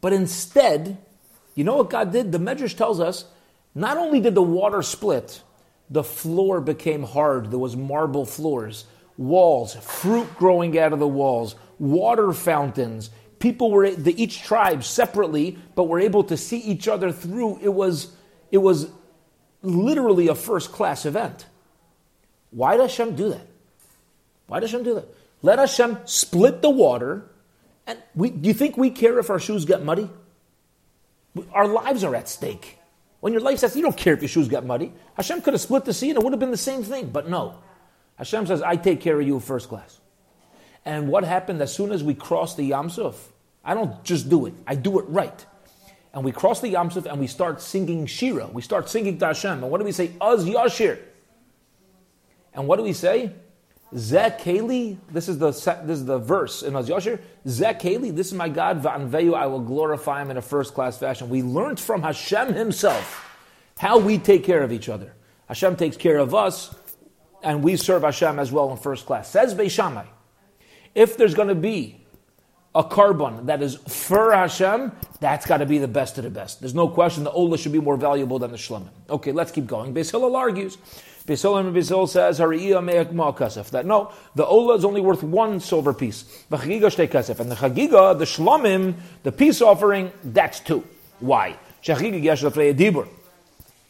But 0.02 0.14
instead, 0.14 0.98
you 1.54 1.64
know 1.64 1.78
what 1.78 1.90
God 1.90 2.12
did? 2.12 2.32
The 2.32 2.38
Medrash 2.38 2.76
tells 2.76 3.00
us 3.00 3.26
not 3.74 3.98
only 3.98 4.20
did 4.20 4.36
the 4.36 4.42
water 4.42 4.82
split, 4.82 5.42
the 5.90 6.04
floor 6.04 6.62
became 6.62 7.04
hard. 7.04 7.52
There 7.52 7.60
was 7.60 7.76
marble 7.76 8.26
floors, 8.26 8.86
walls, 9.18 9.76
fruit 9.76 10.36
growing 10.38 10.78
out 10.80 10.94
of 10.94 11.00
the 11.00 11.08
walls, 11.08 11.56
water 11.78 12.32
fountains 12.32 13.10
people 13.46 13.70
were 13.70 13.92
the, 13.92 14.20
each 14.22 14.42
tribe 14.42 14.84
separately, 14.84 15.58
but 15.76 15.84
were 15.84 16.00
able 16.00 16.24
to 16.24 16.36
see 16.36 16.58
each 16.58 16.88
other 16.88 17.12
through. 17.12 17.60
It 17.62 17.74
was 17.74 18.12
it 18.52 18.58
was 18.58 18.90
literally 19.62 20.28
a 20.28 20.36
first 20.36 20.72
class 20.72 21.06
event. 21.06 21.46
Why 22.50 22.78
does 22.78 22.92
Hashem 22.92 23.16
do 23.16 23.30
that? 23.30 23.48
Why 24.48 24.60
does 24.60 24.72
Hashem 24.72 24.84
do 24.84 24.96
that? 24.96 25.08
Let 25.46 25.60
Hashem 25.60 26.00
split 26.06 26.64
the 26.64 26.72
water. 26.72 27.30
And 27.86 28.00
we, 28.16 28.32
do 28.32 28.48
you 28.48 28.54
think 28.56 28.78
we 28.78 28.90
care 28.90 29.20
if 29.20 29.30
our 29.30 29.40
shoes 29.40 29.64
get 29.64 29.84
muddy? 29.84 30.10
Our 31.52 31.68
lives 31.68 32.04
are 32.04 32.16
at 32.16 32.28
stake. 32.28 32.80
When 33.20 33.32
your 33.32 33.44
life 33.44 33.60
says 33.60 33.76
you 33.76 33.84
don't 33.84 33.96
care 33.96 34.16
if 34.16 34.24
your 34.24 34.30
shoes 34.30 34.48
get 34.48 34.66
muddy. 34.66 34.92
Hashem 35.14 35.44
could 35.44 35.54
have 35.54 35.62
split 35.62 35.86
the 35.86 35.94
sea 35.94 36.10
and 36.10 36.18
it 36.18 36.24
would 36.24 36.34
have 36.34 36.40
been 36.40 36.50
the 36.50 36.58
same 36.58 36.82
thing, 36.82 37.10
but 37.12 37.30
no. 37.30 37.60
Hashem 38.16 38.48
says, 38.48 38.64
I 38.64 38.76
take 38.76 39.02
care 39.02 39.22
of 39.22 39.28
you 39.28 39.40
first 39.40 39.70
class. 39.70 40.00
And 40.84 41.10
what 41.10 41.24
happened 41.24 41.62
as 41.62 41.72
soon 41.72 41.92
as 41.92 42.04
we 42.04 42.16
crossed 42.16 42.58
the 42.58 42.64
Yam 42.64 42.90
Suf? 42.90 43.32
I 43.64 43.76
don't 43.76 44.04
just 44.04 44.30
do 44.30 44.48
it, 44.48 44.56
I 44.66 44.74
do 44.74 44.98
it 44.98 45.06
right. 45.10 45.46
And 46.12 46.24
we 46.24 46.32
cross 46.32 46.60
the 46.60 46.70
Yam 46.70 46.90
Suf 46.90 47.06
and 47.06 47.20
we 47.20 47.28
start 47.28 47.62
singing 47.62 48.08
Shira. 48.08 48.48
We 48.48 48.64
start 48.64 48.90
singing 48.90 49.20
to 49.20 49.28
Hashem. 49.28 49.62
And 49.62 49.70
what 49.70 49.78
do 49.78 49.86
we 49.86 49.92
say? 49.92 50.14
Az 50.20 50.44
Yashir. 50.44 50.98
And 52.56 52.68
what 52.68 52.78
do 52.78 52.84
we 52.84 52.94
say? 52.94 53.34
Zekeli, 53.94 54.98
this 55.12 55.30
is 55.30 55.38
the 55.38 55.52
this 55.52 56.00
is 56.00 56.06
the 56.06 56.18
verse 56.18 56.64
in 56.64 56.76
Az 56.76 56.90
Yashir. 56.90 57.20
Zekeli, 57.46 58.14
this 58.14 58.28
is 58.28 58.34
my 58.34 58.50
God. 58.50 58.82
Va'anveyu, 58.82 59.36
I 59.36 59.46
will 59.46 59.62
glorify 59.62 60.22
him 60.22 60.32
in 60.32 60.38
a 60.38 60.42
first 60.42 60.74
class 60.74 60.98
fashion. 60.98 61.30
We 61.30 61.44
learned 61.44 61.80
from 61.80 62.02
Hashem 62.02 62.54
himself 62.54 63.38
how 63.78 64.00
we 64.00 64.18
take 64.18 64.44
care 64.44 64.64
of 64.64 64.72
each 64.72 64.90
other. 64.90 65.14
Hashem 65.48 65.76
takes 65.76 65.98
care 65.98 66.18
of 66.18 66.34
us, 66.34 66.76
and 67.44 67.64
we 67.64 67.76
serve 67.76 68.02
Hashem 68.02 68.40
as 68.40 68.52
well 68.52 68.72
in 68.72 68.78
first 68.78 69.06
class. 69.06 69.30
Says 69.30 69.54
Beishamai, 69.54 70.06
if 70.96 71.16
there's 71.18 71.36
going 71.36 71.50
to 71.50 71.56
be 71.56 72.02
a 72.74 72.84
korban 72.84 73.46
that 73.46 73.62
is 73.62 73.76
for 73.76 74.34
Hashem, 74.34 74.92
that's 75.20 75.46
got 75.46 75.58
to 75.58 75.66
be 75.66 75.78
the 75.78 75.88
best 75.88 76.18
of 76.18 76.24
the 76.24 76.30
best. 76.30 76.60
There's 76.60 76.76
no 76.76 76.90
question 76.90 77.24
the 77.24 77.32
Ola 77.32 77.58
should 77.58 77.72
be 77.72 77.80
more 77.80 77.96
valuable 77.96 78.40
than 78.40 78.52
the 78.52 78.58
Shlemim. 78.58 78.90
Okay, 79.10 79.32
let's 79.32 79.52
keep 79.52 79.68
going. 79.68 79.94
Beis 79.94 80.12
Hillel 80.12 80.36
argues. 80.36 80.78
Beis 81.28 81.42
Hillel 81.42 82.08
says, 82.08 82.38
that 82.38 83.86
no, 83.86 84.12
the 84.36 84.46
Ola 84.46 84.76
is 84.76 84.86
only 84.86 85.02
worth 85.02 85.24
one 85.24 85.60
silver 85.60 85.94
piece. 85.94 86.24
And 86.52 86.62
the 86.62 86.68
Chagiga, 86.68 88.18
the 88.18 88.26
Shlemim, 88.26 88.94
the 89.24 89.32
peace 89.32 89.62
offering, 89.62 90.12
that's 90.24 90.60
two. 90.60 90.84
Why? 91.20 91.58
He 91.82 91.94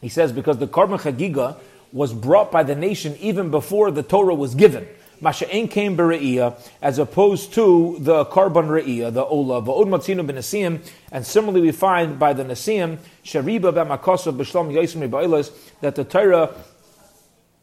says 0.10 0.32
because 0.32 0.58
the 0.60 0.68
korban 0.68 1.00
Chagiga 1.00 1.58
was 1.92 2.14
brought 2.14 2.52
by 2.52 2.64
the 2.64 2.76
nation 2.76 3.16
even 3.20 3.52
before 3.52 3.92
the 3.92 4.04
Torah 4.04 4.36
was 4.36 4.56
given. 4.56 4.88
Masha'en 5.22 5.72
came 5.72 5.96
bere'iyah, 5.96 6.60
as 6.82 7.00
opposed 7.00 7.54
to 7.54 7.96
the 8.00 8.26
korban 8.26 8.68
re'iyah, 8.68 9.14
the 9.14 9.24
ola, 9.24 9.62
va'od 9.62 9.88
matzinu 9.88 10.26
b'nesim, 10.30 10.82
and 11.12 11.26
similarly 11.26 11.62
we 11.62 11.72
find 11.72 12.20
by 12.20 12.34
the 12.34 12.44
nesim, 12.44 12.98
shariba 13.24 13.72
b'makosov 13.74 14.36
b'shlom 14.38 14.74
yosim 14.74 15.10
b'oilas, 15.10 15.52
that 15.80 15.96
the 15.96 16.04
Torah 16.04 16.54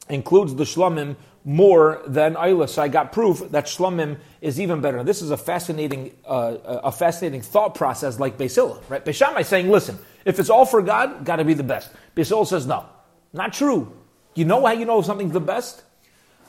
includes 0.08 0.54
the 0.54 0.64
shlomim 0.64 1.16
more 1.44 2.02
than 2.06 2.34
Eilah. 2.34 2.68
So 2.68 2.82
I 2.82 2.88
got 2.88 3.12
proof 3.12 3.40
that 3.50 3.66
Shlomim 3.66 4.18
is 4.40 4.60
even 4.60 4.80
better. 4.80 5.02
this 5.02 5.22
is 5.22 5.30
a 5.30 5.36
fascinating, 5.36 6.14
uh, 6.24 6.56
a 6.64 6.92
fascinating 6.92 7.42
thought 7.42 7.74
process 7.74 8.20
like 8.20 8.38
Basila, 8.38 8.80
right? 8.88 9.04
Beishamai 9.04 9.40
is 9.40 9.48
saying, 9.48 9.68
listen, 9.68 9.98
if 10.24 10.38
it's 10.38 10.50
all 10.50 10.64
for 10.64 10.82
God, 10.82 11.24
got 11.24 11.36
to 11.36 11.44
be 11.44 11.54
the 11.54 11.64
best. 11.64 11.90
Basila 12.16 12.46
says, 12.46 12.66
no, 12.66 12.86
not 13.32 13.52
true. 13.52 13.92
You 14.34 14.44
know 14.44 14.64
how 14.64 14.72
you 14.72 14.84
know 14.84 15.02
something's 15.02 15.32
the 15.32 15.40
best? 15.40 15.82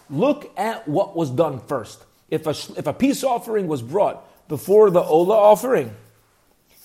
Look 0.10 0.52
at 0.58 0.88
what 0.88 1.16
was 1.16 1.32
done 1.32 1.60
first. 1.60 2.04
If 2.30 2.46
a, 2.46 2.52
if 2.78 2.88
a 2.88 2.94
peace 2.94 3.24
offering 3.24 3.68
was 3.68 3.82
brought 3.82 4.48
before 4.48 4.90
the 4.92 5.02
Ola 5.02 5.36
offering, 5.36 5.94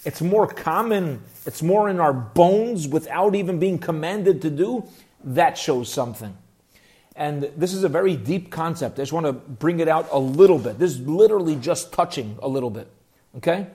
it's 0.05 0.23
more 0.23 0.47
common, 0.47 1.23
it's 1.45 1.63
more 1.63 1.89
in 1.89 2.01
our 2.01 2.13
bones 2.13 2.89
without 2.89 3.35
even 3.35 3.59
being 3.59 3.79
commanded 3.79 4.41
to 4.43 4.51
do, 4.51 4.85
that 5.23 5.59
shows 5.59 5.93
something. 5.93 6.37
And 7.19 7.43
this 7.57 7.75
is 7.75 7.83
a 7.83 7.89
very 7.89 8.17
deep 8.17 8.53
concept. 8.53 9.01
I 9.01 9.03
just 9.03 9.13
want 9.13 9.27
to 9.27 9.33
bring 9.33 9.81
it 9.81 9.89
out 9.89 10.09
a 10.13 10.19
little 10.21 10.59
bit. 10.59 10.79
This 10.79 10.93
is 10.93 11.01
literally 11.01 11.57
just 11.57 11.93
touching 11.93 12.39
a 12.41 12.47
little 12.47 12.71
bit. 12.71 12.89
Okay? 13.39 13.67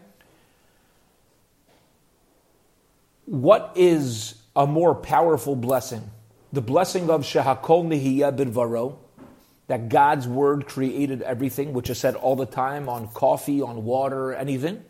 What 3.26 3.74
is 3.76 4.36
a 4.56 4.66
more 4.66 4.96
powerful 4.96 5.58
blessing? 5.58 6.10
The 6.54 6.62
blessing 6.62 7.10
of 7.10 7.24
Shehakol 7.24 7.86
Nihiyah 7.86 8.38
Bidvaro, 8.38 8.96
that 9.68 9.90
God's 9.90 10.26
word 10.26 10.66
created 10.66 11.22
everything, 11.22 11.74
which 11.74 11.90
is 11.90 12.00
said 12.00 12.16
all 12.16 12.38
the 12.38 12.46
time 12.46 12.88
on 12.88 13.10
coffee, 13.10 13.62
on 13.62 13.84
water, 13.84 14.34
anything. 14.34 14.82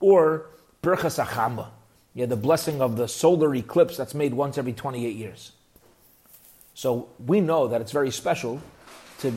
Or 0.00 0.46
Birchas 0.82 1.24
HaChamah, 1.24 1.68
yeah, 2.14 2.26
the 2.26 2.36
blessing 2.36 2.82
of 2.82 2.96
the 2.96 3.06
solar 3.06 3.54
eclipse 3.54 3.96
that's 3.96 4.14
made 4.14 4.34
once 4.34 4.58
every 4.58 4.72
28 4.72 5.14
years. 5.14 5.52
So 6.74 7.10
we 7.24 7.40
know 7.40 7.68
that 7.68 7.80
it's 7.80 7.92
very 7.92 8.10
special 8.10 8.60
to, 9.20 9.32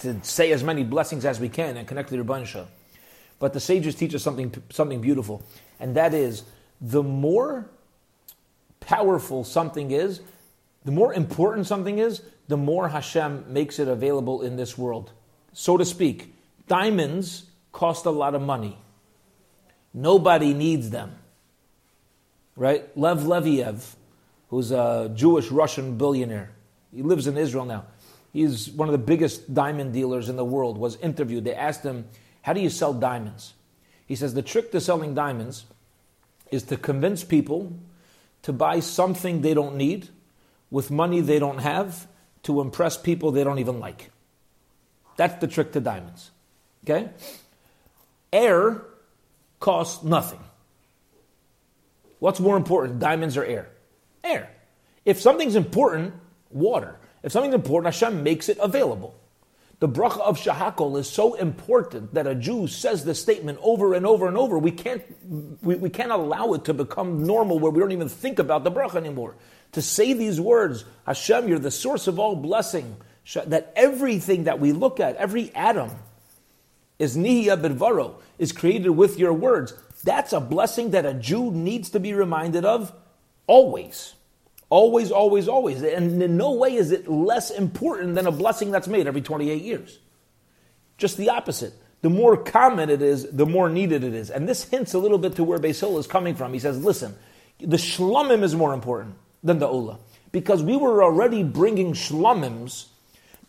to 0.00 0.24
say 0.24 0.52
as 0.52 0.62
many 0.62 0.84
blessings 0.84 1.24
as 1.24 1.40
we 1.40 1.48
can 1.48 1.76
and 1.76 1.86
connect 1.86 2.10
to 2.10 2.16
the 2.16 2.22
Rebbeinu 2.22 2.66
But 3.38 3.52
the 3.52 3.60
sages 3.60 3.94
teach 3.94 4.14
us 4.14 4.22
something, 4.22 4.54
something 4.70 5.00
beautiful, 5.00 5.42
and 5.80 5.96
that 5.96 6.14
is 6.14 6.44
the 6.80 7.02
more 7.02 7.70
powerful 8.80 9.44
something 9.44 9.90
is, 9.90 10.20
the 10.84 10.92
more 10.92 11.14
important 11.14 11.66
something 11.66 11.98
is, 11.98 12.22
the 12.48 12.56
more 12.56 12.88
Hashem 12.88 13.44
makes 13.48 13.78
it 13.78 13.88
available 13.88 14.42
in 14.42 14.56
this 14.56 14.76
world. 14.76 15.12
So 15.52 15.76
to 15.76 15.84
speak, 15.84 16.34
diamonds 16.66 17.44
cost 17.70 18.04
a 18.06 18.10
lot 18.10 18.34
of 18.34 18.42
money. 18.42 18.78
Nobody 19.94 20.54
needs 20.54 20.90
them. 20.90 21.14
Right? 22.56 22.84
Lev 22.96 23.20
Leviev, 23.20 23.94
who's 24.52 24.70
a 24.70 25.10
Jewish 25.14 25.50
Russian 25.50 25.96
billionaire. 25.96 26.50
He 26.94 27.00
lives 27.02 27.26
in 27.26 27.38
Israel 27.38 27.64
now. 27.64 27.86
He's 28.34 28.70
one 28.70 28.86
of 28.86 28.92
the 28.92 28.98
biggest 28.98 29.54
diamond 29.54 29.94
dealers 29.94 30.28
in 30.28 30.36
the 30.36 30.44
world. 30.44 30.76
Was 30.76 30.96
interviewed. 30.96 31.44
They 31.44 31.54
asked 31.54 31.82
him, 31.82 32.04
"How 32.42 32.52
do 32.52 32.60
you 32.60 32.68
sell 32.68 32.92
diamonds?" 32.92 33.54
He 34.06 34.14
says, 34.14 34.34
"The 34.34 34.42
trick 34.42 34.70
to 34.72 34.80
selling 34.80 35.14
diamonds 35.14 35.64
is 36.50 36.64
to 36.64 36.76
convince 36.76 37.24
people 37.24 37.72
to 38.42 38.52
buy 38.52 38.80
something 38.80 39.40
they 39.40 39.54
don't 39.54 39.76
need 39.76 40.10
with 40.70 40.90
money 40.90 41.22
they 41.22 41.38
don't 41.38 41.58
have 41.58 42.06
to 42.42 42.60
impress 42.60 42.98
people 42.98 43.30
they 43.30 43.44
don't 43.44 43.58
even 43.58 43.80
like. 43.80 44.10
That's 45.16 45.40
the 45.40 45.46
trick 45.46 45.72
to 45.72 45.80
diamonds. 45.80 46.30
Okay? 46.84 47.08
Air 48.30 48.84
costs 49.60 50.04
nothing. 50.04 50.40
What's 52.18 52.38
more 52.38 52.58
important, 52.58 52.98
diamonds 52.98 53.38
or 53.38 53.44
air? 53.44 53.71
Air. 54.24 54.50
If 55.04 55.20
something's 55.20 55.56
important, 55.56 56.14
water. 56.50 56.98
If 57.22 57.32
something's 57.32 57.54
important, 57.54 57.94
Hashem 57.94 58.22
makes 58.22 58.48
it 58.48 58.58
available. 58.60 59.18
The 59.80 59.88
bracha 59.88 60.20
of 60.20 60.38
Shehakol 60.38 60.96
is 61.00 61.10
so 61.10 61.34
important 61.34 62.14
that 62.14 62.28
a 62.28 62.36
Jew 62.36 62.68
says 62.68 63.04
the 63.04 63.16
statement 63.16 63.58
over 63.60 63.94
and 63.94 64.06
over 64.06 64.28
and 64.28 64.36
over. 64.36 64.56
We 64.56 64.70
can't, 64.70 65.02
we, 65.60 65.74
we 65.74 65.90
can't 65.90 66.12
allow 66.12 66.52
it 66.52 66.66
to 66.66 66.74
become 66.74 67.26
normal 67.26 67.58
where 67.58 67.72
we 67.72 67.80
don't 67.80 67.90
even 67.90 68.08
think 68.08 68.38
about 68.38 68.62
the 68.62 68.70
bracha 68.70 68.94
anymore. 68.94 69.34
To 69.72 69.82
say 69.82 70.12
these 70.12 70.40
words, 70.40 70.84
Hashem, 71.04 71.48
you're 71.48 71.58
the 71.58 71.72
source 71.72 72.06
of 72.06 72.20
all 72.20 72.36
blessing, 72.36 72.96
that 73.46 73.72
everything 73.74 74.44
that 74.44 74.60
we 74.60 74.70
look 74.70 75.00
at, 75.00 75.16
every 75.16 75.52
atom, 75.52 75.90
is 77.00 77.16
nihya 77.16 77.60
bidvaro, 77.60 78.14
is 78.38 78.52
created 78.52 78.90
with 78.90 79.18
your 79.18 79.32
words. 79.32 79.74
That's 80.04 80.32
a 80.32 80.40
blessing 80.40 80.92
that 80.92 81.06
a 81.06 81.14
Jew 81.14 81.50
needs 81.50 81.90
to 81.90 81.98
be 81.98 82.14
reminded 82.14 82.64
of 82.64 82.92
always. 83.46 84.14
Always, 84.70 85.10
always, 85.10 85.48
always. 85.48 85.82
And 85.82 86.22
in 86.22 86.36
no 86.36 86.52
way 86.52 86.74
is 86.74 86.92
it 86.92 87.06
less 87.06 87.50
important 87.50 88.14
than 88.14 88.26
a 88.26 88.32
blessing 88.32 88.70
that's 88.70 88.88
made 88.88 89.06
every 89.06 89.20
28 89.20 89.62
years. 89.62 89.98
Just 90.96 91.18
the 91.18 91.28
opposite. 91.28 91.74
The 92.00 92.10
more 92.10 92.36
common 92.36 92.90
it 92.90 93.02
is, 93.02 93.30
the 93.30 93.46
more 93.46 93.68
needed 93.68 94.02
it 94.02 94.14
is. 94.14 94.30
And 94.30 94.48
this 94.48 94.64
hints 94.64 94.94
a 94.94 94.98
little 94.98 95.18
bit 95.18 95.36
to 95.36 95.44
where 95.44 95.58
Basil 95.58 95.98
is 95.98 96.06
coming 96.06 96.34
from. 96.34 96.52
He 96.52 96.58
says, 96.58 96.82
listen, 96.82 97.14
the 97.58 97.76
shlomim 97.76 98.42
is 98.42 98.54
more 98.54 98.72
important 98.72 99.14
than 99.42 99.58
the 99.58 99.68
ula. 99.68 99.98
Because 100.32 100.62
we 100.62 100.76
were 100.76 101.04
already 101.04 101.42
bringing 101.42 101.92
shlomims 101.92 102.86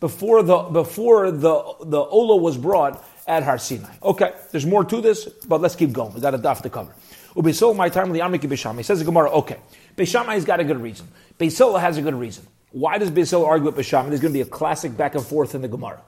before 0.00 0.42
the, 0.42 0.58
before 0.58 1.30
the, 1.30 1.74
the 1.84 2.00
ola 2.00 2.36
was 2.36 2.58
brought 2.58 3.02
at 3.26 3.42
Har 3.42 3.58
Sinai. 3.58 3.94
Okay, 4.02 4.32
there's 4.50 4.66
more 4.66 4.84
to 4.84 5.00
this, 5.00 5.24
but 5.24 5.60
let's 5.60 5.74
keep 5.74 5.92
going. 5.92 6.12
We 6.12 6.20
got 6.20 6.34
a 6.34 6.38
daf 6.38 6.62
to 6.62 6.70
cover. 6.70 6.94
Ubisil 7.34 7.74
my 7.74 7.88
time 7.88 8.12
the 8.12 8.46
Bisham. 8.46 8.76
He 8.76 8.82
says 8.82 8.98
the 9.00 9.04
Gemara, 9.04 9.30
okay. 9.30 9.56
Beishamai's 9.96 10.44
got 10.44 10.60
a 10.60 10.64
good 10.64 10.80
reason. 10.80 11.08
Beisila 11.38 11.80
has 11.80 11.96
a 11.96 12.02
good 12.02 12.14
reason. 12.14 12.46
Why 12.72 12.98
does 12.98 13.10
Beisila 13.10 13.46
argue 13.46 13.70
with 13.70 13.76
Beishamai? 13.76 14.08
There's 14.08 14.20
going 14.20 14.32
to 14.32 14.38
be 14.38 14.40
a 14.40 14.46
classic 14.46 14.96
back 14.96 15.14
and 15.14 15.24
forth 15.24 15.54
in 15.54 15.62
the 15.62 15.68
Gemara. 15.68 16.00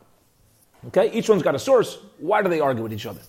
Okay, 0.88 1.10
each 1.12 1.28
one's 1.28 1.42
got 1.42 1.54
a 1.54 1.58
source. 1.58 1.98
Why 2.18 2.42
do 2.42 2.48
they 2.48 2.60
argue 2.60 2.82
with 2.82 2.92
each 2.92 3.06
other? 3.06 3.20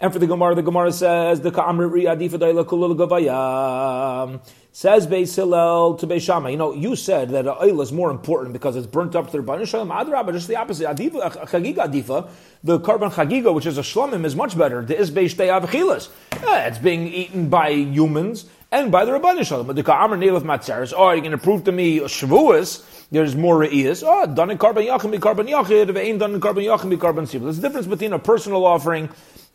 And 0.00 0.12
for 0.12 0.18
the 0.18 0.26
Gemara, 0.26 0.54
the 0.54 0.62
Gemara 0.62 0.92
says 0.92 1.40
the 1.40 1.52
Ka'amri 1.52 2.04
Adifa 2.04 2.38
Daila 2.38 2.64
Kulul 2.64 2.96
Gavayam 2.96 4.40
says 4.72 5.06
Beis 5.06 5.34
to 5.34 6.06
Beis. 6.06 6.50
You 6.50 6.56
know, 6.56 6.72
you 6.72 6.96
said 6.96 7.30
that 7.30 7.46
oil 7.46 7.80
is 7.80 7.92
more 7.92 8.10
important 8.10 8.52
because 8.52 8.74
it's 8.74 8.88
burnt 8.88 9.14
up 9.14 9.30
to 9.30 9.32
the 9.32 9.42
Rabbanim 9.42 9.68
Shalom. 9.68 9.90
Adrabah, 9.90 10.32
just 10.32 10.48
the 10.48 10.56
opposite. 10.56 10.88
Adifa 10.88 11.24
uh, 11.24 11.30
Chagiga 11.46 11.88
Adifa, 11.88 12.28
the 12.64 12.80
korban 12.80 13.12
Chagiga, 13.12 13.54
which 13.54 13.66
is 13.66 13.78
a 13.78 13.82
shlomim, 13.82 14.24
is 14.24 14.34
much 14.34 14.58
better. 14.58 14.82
The 14.84 14.94
Isbeish 14.94 15.36
Avichilas. 15.36 16.08
Yeah, 16.42 16.66
it's 16.66 16.78
being 16.78 17.06
eaten 17.06 17.48
by 17.48 17.70
humans 17.70 18.46
and 18.74 18.90
by 18.90 19.04
the 19.04 19.12
Rabbanim 19.12 19.46
Shalom. 19.46 19.68
But 19.68 19.76
the 19.76 19.84
Ka'amr 19.84 20.18
Neil 20.18 20.36
of 20.36 20.42
Matzeres. 20.42 20.92
Oh, 20.94 21.12
you're 21.12 21.20
going 21.20 21.30
to 21.30 21.38
prove 21.38 21.64
to 21.64 21.72
me 21.72 22.00
Shavuos? 22.00 22.84
There's 23.10 23.36
more 23.36 23.56
re'iyas. 23.56 24.02
Oh, 24.04 24.26
done 24.26 24.50
in 24.50 24.58
korban 24.58 24.86
yachim 24.86 25.12
be 25.12 25.18
korban 25.18 25.48
yachid. 25.48 25.88
If 25.88 25.96
ain't 25.96 26.18
done 26.18 26.34
in 26.34 26.40
korban 26.40 26.64
yachim 26.64 26.90
be 26.90 26.96
korban 26.96 27.22
sibul. 27.22 27.44
There's 27.44 27.58
a 27.58 27.62
difference 27.62 27.86
between 27.86 28.12
a 28.12 28.18
personal 28.18 28.66
offering 28.66 29.10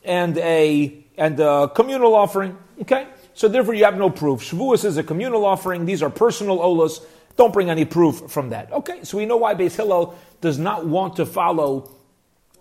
and 0.06 0.38
a 0.38 1.04
and 1.18 1.38
a 1.42 1.70
communal 1.76 2.16
offering. 2.16 2.58
Okay, 2.82 3.08
so 3.34 3.50
therefore 3.50 3.74
you 3.74 3.84
have 3.84 3.98
no 3.98 4.10
proof. 4.10 4.42
Shavuos 4.42 4.86
is 4.86 4.96
a 4.96 5.04
communal 5.04 5.46
offering. 5.46 5.86
These 5.86 6.02
are 6.02 6.10
personal 6.10 6.60
olas. 6.60 7.04
Don't 7.36 7.52
bring 7.52 7.70
any 7.70 7.84
proof 7.84 8.32
from 8.32 8.52
that. 8.52 8.72
Okay, 8.72 9.04
so 9.04 9.18
we 9.18 9.26
know 9.26 9.38
why 9.38 9.54
Beis 9.54 9.76
Hillel 9.76 10.18
does 10.40 10.58
not 10.58 10.86
want 10.86 11.18
to 11.18 11.26
follow 11.26 11.92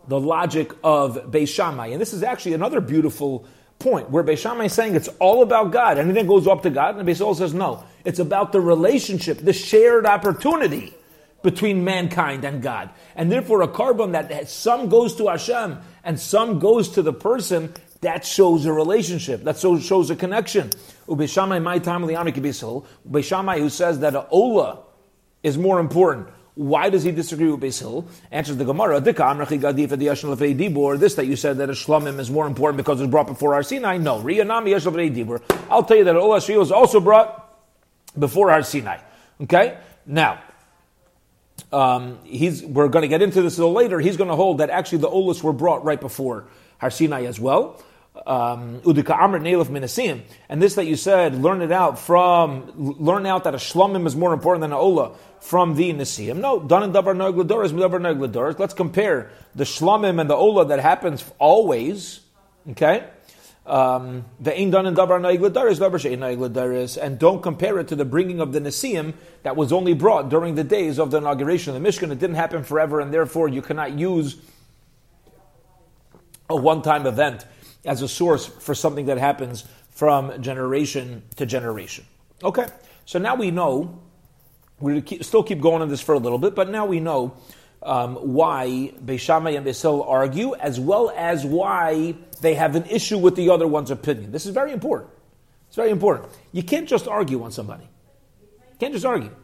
the 0.08 0.18
logic 0.18 0.72
of 0.82 1.30
Beis 1.30 1.54
Shammai, 1.54 1.88
and 1.88 2.00
this 2.00 2.12
is 2.12 2.24
actually 2.24 2.54
another 2.54 2.80
beautiful 2.80 3.46
point 3.78 4.10
where 4.10 4.24
Beis 4.24 4.38
Shammai 4.38 4.64
is 4.64 4.72
saying 4.72 4.96
it's 4.96 5.08
all 5.20 5.42
about 5.42 5.70
God. 5.70 5.98
Anything 5.98 6.26
goes 6.26 6.46
up 6.46 6.62
to 6.62 6.70
God, 6.70 6.96
and 6.96 7.08
Beis 7.08 7.18
Hillel 7.18 7.34
says 7.34 7.54
no. 7.54 7.84
It's 8.04 8.18
about 8.18 8.52
the 8.52 8.60
relationship, 8.60 9.38
the 9.38 9.52
shared 9.52 10.06
opportunity 10.06 10.94
between 11.42 11.84
mankind 11.84 12.44
and 12.44 12.62
God. 12.62 12.90
And 13.14 13.30
therefore, 13.30 13.62
a 13.62 13.68
korban 13.68 14.12
that 14.12 14.48
some 14.48 14.88
goes 14.88 15.14
to 15.16 15.28
Hashem 15.28 15.78
and 16.02 16.18
some 16.18 16.58
goes 16.58 16.88
to 16.90 17.02
the 17.02 17.12
person, 17.12 17.72
that 18.00 18.24
shows 18.24 18.64
a 18.64 18.72
relationship. 18.72 19.42
That 19.44 19.58
shows 19.58 20.10
a 20.10 20.16
connection. 20.16 20.70
Ubeshamai, 21.08 21.62
my 21.62 21.78
time 21.78 22.02
Ubeshamai, 22.02 23.58
who 23.58 23.68
says 23.68 24.00
that 24.00 24.14
a 24.14 24.26
Ola 24.28 24.80
is 25.42 25.58
more 25.58 25.80
important. 25.80 26.28
Why 26.58 26.90
does 26.90 27.04
he 27.04 27.12
disagree 27.12 27.48
with 27.48 27.60
Basil? 27.60 28.08
Answers 28.32 28.56
the 28.56 28.64
Gemara. 28.64 29.00
This 29.00 29.14
that 29.14 31.26
you 31.26 31.36
said 31.36 31.58
that 31.58 31.70
a 31.70 31.72
shlomim 31.72 32.18
is 32.18 32.32
more 32.32 32.48
important 32.48 32.78
because 32.78 33.00
it's 33.00 33.08
brought 33.08 33.28
before 33.28 33.52
Har 33.52 33.62
Sinai. 33.62 33.98
No. 33.98 34.18
I'll 35.70 35.84
tell 35.84 35.96
you 35.96 36.02
that 36.02 36.16
Ola 36.16 36.38
Shio 36.38 36.60
is 36.60 36.72
also 36.72 36.98
brought 36.98 37.48
before 38.18 38.50
Har 38.50 38.64
Sinai. 38.64 38.98
Okay? 39.40 39.78
Now, 40.04 40.42
um, 41.72 42.18
he's, 42.24 42.64
we're 42.64 42.88
going 42.88 43.02
to 43.02 43.08
get 43.08 43.22
into 43.22 43.40
this 43.40 43.56
a 43.58 43.60
little 43.60 43.76
later. 43.76 44.00
He's 44.00 44.16
going 44.16 44.30
to 44.30 44.34
hold 44.34 44.58
that 44.58 44.68
actually 44.68 44.98
the 44.98 45.10
Olas 45.10 45.44
were 45.44 45.52
brought 45.52 45.84
right 45.84 46.00
before 46.00 46.48
Har 46.78 46.90
Sinai 46.90 47.26
as 47.26 47.38
well. 47.38 47.80
Um, 48.26 48.80
minasim, 48.80 50.22
and 50.48 50.62
this 50.62 50.74
that 50.74 50.86
you 50.86 50.96
said, 50.96 51.40
learn 51.40 51.62
it 51.62 51.72
out 51.72 51.98
from, 51.98 52.72
learn 52.76 53.26
out 53.26 53.44
that 53.44 53.54
a 53.54 53.58
shlomim 53.58 54.06
is 54.06 54.16
more 54.16 54.32
important 54.32 54.62
than 54.62 54.72
a 54.72 54.78
ola 54.78 55.16
from 55.40 55.74
the 55.74 55.92
nasiim. 55.92 56.38
No, 56.38 56.60
dan 56.60 56.82
and 56.82 56.94
davar 56.94 57.14
noigladoris, 57.16 57.70
davar 57.72 58.00
noigladoris. 58.00 58.58
Let's 58.58 58.74
compare 58.74 59.30
the 59.54 59.64
shlomim 59.64 60.20
and 60.20 60.28
the 60.28 60.34
ola 60.34 60.66
that 60.66 60.80
happens 60.80 61.24
always. 61.38 62.20
Okay, 62.70 63.06
um, 63.66 64.24
the 64.40 64.58
ein 64.58 64.70
dan 64.70 64.86
and 64.86 64.96
davar 64.96 65.20
noigladoris, 65.20 65.78
davar 65.78 66.00
she'ein 66.00 66.20
noigladoris, 66.20 66.98
and 67.00 67.18
don't 67.18 67.42
compare 67.42 67.78
it 67.78 67.88
to 67.88 67.96
the 67.96 68.04
bringing 68.04 68.40
of 68.40 68.52
the 68.52 68.60
nasiim 68.60 69.14
that 69.42 69.56
was 69.56 69.72
only 69.72 69.94
brought 69.94 70.28
during 70.28 70.54
the 70.54 70.64
days 70.64 70.98
of 70.98 71.10
the 71.10 71.18
inauguration 71.18 71.74
of 71.74 71.80
the 71.80 71.88
Mishkan. 71.88 72.10
It 72.10 72.18
didn't 72.18 72.36
happen 72.36 72.64
forever, 72.64 73.00
and 73.00 73.12
therefore 73.12 73.48
you 73.48 73.62
cannot 73.62 73.98
use 73.98 74.36
a 76.50 76.56
one-time 76.56 77.06
event 77.06 77.44
as 77.84 78.02
a 78.02 78.08
source 78.08 78.46
for 78.46 78.74
something 78.74 79.06
that 79.06 79.18
happens 79.18 79.64
from 79.90 80.42
generation 80.42 81.22
to 81.36 81.46
generation. 81.46 82.04
Okay, 82.42 82.66
so 83.04 83.18
now 83.18 83.34
we 83.34 83.50
know, 83.50 84.00
we 84.80 85.02
still 85.22 85.42
keep 85.42 85.60
going 85.60 85.82
on 85.82 85.88
this 85.88 86.00
for 86.00 86.14
a 86.14 86.18
little 86.18 86.38
bit, 86.38 86.54
but 86.54 86.68
now 86.68 86.86
we 86.86 87.00
know 87.00 87.36
um, 87.82 88.16
why 88.16 88.92
Beishamai 89.04 89.56
and 89.56 89.66
Beisil 89.66 90.06
argue, 90.06 90.54
as 90.54 90.78
well 90.78 91.12
as 91.16 91.44
why 91.44 92.14
they 92.40 92.54
have 92.54 92.76
an 92.76 92.84
issue 92.86 93.18
with 93.18 93.34
the 93.36 93.50
other 93.50 93.66
one's 93.66 93.90
opinion. 93.90 94.30
This 94.30 94.46
is 94.46 94.54
very 94.54 94.72
important. 94.72 95.10
It's 95.66 95.76
very 95.76 95.90
important. 95.90 96.28
You 96.52 96.62
can't 96.62 96.88
just 96.88 97.08
argue 97.08 97.42
on 97.42 97.52
somebody. 97.52 97.88
You 98.42 98.76
can't 98.78 98.92
just 98.92 99.04
argue. 99.04 99.34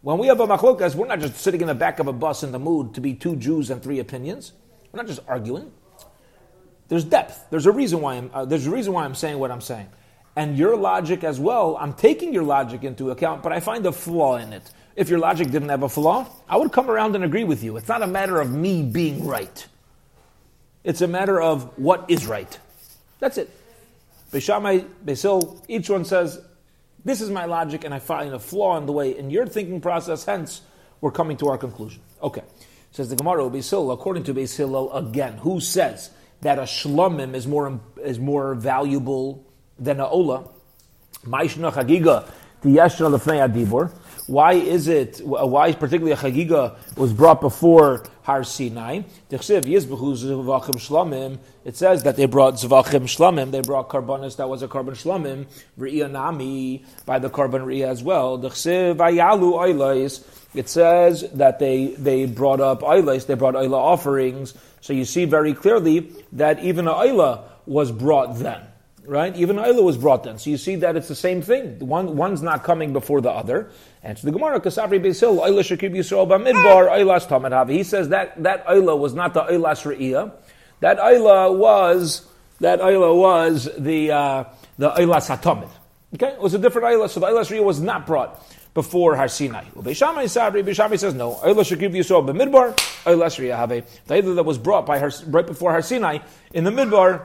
When 0.00 0.18
we 0.18 0.26
have 0.26 0.40
a 0.40 0.46
machlokas, 0.46 0.94
we're 0.94 1.06
not 1.06 1.20
just 1.20 1.36
sitting 1.36 1.60
in 1.60 1.66
the 1.66 1.74
back 1.74 1.98
of 1.98 2.06
a 2.06 2.12
bus 2.12 2.42
in 2.42 2.52
the 2.52 2.58
mood 2.58 2.94
to 2.94 3.00
be 3.00 3.14
two 3.14 3.36
Jews 3.36 3.70
and 3.70 3.82
three 3.82 3.98
opinions. 3.98 4.52
We're 4.92 4.98
not 4.98 5.06
just 5.06 5.20
arguing. 5.26 5.72
There's 6.88 7.04
depth. 7.04 7.46
There's 7.50 7.66
a 7.66 7.72
reason 7.72 8.00
why 8.00 8.14
I'm, 8.14 8.30
uh, 8.32 8.44
there's 8.44 8.66
a 8.66 8.70
reason 8.70 8.92
why 8.92 9.04
I'm 9.04 9.14
saying 9.14 9.38
what 9.38 9.50
I'm 9.50 9.60
saying. 9.60 9.88
And 10.36 10.58
your 10.58 10.76
logic 10.76 11.24
as 11.24 11.38
well, 11.38 11.76
I'm 11.78 11.94
taking 11.94 12.32
your 12.32 12.42
logic 12.42 12.82
into 12.84 13.10
account, 13.10 13.42
but 13.42 13.52
I 13.52 13.60
find 13.60 13.86
a 13.86 13.92
flaw 13.92 14.36
in 14.36 14.52
it. 14.52 14.68
If 14.96 15.08
your 15.08 15.18
logic 15.18 15.50
didn't 15.50 15.68
have 15.68 15.82
a 15.82 15.88
flaw, 15.88 16.26
I 16.48 16.56
would 16.56 16.72
come 16.72 16.90
around 16.90 17.14
and 17.14 17.24
agree 17.24 17.44
with 17.44 17.62
you. 17.62 17.76
It's 17.76 17.88
not 17.88 18.02
a 18.02 18.06
matter 18.06 18.40
of 18.40 18.50
me 18.50 18.82
being 18.82 19.26
right. 19.26 19.66
It's 20.82 21.00
a 21.00 21.08
matter 21.08 21.40
of 21.40 21.78
what 21.78 22.04
is 22.08 22.26
right. 22.26 22.58
That's 23.18 23.38
it. 23.38 23.50
Beishamai, 24.32 24.86
Basil, 25.04 25.62
each 25.68 25.88
one 25.88 26.04
says, 26.04 26.40
this 27.04 27.20
is 27.20 27.30
my 27.30 27.44
logic 27.44 27.84
and 27.84 27.94
I 27.94 27.98
find 27.98 28.32
a 28.34 28.38
flaw 28.38 28.76
in 28.78 28.86
the 28.86 28.92
way 28.92 29.16
in 29.16 29.30
your 29.30 29.46
thinking 29.46 29.80
process, 29.80 30.24
hence 30.24 30.62
we're 31.00 31.12
coming 31.12 31.36
to 31.38 31.48
our 31.48 31.58
conclusion. 31.58 32.02
Okay. 32.22 32.42
Says 32.92 33.08
the 33.08 33.16
Gemara, 33.16 33.48
Basil, 33.50 33.90
according 33.92 34.24
to 34.24 34.34
Basil 34.34 34.92
again, 34.92 35.34
who 35.34 35.60
says 35.60 36.10
that 36.44 36.58
a 36.58 36.62
shlomim 36.62 37.34
is 37.34 37.46
more 37.46 37.80
is 38.02 38.18
more 38.18 38.54
valuable 38.54 39.44
than 39.78 39.98
a 39.98 40.06
ola. 40.06 40.48
Ma'ishna 41.26 41.72
chagiga 41.72 42.28
the 42.60 42.68
tiyashna 42.68 43.18
lefnei 43.18 43.48
adibor. 43.48 43.90
Why 44.26 44.54
is 44.54 44.88
it? 44.88 45.20
Why 45.22 45.72
particularly 45.72 46.12
a 46.12 46.16
chagiga 46.16 46.76
was 46.96 47.12
brought 47.12 47.42
before 47.42 48.06
Har 48.22 48.42
Sinai? 48.42 49.02
It 49.30 49.42
says 49.42 49.62
that 49.62 49.76
they 52.16 52.26
brought 52.26 52.54
zvachim 52.54 53.04
shlamim. 53.04 53.50
They 53.50 53.60
brought 53.60 53.90
karbanis 53.90 54.36
that 54.36 54.48
was 54.48 54.62
a 54.62 54.68
korban 54.68 54.92
shlamim. 54.92 55.46
Riyah 55.78 56.10
nami 56.10 56.84
by 57.04 57.18
the 57.18 57.28
korban 57.28 57.66
riyah 57.66 57.88
as 57.88 58.02
well. 58.02 58.42
It 60.54 60.68
says 60.68 61.30
that 61.32 61.58
they 61.58 61.86
they 61.86 62.26
brought 62.26 62.60
up 62.60 62.80
oilais. 62.80 63.26
They 63.26 63.34
brought 63.34 63.54
oila 63.54 63.76
offerings. 63.76 64.54
So 64.80 64.92
you 64.92 65.04
see 65.04 65.26
very 65.26 65.52
clearly 65.52 66.10
that 66.32 66.62
even 66.62 66.88
a 66.88 66.92
Ayla 66.92 67.42
was 67.66 67.92
brought 67.92 68.38
then. 68.38 68.60
Right? 69.06 69.36
Even 69.36 69.56
Ayla 69.56 69.82
was 69.82 69.98
brought 69.98 70.24
then. 70.24 70.38
So 70.38 70.48
you 70.48 70.56
see 70.56 70.76
that 70.76 70.96
it's 70.96 71.08
the 71.08 71.14
same 71.14 71.42
thing. 71.42 71.78
One, 71.78 72.16
one's 72.16 72.40
not 72.40 72.64
coming 72.64 72.94
before 72.94 73.20
the 73.20 73.30
other. 73.30 73.70
And 74.04 74.18
to 74.18 74.26
the 74.26 74.32
Gemara, 74.32 74.60
Kasavri 74.60 75.00
Besil, 75.00 75.40
Ayla 75.40 75.60
Shakib 75.60 75.96
Yisrael 75.96 76.28
Bamidbar, 76.28 76.90
Aylas 76.90 77.26
Tamad 77.26 77.70
He 77.70 77.82
says 77.82 78.10
that 78.10 78.40
that 78.42 78.66
Ayla 78.66 78.98
was 78.98 79.14
not 79.14 79.32
the 79.32 79.40
Aylas 79.40 79.82
Re'iyah. 79.82 80.30
That 80.80 80.98
Ayla 80.98 81.56
was, 81.56 82.28
that 82.60 82.80
Ayla 82.80 83.16
was 83.16 83.70
the, 83.78 84.10
uh, 84.10 84.44
the 84.76 84.90
Aylas 84.90 85.34
HaTamid. 85.34 85.70
Okay? 86.14 86.34
It 86.34 86.38
was 86.38 86.52
a 86.52 86.58
different 86.58 86.88
Ayla. 86.88 87.08
So 87.08 87.18
the 87.18 87.28
Aylas 87.28 87.50
Re'iyah 87.50 87.64
was 87.64 87.80
not 87.80 88.06
brought 88.06 88.44
before 88.74 89.16
Har 89.16 89.28
Sinai. 89.28 89.64
Beishamai 89.74 90.24
Sabri, 90.24 90.62
Beishamai 90.62 90.98
says 90.98 91.14
no. 91.14 91.36
Ayla 91.36 91.60
Shakiv 91.60 91.94
Yisrael 91.94 92.28
b'midbar, 92.28 92.76
Ayla 93.04 93.26
Shriya 93.26 93.84
The 94.06 94.14
Ayla 94.14 94.34
that 94.34 94.44
was 94.44 94.58
brought 94.58 94.84
by 94.84 94.98
her, 94.98 95.10
right 95.28 95.46
before 95.46 95.70
Har 95.70 95.80
Sinai 95.80 96.18
in 96.52 96.64
the 96.64 96.70
Midbar 96.70 97.22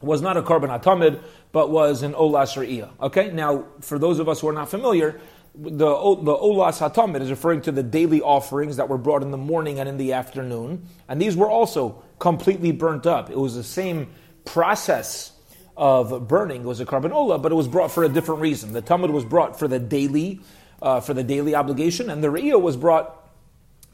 was 0.00 0.22
not 0.22 0.36
a 0.36 0.42
korban 0.42 0.80
atamid, 0.80 1.20
but 1.50 1.70
was 1.70 2.02
an 2.02 2.12
Olas 2.12 2.56
Re'iyah. 2.56 2.90
Okay? 3.00 3.32
Now, 3.32 3.64
for 3.80 3.98
those 3.98 4.20
of 4.20 4.28
us 4.28 4.40
who 4.40 4.48
are 4.48 4.52
not 4.52 4.68
familiar, 4.68 5.20
the, 5.58 5.70
the 5.70 6.36
Olas 6.36 6.78
Hatamid 6.78 7.22
is 7.22 7.30
referring 7.30 7.62
to 7.62 7.72
the 7.72 7.82
daily 7.82 8.20
offerings 8.20 8.76
that 8.76 8.88
were 8.88 8.98
brought 8.98 9.22
in 9.22 9.30
the 9.30 9.38
morning 9.38 9.80
and 9.80 9.88
in 9.88 9.96
the 9.96 10.12
afternoon. 10.12 10.86
And 11.08 11.20
these 11.20 11.36
were 11.36 11.48
also 11.48 12.02
completely 12.18 12.72
burnt 12.72 13.06
up. 13.06 13.30
It 13.30 13.38
was 13.38 13.54
the 13.54 13.64
same 13.64 14.08
process 14.44 15.32
of 15.76 16.28
burning. 16.28 16.62
It 16.62 16.66
was 16.66 16.80
a 16.80 16.86
korban 16.86 17.12
ola, 17.12 17.38
but 17.38 17.52
it 17.52 17.54
was 17.54 17.68
brought 17.68 17.90
for 17.90 18.04
a 18.04 18.08
different 18.08 18.40
reason. 18.40 18.72
The 18.72 18.82
Tamid 18.82 19.10
was 19.10 19.24
brought 19.24 19.58
for 19.58 19.68
the 19.68 19.78
daily 19.78 20.40
uh, 20.82 21.00
for 21.00 21.14
the 21.14 21.24
daily 21.24 21.54
obligation, 21.54 22.10
and 22.10 22.22
the 22.22 22.28
Re'iyah 22.28 22.60
was 22.60 22.76
brought 22.76 23.30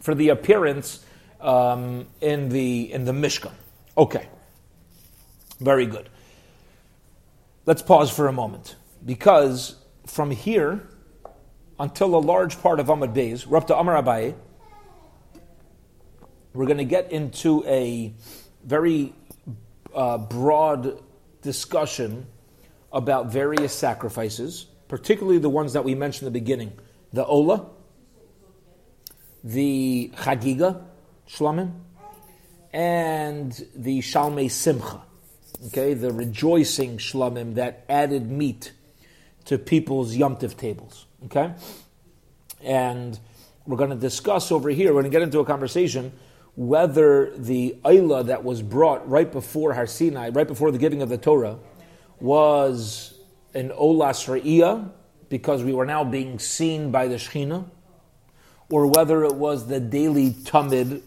for 0.00 0.16
the 0.16 0.30
appearance 0.30 1.04
um, 1.40 2.06
in 2.20 2.48
the 2.48 2.92
in 2.92 3.04
the 3.04 3.12
Mishkan. 3.12 3.52
Okay, 3.96 4.28
very 5.60 5.86
good. 5.86 6.08
Let's 7.66 7.82
pause 7.82 8.10
for 8.10 8.26
a 8.26 8.32
moment 8.32 8.74
because 9.04 9.76
from 10.06 10.32
here 10.32 10.88
until 11.82 12.14
a 12.14 12.22
large 12.32 12.58
part 12.62 12.80
of 12.80 12.86
Amud 12.86 13.14
Beis, 13.14 13.44
we're 13.44 13.58
up 13.58 13.66
to 13.66 13.76
Amar 13.76 14.02
Abaye. 14.02 14.34
We're 16.54 16.66
going 16.66 16.78
to 16.78 16.84
get 16.84 17.12
into 17.12 17.62
a 17.66 18.14
very 18.64 19.12
uh, 19.94 20.18
broad 20.18 21.02
discussion 21.42 22.26
about 22.92 23.32
various 23.32 23.74
sacrifices 23.74 24.66
particularly 24.92 25.38
the 25.38 25.48
ones 25.48 25.72
that 25.72 25.84
we 25.84 25.94
mentioned 25.94 26.26
in 26.26 26.32
the 26.34 26.38
beginning 26.38 26.70
the 27.14 27.24
Ola, 27.24 27.66
the 29.42 30.12
Chagiga, 30.14 30.82
Shlamim, 31.26 31.72
and 32.74 33.66
the 33.74 34.00
Shalmei 34.00 34.50
Simcha. 34.50 35.00
Okay, 35.68 35.94
the 35.94 36.12
rejoicing 36.12 36.98
Shlamim 36.98 37.54
that 37.54 37.86
added 37.88 38.30
meat 38.30 38.72
to 39.46 39.56
people's 39.56 40.14
Yomtiv 40.14 40.58
tables. 40.58 41.06
Okay? 41.26 41.54
And 42.62 43.18
we're 43.66 43.76
going 43.76 43.90
to 43.90 43.96
discuss 43.96 44.52
over 44.52 44.70
here, 44.70 44.88
we're 44.88 45.02
going 45.02 45.12
to 45.12 45.16
get 45.16 45.22
into 45.22 45.40
a 45.40 45.44
conversation 45.44 46.12
whether 46.54 47.32
the 47.36 47.76
Ayla 47.84 48.26
that 48.26 48.44
was 48.44 48.60
brought 48.62 49.08
right 49.08 49.30
before 49.30 49.72
Har 49.72 49.86
Sinai, 49.86 50.28
right 50.30 50.46
before 50.46 50.70
the 50.70 50.78
giving 50.78 51.00
of 51.00 51.08
the 51.08 51.16
Torah, 51.16 51.58
was 52.20 53.14
an 53.54 53.70
olas 53.70 54.28
re'iyah, 54.28 54.90
because 55.28 55.64
we 55.64 55.72
were 55.72 55.86
now 55.86 56.04
being 56.04 56.38
seen 56.38 56.90
by 56.90 57.08
the 57.08 57.14
Shechina, 57.14 57.64
or 58.68 58.86
whether 58.86 59.24
it 59.24 59.34
was 59.34 59.66
the 59.66 59.80
daily 59.80 60.30
Tamid 60.30 61.02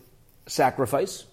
sacrifice. 0.47 1.25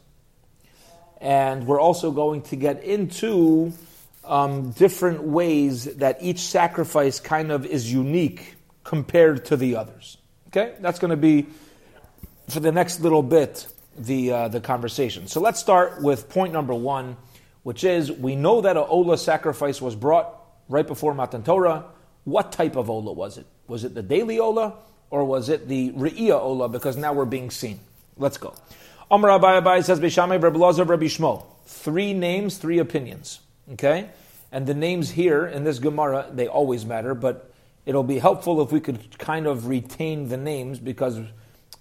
And 1.20 1.66
we're 1.66 1.80
also 1.80 2.10
going 2.10 2.42
to 2.42 2.56
get 2.56 2.84
into 2.84 3.72
um, 4.24 4.72
different 4.72 5.22
ways 5.22 5.84
that 5.96 6.18
each 6.20 6.40
sacrifice 6.40 7.18
kind 7.18 7.50
of 7.50 7.64
is 7.64 7.90
unique 7.90 8.51
compared 8.84 9.44
to 9.46 9.56
the 9.56 9.76
others. 9.76 10.18
Okay, 10.48 10.74
that's 10.80 10.98
going 10.98 11.10
to 11.10 11.16
be 11.16 11.46
for 12.48 12.60
the 12.60 12.72
next 12.72 13.00
little 13.00 13.22
bit 13.22 13.66
the 13.96 14.32
uh, 14.32 14.48
the 14.48 14.60
conversation. 14.60 15.26
So 15.26 15.40
let's 15.40 15.60
start 15.60 16.02
with 16.02 16.28
point 16.28 16.52
number 16.52 16.74
one, 16.74 17.16
which 17.62 17.84
is 17.84 18.10
we 18.10 18.36
know 18.36 18.60
that 18.60 18.76
a 18.76 18.84
ola 18.84 19.16
sacrifice 19.18 19.80
was 19.80 19.94
brought 19.94 20.42
right 20.68 20.86
before 20.86 21.14
Matan 21.14 21.42
Torah. 21.42 21.84
What 22.24 22.52
type 22.52 22.76
of 22.76 22.88
Ola 22.88 23.12
was 23.12 23.38
it? 23.38 23.46
Was 23.66 23.84
it 23.84 23.94
the 23.94 24.02
daily 24.02 24.38
Ola 24.38 24.74
or 25.10 25.24
was 25.24 25.48
it 25.48 25.68
the 25.68 25.90
Re'iyah 25.92 26.40
Ola? 26.40 26.68
Because 26.68 26.96
now 26.96 27.12
we're 27.12 27.24
being 27.24 27.50
seen. 27.50 27.80
Let's 28.16 28.38
go. 28.38 28.54
Amr 29.10 29.28
Abai 29.28 29.60
Abai 29.60 29.84
says 29.84 30.00
Beishamai 30.00 30.42
Rabbi 30.42 30.58
Lazar. 30.58 31.42
Three 31.66 32.14
names, 32.14 32.58
three 32.58 32.78
opinions. 32.78 33.40
Okay? 33.72 34.08
And 34.50 34.66
the 34.66 34.74
names 34.74 35.10
here 35.10 35.46
in 35.46 35.64
this 35.64 35.78
Gemara, 35.78 36.28
they 36.32 36.46
always 36.46 36.84
matter, 36.84 37.14
but 37.14 37.51
it'll 37.86 38.02
be 38.02 38.18
helpful 38.18 38.60
if 38.62 38.72
we 38.72 38.80
could 38.80 39.18
kind 39.18 39.46
of 39.46 39.66
retain 39.66 40.28
the 40.28 40.36
names 40.36 40.78
because 40.78 41.20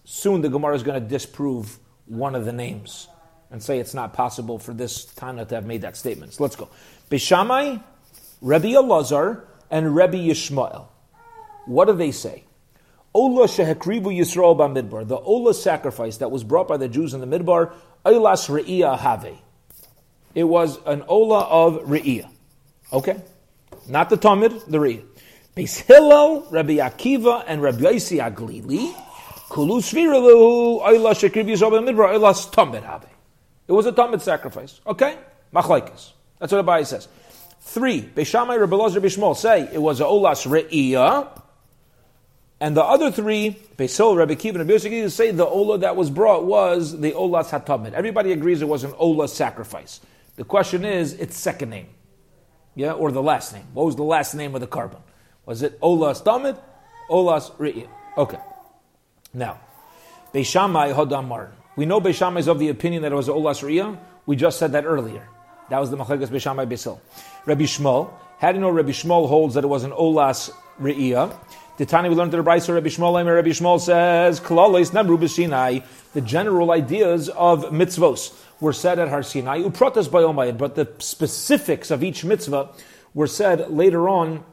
soon 0.05 0.41
the 0.41 0.49
Gemara 0.49 0.75
is 0.75 0.83
going 0.83 1.01
to 1.01 1.07
disprove 1.07 1.79
one 2.05 2.35
of 2.35 2.45
the 2.45 2.53
names 2.53 3.07
and 3.51 3.61
say 3.61 3.79
it's 3.79 3.93
not 3.93 4.13
possible 4.13 4.57
for 4.57 4.73
this 4.73 5.05
Tana 5.05 5.45
to 5.45 5.55
have 5.55 5.65
made 5.65 5.81
that 5.81 5.97
statement. 5.97 6.33
So 6.33 6.43
let's 6.43 6.55
go. 6.55 6.69
Beishamai 7.09 7.83
Rabbi 8.41 8.69
Elazar 8.69 9.43
and 9.69 9.95
Rabbi 9.95 10.17
Yishmael. 10.17 10.87
What 11.65 11.85
do 11.85 11.93
they 11.93 12.11
say? 12.11 12.43
Ola 13.13 13.47
shehekrivu 13.47 14.05
Yisrael 14.05 14.57
b'midbar. 14.57 15.07
The 15.07 15.17
Ola 15.17 15.53
sacrifice 15.53 16.17
that 16.17 16.31
was 16.31 16.43
brought 16.43 16.67
by 16.67 16.77
the 16.77 16.87
Jews 16.87 17.13
in 17.13 17.21
the 17.21 17.27
Midbar, 17.27 17.73
Eilas 18.05 18.49
re'iyah 18.49 18.97
have. 18.97 19.27
it 20.33 20.43
was 20.43 20.79
an 20.85 21.03
Ola 21.07 21.41
of 21.41 21.81
Re'iyah. 21.83 22.29
Okay? 22.91 23.21
Not 23.87 24.09
the 24.09 24.17
Tamid, 24.17 24.65
the 24.65 24.77
Re'iyah. 24.79 25.05
Beis 25.55 25.81
Hillel, 25.81 26.47
Rabbi 26.49 26.77
Akiva, 26.77 27.43
and 27.45 27.61
Rabbi 27.61 27.79
Yossi 27.79 28.19
HaGlili, 28.19 28.93
Kulu 29.49 29.81
Sviralu, 29.81 30.81
Oila 30.81 31.11
Shekriv 31.11 31.45
Yisrael 31.45 31.83
Midbar, 31.83 32.13
Oila 32.13 32.33
Stomid 32.33 32.83
Habe. 32.83 33.07
It 33.67 33.73
was 33.73 33.85
a 33.85 33.91
Tamid 33.91 34.21
sacrifice. 34.21 34.79
Okay? 34.87 35.17
Machlaikas. 35.53 36.11
That's 36.39 36.53
what 36.53 36.65
Abai 36.65 36.85
says. 36.85 37.07
Three, 37.59 38.01
Beishamai, 38.01 38.59
Rabbi 38.59 38.75
Lozer, 38.75 39.01
Bishmol 39.01 39.35
say 39.35 39.69
it 39.73 39.81
was 39.81 39.99
a 39.99 40.05
Olas 40.05 40.47
Re'iyah, 40.47 41.41
and 42.61 42.77
the 42.77 42.83
other 42.83 43.11
three, 43.11 43.57
Besil, 43.75 44.15
Rabbi 44.15 44.35
Kiva, 44.35 44.59
and 44.59 44.69
Rabbi 44.69 45.07
say 45.07 45.31
the 45.31 45.45
Ola 45.45 45.79
that 45.79 45.95
was 45.95 46.11
brought 46.11 46.45
was 46.45 46.99
the 46.99 47.11
Olas 47.11 47.49
Hatamid. 47.49 47.93
Everybody 47.93 48.31
agrees 48.31 48.61
it 48.61 48.67
was 48.67 48.83
an 48.83 48.93
Ola 48.99 49.27
sacrifice. 49.27 49.99
The 50.35 50.43
question 50.43 50.85
is 50.85 51.13
its 51.13 51.37
second 51.37 51.71
name. 51.71 51.87
Yeah, 52.75 52.91
or 52.91 53.11
the 53.11 53.21
last 53.21 53.51
name. 53.51 53.65
What 53.73 53.87
was 53.87 53.95
the 53.95 54.03
last 54.03 54.35
name 54.35 54.53
of 54.53 54.61
the 54.61 54.67
korban? 54.67 55.01
Was 55.51 55.63
it 55.63 55.77
Olas 55.81 56.23
Tamid? 56.23 56.57
Olas 57.09 57.51
Ri'ya. 57.57 57.89
Okay. 58.17 58.39
Now, 59.33 59.59
Beis 60.33 60.45
Shammai 60.45 60.93
Hodam 60.93 61.27
Martin. 61.27 61.53
We 61.75 61.85
know 61.85 61.99
Beis 61.99 62.13
Shammai 62.13 62.39
is 62.39 62.47
of 62.47 62.57
the 62.57 62.69
opinion 62.69 63.01
that 63.01 63.11
it 63.11 63.15
was 63.15 63.27
Olas 63.27 63.61
Ri'ya. 63.61 63.99
We 64.25 64.37
just 64.37 64.57
said 64.59 64.71
that 64.71 64.85
earlier. 64.85 65.27
That 65.69 65.79
was 65.79 65.91
the 65.91 65.97
Machagas 65.97 66.27
Beis 66.27 66.39
Shammai 66.39 66.63
Besil. 66.63 67.01
Rabbi 67.45 67.63
Yishmael. 67.63 68.13
Do 68.39 68.47
you 68.47 68.53
know 68.61 68.69
Rabbi 68.69 68.91
Yishmael 68.91 69.27
holds 69.27 69.55
that 69.55 69.65
it 69.65 69.67
was 69.67 69.83
an 69.83 69.91
Olas 69.91 70.51
Ri'ya? 70.79 71.35
The 71.75 71.85
Tani 71.85 72.07
we 72.07 72.15
learned 72.15 72.31
the 72.31 72.41
Rabbi 72.41 72.65
Rabbi 72.65 72.87
Yishmael, 72.87 73.19
and 73.19 73.27
Rabbi 73.27 73.49
Yishmael 73.49 73.81
says, 73.81 74.39
Kalales 74.39 74.91
Namru 74.91 75.17
B'Sinai, 75.17 75.83
the 76.13 76.21
general 76.21 76.71
ideas 76.71 77.27
of 77.27 77.65
mitzvos 77.71 78.33
were 78.61 78.71
said 78.71 78.99
at 78.99 79.09
Har 79.09 79.21
Sinai, 79.21 79.63
Uprotas 79.63 80.07
Bayomayim, 80.07 80.57
but 80.57 80.75
the 80.75 80.89
specifics 80.99 81.91
of 81.91 82.05
each 82.05 82.23
mitzvah 82.23 82.69
were 83.13 83.27
said 83.27 83.69
later 83.69 84.07
on 84.07 84.45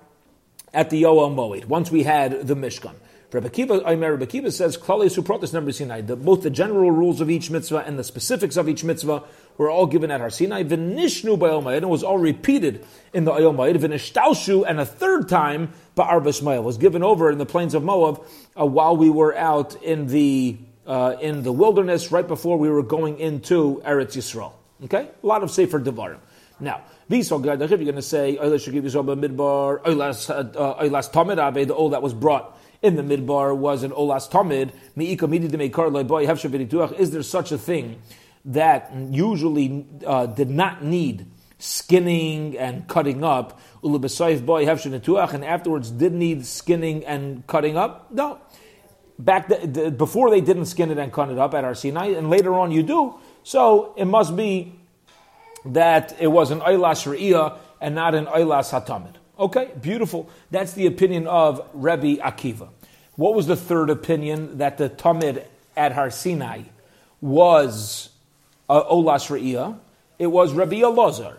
at 0.73 0.91
the 0.91 1.03
Ohel 1.03 1.35
Moed, 1.35 1.67
once 1.67 1.91
we 1.91 2.03
had 2.03 2.47
the 2.47 2.55
Mishkan. 2.55 2.95
Rabbi 3.31 3.49
Kiva, 3.49 3.81
Rabbi 3.85 4.25
Kiva 4.25 4.51
says, 4.51 4.79
Klali 4.79 5.07
Suprotis 5.15 5.53
Number 5.53 5.71
Sinai, 5.71 6.01
the, 6.01 6.17
both 6.17 6.43
the 6.43 6.49
general 6.49 6.91
rules 6.91 7.21
of 7.21 7.29
each 7.29 7.51
mitzvah 7.51 7.85
and 7.87 7.99
the 7.99 8.05
specifics 8.05 8.57
of 8.57 8.71
each 8.71 8.85
mitzvah 8.85 9.23
were 9.59 9.69
all 9.69 9.87
given 9.87 10.11
at 10.11 10.21
Har 10.21 10.31
Sinai. 10.31 10.63
V'nishnu 10.63 11.39
Bayomayid, 11.39 11.77
and 11.77 11.85
it 11.85 11.89
was 11.89 12.03
all 12.03 12.17
repeated 12.17 12.87
in 13.13 13.25
the 13.25 13.33
Ohel 13.33 13.55
Moed. 13.55 13.77
V'nishtaushu, 13.77 14.65
and 14.67 14.81
a 14.81 14.87
third 14.87 15.29
time, 15.29 15.75
Ba'ar 15.95 16.23
B'Shmael, 16.23 16.63
was 16.63 16.79
given 16.79 17.03
over 17.03 17.31
in 17.31 17.37
the 17.37 17.45
plains 17.45 17.75
of 17.75 17.85
Moab 17.85 18.25
uh, 18.59 18.65
while 18.65 18.97
we 18.97 19.11
were 19.11 19.37
out 19.37 19.83
in 19.83 20.07
the, 20.07 20.57
uh, 20.87 21.17
in 21.21 21.43
the 21.43 21.53
wilderness 21.53 22.11
right 22.11 22.27
before 22.27 22.57
we 22.57 22.71
were 22.71 22.83
going 22.83 23.19
into 23.19 23.83
Eretz 23.85 24.17
Yisrael. 24.17 24.53
Okay? 24.85 25.07
A 25.23 25.27
lot 25.27 25.43
of 25.43 25.51
Sefer 25.51 25.81
Devarim. 25.81 26.21
Now, 26.61 26.83
these 27.09 27.33
are 27.33 27.41
you're 27.41 27.57
going 27.57 27.95
to 27.95 28.03
say, 28.03 28.37
Midbar, 28.41 29.83
Oylas 29.83 30.31
uh, 30.31 31.11
Tamid 31.11 31.67
the 31.67 31.75
old 31.75 31.93
that 31.93 32.03
was 32.03 32.15
brought 32.15 32.59
in 32.83 32.97
the 32.97 33.03
midbar 33.03 33.57
was 33.57 33.83
an 33.83 33.91
olas 33.93 34.31
tamid. 34.31 34.73
Is 36.99 37.11
there 37.11 37.23
such 37.23 37.53
a 37.53 37.59
thing 37.59 38.03
that 38.45 38.93
usually 39.11 39.87
uh, 40.07 40.27
did 40.27 40.51
not 40.51 40.85
need 40.85 41.27
skinning 41.59 42.57
and 42.57 42.87
cutting 42.87 43.25
up? 43.25 43.61
Ulubesayif 43.83 44.45
boy 44.45 44.65
hefshavituach, 44.65 45.35
and 45.35 45.45
afterwards 45.45 45.91
did 45.91 46.13
need 46.13 46.47
skinning 46.47 47.05
and 47.05 47.47
cutting 47.47 47.77
up? 47.77 48.11
No. 48.13 48.39
Back 49.19 49.49
the, 49.49 49.67
the, 49.67 49.91
before 49.91 50.31
they 50.31 50.41
didn't 50.41 50.67
skin 50.67 50.93
it 50.93 50.99
and 50.99 51.13
cut 51.13 51.31
it 51.31 51.39
up 51.39 51.53
at 51.55 51.65
Har 51.65 51.75
Sinai, 51.75 52.11
and 52.11 52.31
later 52.31 52.55
on 52.55 52.71
you 52.71 52.85
do. 52.85 53.19
So 53.43 53.93
it 53.97 54.05
must 54.05 54.37
be 54.37 54.78
that 55.69 56.17
it 56.21 56.29
was 56.29 56.51
an 56.51 56.61
Eilas 56.61 57.07
Re'iyah 57.07 57.59
and 57.81 57.95
not 57.95 58.15
an 58.15 58.27
Eilas 58.27 58.71
Hatamid. 58.71 59.15
Okay, 59.39 59.71
beautiful. 59.81 60.29
That's 60.51 60.73
the 60.73 60.87
opinion 60.87 61.27
of 61.27 61.67
Rebbe 61.73 62.21
Akiva. 62.23 62.69
What 63.15 63.35
was 63.35 63.47
the 63.47 63.57
third 63.57 63.91
opinion? 63.91 64.59
That 64.59 64.79
the 64.79 64.89
Tamid 64.89 65.45
at 65.77 65.93
Har 65.93 66.11
Sinai 66.11 66.63
was 67.21 68.11
uh, 68.69 68.83
Olas 68.85 69.29
Re'iyah. 69.29 69.79
It 70.19 70.27
was 70.27 70.53
Rabbi 70.53 70.81
Elazar. 70.81 71.37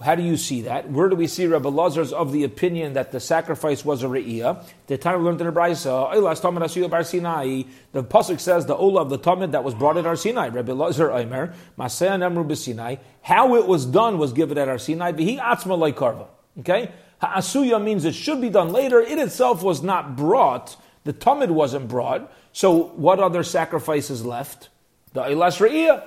How 0.00 0.14
do 0.14 0.22
you 0.22 0.36
see 0.36 0.62
that? 0.62 0.88
Where 0.90 1.08
do 1.08 1.16
we 1.16 1.26
see 1.26 1.48
Rabbi 1.48 1.70
Lazar's 1.70 2.12
of 2.12 2.30
the 2.30 2.44
opinion 2.44 2.92
that 2.92 3.10
the 3.10 3.18
sacrifice 3.18 3.84
was 3.84 4.04
a 4.04 4.06
re'iyah? 4.06 4.64
The 4.86 4.96
time 4.96 5.18
we 5.18 5.24
learned 5.24 5.40
in 5.40 5.48
the 5.48 5.52
Brisa, 5.52 6.90
Bar 6.90 7.02
Sinai, 7.02 7.62
the 7.90 8.04
pasuk 8.04 8.38
says 8.38 8.66
the 8.66 8.76
ola 8.76 9.02
of 9.02 9.10
the 9.10 9.18
tamid 9.18 9.50
that 9.52 9.64
was 9.64 9.74
brought 9.74 9.96
at 9.96 10.04
Har 10.04 10.14
Sinai. 10.14 10.48
Rabbi 10.48 10.72
Lazar 10.72 11.10
Aimer, 11.10 11.52
Masean 11.76 12.20
Emru 12.20 12.56
Sinai. 12.56 12.96
How 13.22 13.56
it 13.56 13.66
was 13.66 13.86
done 13.86 14.18
was 14.18 14.32
given 14.32 14.56
at 14.56 14.68
Har 14.68 14.78
Sinai. 14.78 15.10
Bihi 15.10 15.40
atzma 15.40 15.92
karva. 15.92 16.28
Okay, 16.60 16.92
ha'asuya 17.20 17.82
means 17.82 18.04
it 18.04 18.14
should 18.14 18.40
be 18.40 18.50
done 18.50 18.72
later. 18.72 19.00
It 19.00 19.18
itself 19.18 19.64
was 19.64 19.82
not 19.82 20.16
brought. 20.16 20.76
The 21.02 21.12
tamid 21.12 21.50
wasn't 21.50 21.88
brought. 21.88 22.32
So 22.52 22.84
what 22.94 23.18
other 23.18 23.42
sacrifices 23.42 24.24
left? 24.24 24.68
The 25.12 25.22
ilas 25.22 25.58
re'iyah. 25.58 26.04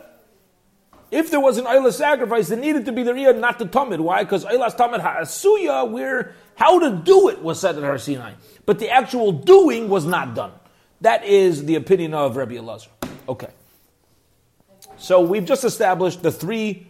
If 1.11 1.29
there 1.29 1.41
was 1.41 1.57
an 1.57 1.65
Eilah 1.65 1.91
sacrifice, 1.91 2.49
it 2.51 2.59
needed 2.59 2.85
to 2.85 2.93
be 2.93 3.03
the 3.03 3.11
Riyah, 3.11 3.37
not 3.37 3.59
the 3.59 3.65
Tamid. 3.65 3.99
Why? 3.99 4.23
Because 4.23 4.45
Eilas 4.45 4.77
Tamid 4.77 5.01
Ha'asuya, 5.01 5.91
where 5.91 6.33
how 6.55 6.79
to 6.79 6.95
do 7.03 7.27
it 7.27 7.41
was 7.41 7.59
said 7.59 7.77
at 7.77 7.83
Har 7.83 7.97
Sinai. 7.97 8.33
But 8.65 8.79
the 8.79 8.89
actual 8.89 9.33
doing 9.33 9.89
was 9.89 10.05
not 10.05 10.35
done. 10.35 10.53
That 11.01 11.25
is 11.25 11.65
the 11.65 11.75
opinion 11.75 12.13
of 12.13 12.37
Rabbi 12.37 12.53
Elazar. 12.53 12.87
Okay. 13.27 13.49
So 14.97 15.19
we've 15.19 15.45
just 15.45 15.65
established 15.65 16.23
the 16.23 16.31
three 16.31 16.87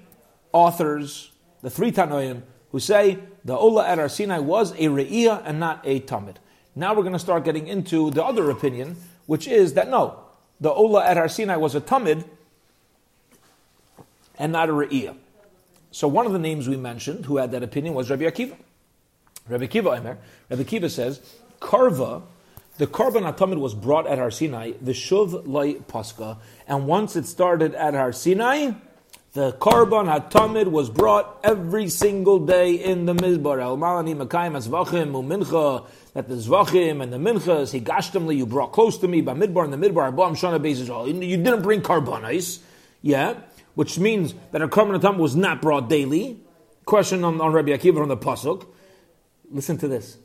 authors, 0.53 1.31
the 1.61 1.69
three 1.69 1.91
Tanoim, 1.91 2.43
who 2.71 2.79
say 2.79 3.17
the 3.43 3.55
Ola 3.55 3.87
at 3.87 3.97
Har 3.97 4.09
Sinai 4.09 4.39
was 4.39 4.71
a 4.73 4.85
Re'iyah 4.85 5.41
and 5.45 5.59
not 5.59 5.81
a 5.83 5.99
Tamid. 6.01 6.35
Now 6.75 6.93
we're 6.93 7.03
going 7.03 7.13
to 7.13 7.19
start 7.19 7.43
getting 7.43 7.67
into 7.67 8.11
the 8.11 8.23
other 8.23 8.49
opinion, 8.51 8.97
which 9.25 9.47
is 9.47 9.73
that 9.73 9.89
no, 9.89 10.19
the 10.59 10.71
Ola 10.71 11.05
at 11.05 11.17
Har 11.17 11.27
Sinai 11.27 11.55
was 11.55 11.73
a 11.73 11.81
Tamid, 11.81 12.25
and 14.41 14.51
not 14.51 14.69
a 14.69 14.73
Re'iyah. 14.73 15.15
So 15.91 16.07
one 16.07 16.25
of 16.25 16.33
the 16.33 16.39
names 16.39 16.67
we 16.67 16.75
mentioned 16.75 17.25
who 17.25 17.37
had 17.37 17.51
that 17.51 17.61
opinion 17.61 17.93
was 17.93 18.09
Rabbi 18.09 18.23
Akiva. 18.23 18.57
Rabbi 19.47 19.67
Akiva 19.67 19.99
Omer. 19.99 20.17
Rabbi 20.49 20.63
Akiva 20.63 20.89
says, 20.89 21.21
Karva, 21.59 22.23
the 22.77 22.87
Karban 22.87 23.31
Atamid 23.31 23.59
was 23.59 23.75
brought 23.75 24.07
at 24.07 24.17
Har 24.17 24.31
Sinai, 24.31 24.71
the 24.81 24.93
Shuv 24.93 25.43
Lai 25.45 25.73
Pascha, 25.73 26.39
and 26.67 26.87
once 26.87 27.15
it 27.15 27.27
started 27.27 27.75
at 27.75 27.93
Har 27.93 28.11
Sinai, 28.13 28.71
the 29.33 29.51
Karban 29.53 30.07
Hatamid 30.09 30.67
was 30.67 30.89
brought 30.89 31.39
every 31.43 31.87
single 31.87 32.39
day 32.39 32.73
in 32.73 33.05
the 33.05 33.13
Midbar. 33.13 33.61
El 33.61 33.77
Malani 33.77 34.15
Makayim 34.15 34.57
Azvachim 34.57 35.11
Umincha, 35.11 35.85
that 36.13 36.27
the 36.27 36.35
Zvachim 36.35 37.03
and 37.03 37.13
the 37.13 37.17
Minchas, 37.17 37.79
Higashtamli, 37.79 38.37
you 38.37 38.47
brought 38.47 38.71
close 38.71 38.97
to 38.97 39.07
me 39.07 39.21
by 39.21 39.33
Midbar 39.33 39.65
and 39.65 39.71
the 39.71 39.77
Midbar, 39.77 40.11
Abam 40.11 40.31
Shana 40.31 40.59
Bezis. 40.59 40.87
You 41.07 41.37
didn't 41.37 41.61
bring 41.61 41.81
Karbanis, 41.81 42.59
yeah? 43.03 43.35
Which 43.75 43.97
means 43.99 44.33
that 44.51 44.61
a 44.61 44.67
korban 44.67 44.95
atam 44.95 45.17
was 45.17 45.35
not 45.35 45.61
brought 45.61 45.89
daily. 45.89 46.39
Question 46.85 47.23
on, 47.23 47.39
on 47.39 47.53
Rabbi 47.53 47.69
Akiva 47.69 47.95
from 47.95 48.09
the 48.09 48.17
pasuk. 48.17 48.67
Listen 49.49 49.77
to 49.77 49.87
this. 49.87 50.17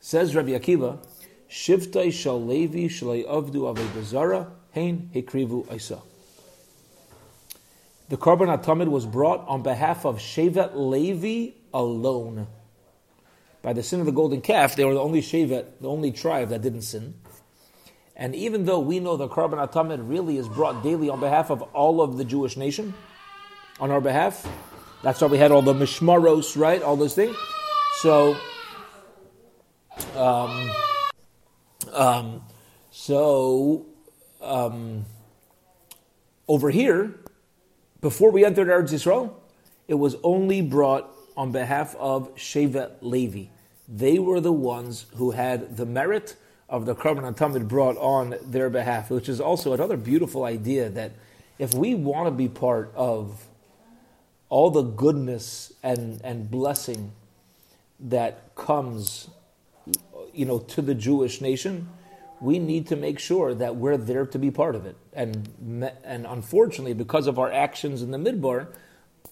Says 0.00 0.34
Rabbi 0.34 0.50
Akiva, 0.50 1.04
Shivtai 1.48 2.12
shal 2.12 2.44
Levi 2.44 2.88
shalei 2.88 3.26
avdu 3.26 3.74
avedazara 3.74 4.50
hein 4.72 5.10
hekrivu 5.14 5.72
isa. 5.72 6.00
The 8.08 8.16
korban 8.16 8.54
atamid 8.56 8.88
was 8.88 9.06
brought 9.06 9.46
on 9.48 9.62
behalf 9.62 10.04
of 10.04 10.18
Shevet 10.18 10.72
Levi 10.74 11.56
alone. 11.72 12.46
By 13.62 13.72
the 13.72 13.82
sin 13.82 14.00
of 14.00 14.06
the 14.06 14.12
golden 14.12 14.42
calf, 14.42 14.76
they 14.76 14.84
were 14.84 14.92
the 14.92 15.00
only 15.00 15.22
Shevet, 15.22 15.80
the 15.80 15.88
only 15.88 16.12
tribe 16.12 16.50
that 16.50 16.60
didn't 16.60 16.82
sin. 16.82 17.14
And 18.16 18.34
even 18.34 18.64
though 18.64 18.78
we 18.78 19.00
know 19.00 19.16
the 19.16 19.28
korban 19.28 19.68
atamid 19.68 20.08
really 20.08 20.36
is 20.36 20.48
brought 20.48 20.82
daily 20.82 21.08
on 21.08 21.20
behalf 21.20 21.50
of 21.50 21.62
all 21.62 22.00
of 22.00 22.16
the 22.16 22.24
Jewish 22.24 22.56
nation, 22.56 22.94
on 23.80 23.90
our 23.90 24.00
behalf, 24.00 24.46
that's 25.02 25.20
why 25.20 25.26
we 25.26 25.38
had 25.38 25.50
all 25.50 25.62
the 25.62 25.74
mishmaros, 25.74 26.56
right? 26.56 26.80
All 26.82 26.96
those 26.96 27.14
things. 27.14 27.36
So, 27.98 28.36
um, 30.16 30.70
um, 31.92 32.42
so 32.90 33.86
um, 34.40 35.04
over 36.46 36.70
here, 36.70 37.14
before 38.00 38.30
we 38.30 38.44
entered 38.44 38.68
Eretz 38.68 38.92
Yisrael, 38.92 39.32
it 39.88 39.94
was 39.94 40.16
only 40.22 40.62
brought 40.62 41.10
on 41.36 41.52
behalf 41.52 41.96
of 41.96 42.34
Shevet 42.36 42.92
Levi. 43.00 43.46
They 43.88 44.18
were 44.18 44.40
the 44.40 44.52
ones 44.52 45.06
who 45.16 45.32
had 45.32 45.76
the 45.76 45.84
merit 45.84 46.36
of 46.68 46.86
the 46.86 46.94
Karban 46.94 47.36
Tamid 47.36 47.68
brought 47.68 47.96
on 47.98 48.36
their 48.42 48.70
behalf, 48.70 49.10
which 49.10 49.28
is 49.28 49.40
also 49.40 49.72
another 49.72 49.96
beautiful 49.96 50.44
idea 50.44 50.88
that 50.90 51.12
if 51.58 51.74
we 51.74 51.94
want 51.94 52.26
to 52.26 52.30
be 52.30 52.48
part 52.48 52.92
of 52.94 53.46
all 54.48 54.70
the 54.70 54.82
goodness 54.82 55.72
and, 55.82 56.20
and 56.24 56.50
blessing 56.50 57.12
that 58.00 58.54
comes 58.54 59.28
you 60.32 60.44
know, 60.44 60.58
to 60.58 60.82
the 60.82 60.94
Jewish 60.94 61.40
nation, 61.40 61.88
we 62.40 62.58
need 62.58 62.88
to 62.88 62.96
make 62.96 63.18
sure 63.18 63.54
that 63.54 63.76
we're 63.76 63.96
there 63.96 64.26
to 64.26 64.38
be 64.38 64.50
part 64.50 64.74
of 64.74 64.86
it. 64.86 64.96
And, 65.12 65.48
and 66.04 66.26
unfortunately, 66.26 66.94
because 66.94 67.26
of 67.26 67.38
our 67.38 67.50
actions 67.50 68.02
in 68.02 68.10
the 68.10 68.18
Midbar, 68.18 68.68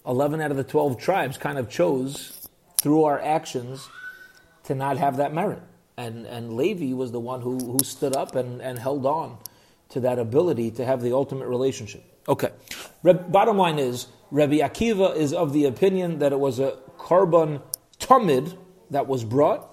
11 0.07 0.41
out 0.41 0.51
of 0.51 0.57
the 0.57 0.65
12 0.65 0.99
tribes 0.99 1.37
kind 1.37 1.59
of 1.59 1.69
chose 1.69 2.49
through 2.81 3.05
our 3.05 3.21
actions 3.21 3.89
to 4.65 4.75
not 4.75 4.99
have 4.99 5.17
that 5.17 5.35
merit. 5.35 5.63
And, 5.97 6.27
and 6.27 6.55
Levi 6.55 6.95
was 6.95 7.13
the 7.13 7.21
one 7.21 7.43
who, 7.43 7.59
who 7.59 7.79
stood 7.85 8.17
up 8.17 8.35
and, 8.35 8.63
and 8.63 8.79
held 8.79 9.05
on 9.05 9.39
to 9.91 10.01
that 10.01 10.19
ability 10.19 10.71
to 10.73 10.85
have 10.85 11.03
the 11.03 11.13
ultimate 11.13 11.49
relationship. 11.49 12.03
Okay. 12.29 12.51
Reb, 13.03 13.31
bottom 13.31 13.59
line 13.59 13.79
is, 13.79 14.07
Rabbi 14.31 14.59
Akiva 14.59 15.15
is 15.17 15.33
of 15.33 15.53
the 15.53 15.67
opinion 15.67 16.21
that 16.21 16.33
it 16.33 16.39
was 16.41 16.59
a 16.59 16.79
korban 16.97 17.61
tamid 17.99 18.57
that 18.91 19.07
was 19.07 19.25
brought. 19.25 19.69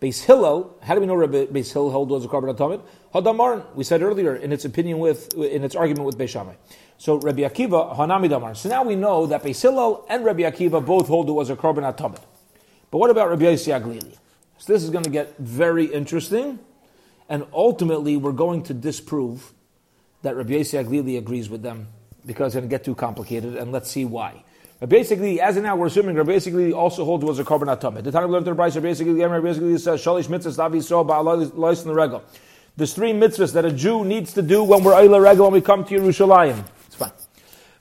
Beis 0.00 0.22
Hillel, 0.22 0.76
how 0.82 0.94
do 0.94 1.00
we 1.00 1.06
know 1.06 1.14
Rabbi 1.14 1.46
Beis 1.46 1.72
Hillel 1.72 1.90
held 1.90 2.10
was 2.10 2.24
a 2.24 2.28
korban 2.28 2.54
tamid? 2.56 2.82
Hadamar, 3.14 3.74
we 3.74 3.82
said 3.82 4.02
earlier 4.02 4.36
in 4.36 4.52
its 4.52 4.64
opinion 4.64 4.98
with, 4.98 5.34
in 5.34 5.64
its 5.64 5.74
argument 5.74 6.04
with 6.04 6.18
Beis 6.18 6.28
Shammai. 6.28 6.54
So 6.98 7.16
Rabbi 7.16 7.42
Akiva, 7.42 7.96
Hanami 7.96 8.28
Damar. 8.28 8.54
So 8.54 8.68
now 8.68 8.84
we 8.84 8.94
know 8.94 9.26
that 9.26 9.42
Beis 9.42 9.60
Hillel 9.60 10.04
and 10.08 10.24
Rabbi 10.24 10.42
Akiva 10.42 10.84
both 10.84 11.08
hold 11.08 11.28
it 11.28 11.32
was 11.32 11.50
a 11.50 11.56
korban 11.56 11.96
tamid. 11.96 12.22
But 12.90 12.98
what 12.98 13.10
about 13.10 13.30
Rabbi 13.30 13.44
Yossi 13.44 13.78
HaGlili? 13.78 14.16
So 14.58 14.72
this 14.72 14.82
is 14.82 14.90
going 14.90 15.04
to 15.04 15.10
get 15.10 15.36
very 15.38 15.84
interesting, 15.84 16.58
and 17.28 17.44
ultimately 17.52 18.16
we're 18.16 18.32
going 18.32 18.62
to 18.64 18.74
disprove 18.74 19.52
that 20.22 20.34
Rabbi 20.34 20.54
Yossi 20.54 20.82
HaGlili 20.82 21.18
agrees 21.18 21.50
with 21.50 21.62
them 21.62 21.88
because 22.24 22.48
it's 22.48 22.54
going 22.54 22.68
to 22.68 22.74
get 22.74 22.84
too 22.84 22.94
complicated, 22.94 23.54
and 23.56 23.70
let's 23.70 23.90
see 23.90 24.04
why. 24.04 24.42
But 24.80 24.88
basically, 24.88 25.40
as 25.40 25.56
of 25.56 25.62
now, 25.62 25.76
we're 25.76 25.86
assuming 25.86 26.16
Rabbi 26.16 26.32
Yossi 26.32 26.74
also 26.74 27.04
holds 27.04 27.24
was 27.24 27.38
a 27.38 27.44
korban 27.44 27.74
atamid. 27.74 28.04
The 28.04 28.12
time 28.12 28.28
we 28.28 28.30
learned 28.30 28.46
the 28.46 28.54
price, 28.54 28.76
basically, 28.76 29.14
Rabbi 29.14 29.46
Yossi 29.46 29.78
says, 29.78 30.02
"Shalish 30.02 30.26
mitzvahs 30.26 30.56
davi 30.56 30.82
so 30.82 31.04
ba'alois 31.04 31.82
in 31.82 31.88
the 31.88 31.94
regal." 31.94 32.22
There's 32.76 32.92
three 32.94 33.12
mitzvahs 33.12 33.52
that 33.52 33.64
a 33.64 33.72
Jew 33.72 34.04
needs 34.04 34.32
to 34.34 34.42
do 34.42 34.62
when 34.64 34.82
we're 34.84 34.92
Eila 34.92 35.30
Regal 35.30 35.46
when 35.46 35.54
we 35.54 35.60
come 35.60 35.84
to 35.84 35.94
Yerushalayim. 35.98 36.64
It's 36.86 36.96
fine. 36.96 37.12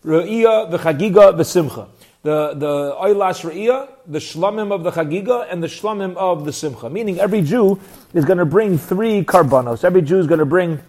Re'iyah, 0.06 0.72
v'chagiga, 0.72 1.34
v'simcha 1.36 1.88
the 2.26 2.56
the 2.56 2.96
oilas 3.00 3.46
re'iyah, 3.46 3.88
the 4.08 4.18
shlamim 4.18 4.74
of 4.74 4.84
the 4.84 4.92
chagiga, 4.92 5.48
and 5.52 5.62
the 5.62 5.68
shlamim 5.68 6.18
of 6.18 6.44
the 6.44 6.52
simcha. 6.52 6.90
Meaning, 6.90 7.20
every 7.20 7.42
Jew 7.42 7.80
is 8.14 8.26
going 8.26 8.40
to 8.40 8.46
bring 8.46 8.80
three 8.80 9.24
karbanos. 9.24 9.84
Every 9.84 10.02
Jew 10.02 10.18
is 10.18 10.26
going 10.26 10.40
to 10.40 10.46
bring 10.46 10.82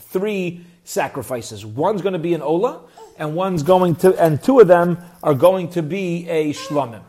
three 0.00 0.64
sacrifices. 0.82 1.64
One's 1.64 2.02
going 2.02 2.14
to 2.14 2.18
be 2.18 2.34
an 2.34 2.42
ola, 2.42 2.80
and 3.18 3.36
one's 3.36 3.62
going 3.62 3.94
to, 3.96 4.20
and 4.20 4.42
two 4.42 4.58
of 4.58 4.66
them 4.66 4.98
are 5.22 5.34
going 5.34 5.68
to 5.70 5.82
be 5.82 6.28
a 6.28 6.52
shlamim. 6.52 7.02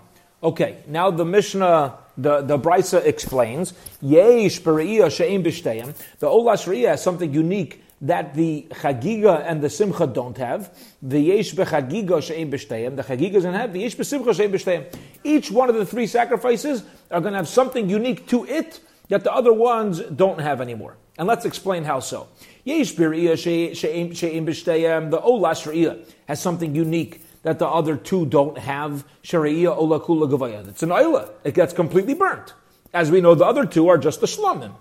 Okay, 0.43 0.83
now 0.87 1.09
the 1.09 1.25
Mishnah, 1.25 1.97
the, 2.17 2.41
the 2.41 2.59
Brisa 2.59 3.03
explains, 3.03 3.73
Yesh 3.99 4.59
she'im 4.59 5.43
b'shteyim. 5.43 5.95
The 6.19 6.27
olas 6.27 6.67
re'iyah 6.67 6.89
has 6.89 7.03
something 7.03 7.33
unique 7.33 7.83
that 8.01 8.33
the 8.33 8.65
chagiga 8.69 9.43
and 9.45 9.61
the 9.61 9.69
simcha 9.69 10.07
don't 10.07 10.37
have. 10.37 10.73
The 11.01 11.19
yesh 11.19 11.53
bechagiga 11.53 12.21
she'em 12.23 12.49
b'shteyim. 12.51 12.95
The 12.95 13.03
chagiga 13.03 13.33
doesn't 13.33 13.53
have. 13.53 13.73
The 13.73 13.81
yesh 13.81 13.95
besimcha 13.95 14.35
she'em 14.35 14.51
b'shteyim. 14.51 14.93
Each 15.23 15.51
one 15.51 15.69
of 15.69 15.75
the 15.75 15.85
three 15.85 16.07
sacrifices 16.07 16.83
are 17.11 17.19
going 17.19 17.33
to 17.33 17.37
have 17.37 17.47
something 17.47 17.89
unique 17.89 18.27
to 18.27 18.45
it 18.45 18.79
that 19.09 19.23
the 19.23 19.33
other 19.33 19.51
ones 19.51 19.99
don't 19.99 20.39
have 20.39 20.61
anymore. 20.61 20.95
And 21.17 21.27
let's 21.27 21.43
explain 21.43 21.83
how 21.83 21.99
so. 21.99 22.29
Yesh 22.63 22.93
b'riyah 22.93 23.37
she'em 23.75 24.09
b'shteyim. 24.11 25.11
The 25.11 25.19
olas 25.19 25.69
riyah 25.69 25.99
has 26.27 26.41
something 26.41 26.73
unique 26.73 27.21
that 27.43 27.59
the 27.59 27.67
other 27.67 27.97
two 27.97 28.25
don't 28.25 28.57
have. 28.57 29.05
Shari'iyah 29.23 29.75
ola 29.75 29.99
kula 29.99 30.29
gavaya. 30.29 30.65
It's 30.69 30.83
an 30.83 30.89
oila. 30.89 31.31
It 31.43 31.53
gets 31.53 31.73
completely 31.73 32.13
burnt. 32.13 32.53
As 32.93 33.11
we 33.11 33.19
know, 33.19 33.35
the 33.35 33.45
other 33.45 33.65
two 33.65 33.89
are 33.89 33.97
just 33.97 34.21
the 34.21 34.27
shlamim. 34.27 34.73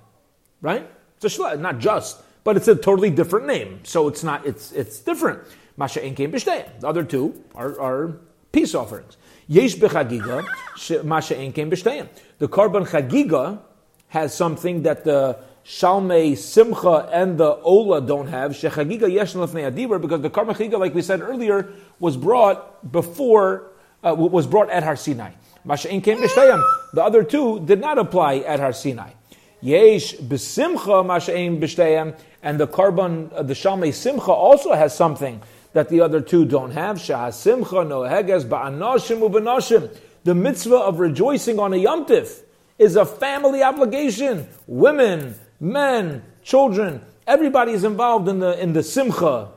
Right? 0.61 0.89
It's 1.17 1.37
a 1.37 1.41
shlamim, 1.41 1.61
not 1.61 1.79
just 1.79 2.23
but 2.49 2.57
it's 2.57 2.67
a 2.67 2.75
totally 2.75 3.11
different 3.11 3.47
name. 3.47 3.81
So 3.83 4.09
it's 4.09 4.25
not, 4.25 4.47
it's, 4.47 4.73
it's 4.73 5.01
different. 5.01 5.43
Masha 5.77 6.01
Enkein. 6.01 6.33
The 6.81 6.89
other 6.89 7.05
two 7.05 7.45
are, 7.55 7.79
are 7.79 8.21
peace 8.53 8.75
offerings. 8.75 9.19
Yesh 9.49 9.77
B'chagiga, 9.77 10.47
Masha 11.05 11.35
Enkein. 11.35 12.09
The 12.39 12.49
korban 12.49 12.89
chagiga 12.89 13.61
has 14.09 14.35
something 14.35 14.85
that 14.85 15.05
the 15.05 15.39
Shalmei, 15.63 16.39
Simcha, 16.39 17.11
and 17.13 17.37
the 17.37 17.57
Ola 17.57 18.01
don't 18.01 18.29
have. 18.29 18.53
Shechagiga 18.53 19.13
Yesh 19.13 19.35
Adibur, 19.35 20.01
because 20.01 20.23
the 20.23 20.31
korban 20.31 20.57
chagiga, 20.57 20.79
like 20.81 20.95
we 20.95 21.03
said 21.03 21.21
earlier, 21.21 21.71
was 21.99 22.17
brought 22.17 22.91
before, 22.91 23.73
uh, 24.03 24.15
was 24.15 24.47
brought 24.47 24.71
at 24.71 24.83
Har 24.83 24.97
Sinai. 24.97 25.33
Masha 25.67 25.89
Enkein. 25.89 26.19
The 26.95 27.05
other 27.05 27.23
two 27.25 27.61
did 27.67 27.83
not 27.83 27.99
apply 27.99 28.37
at 28.37 28.59
Har 28.59 28.73
Sinai. 28.73 29.11
Yesh 29.61 30.15
B'simcha 30.15 31.05
Mashaim 31.05 31.61
B'shteyim, 31.61 32.17
and 32.43 32.61
the 32.61 32.67
korban, 32.67 33.33
uh, 33.33 33.43
the 33.43 33.55
Shalmei 33.55 33.93
Simcha 33.93 34.31
also 34.31 34.73
has 34.73 34.97
something 34.97 35.43
that 35.73 35.89
the 35.89 36.01
other 36.01 36.21
two 36.21 36.45
don't 36.45 36.71
have. 36.71 37.01
Shah 37.01 37.31
Simcha 37.31 37.77
Noheges 37.77 38.45
Ba'anoshim 38.45 39.21
U'Benoshim. 39.21 39.97
The 40.25 40.35
mitzvah 40.35 40.77
of 40.77 41.01
rejoicing 41.01 41.59
on 41.59 41.73
a 41.73 41.77
Yom 41.77 42.07
Tif 42.07 42.43
is 42.79 42.97
a 42.97 43.05
family 43.05 43.63
obligation. 43.63 44.47
Women, 44.67 45.35
men, 45.61 46.23
children, 46.43 47.01
everybody 47.27 47.73
is 47.73 47.85
involved 47.85 48.29
in 48.29 48.39
the, 48.39 48.61
in 48.61 48.73
the 48.73 48.83
Simcha. 48.83 49.49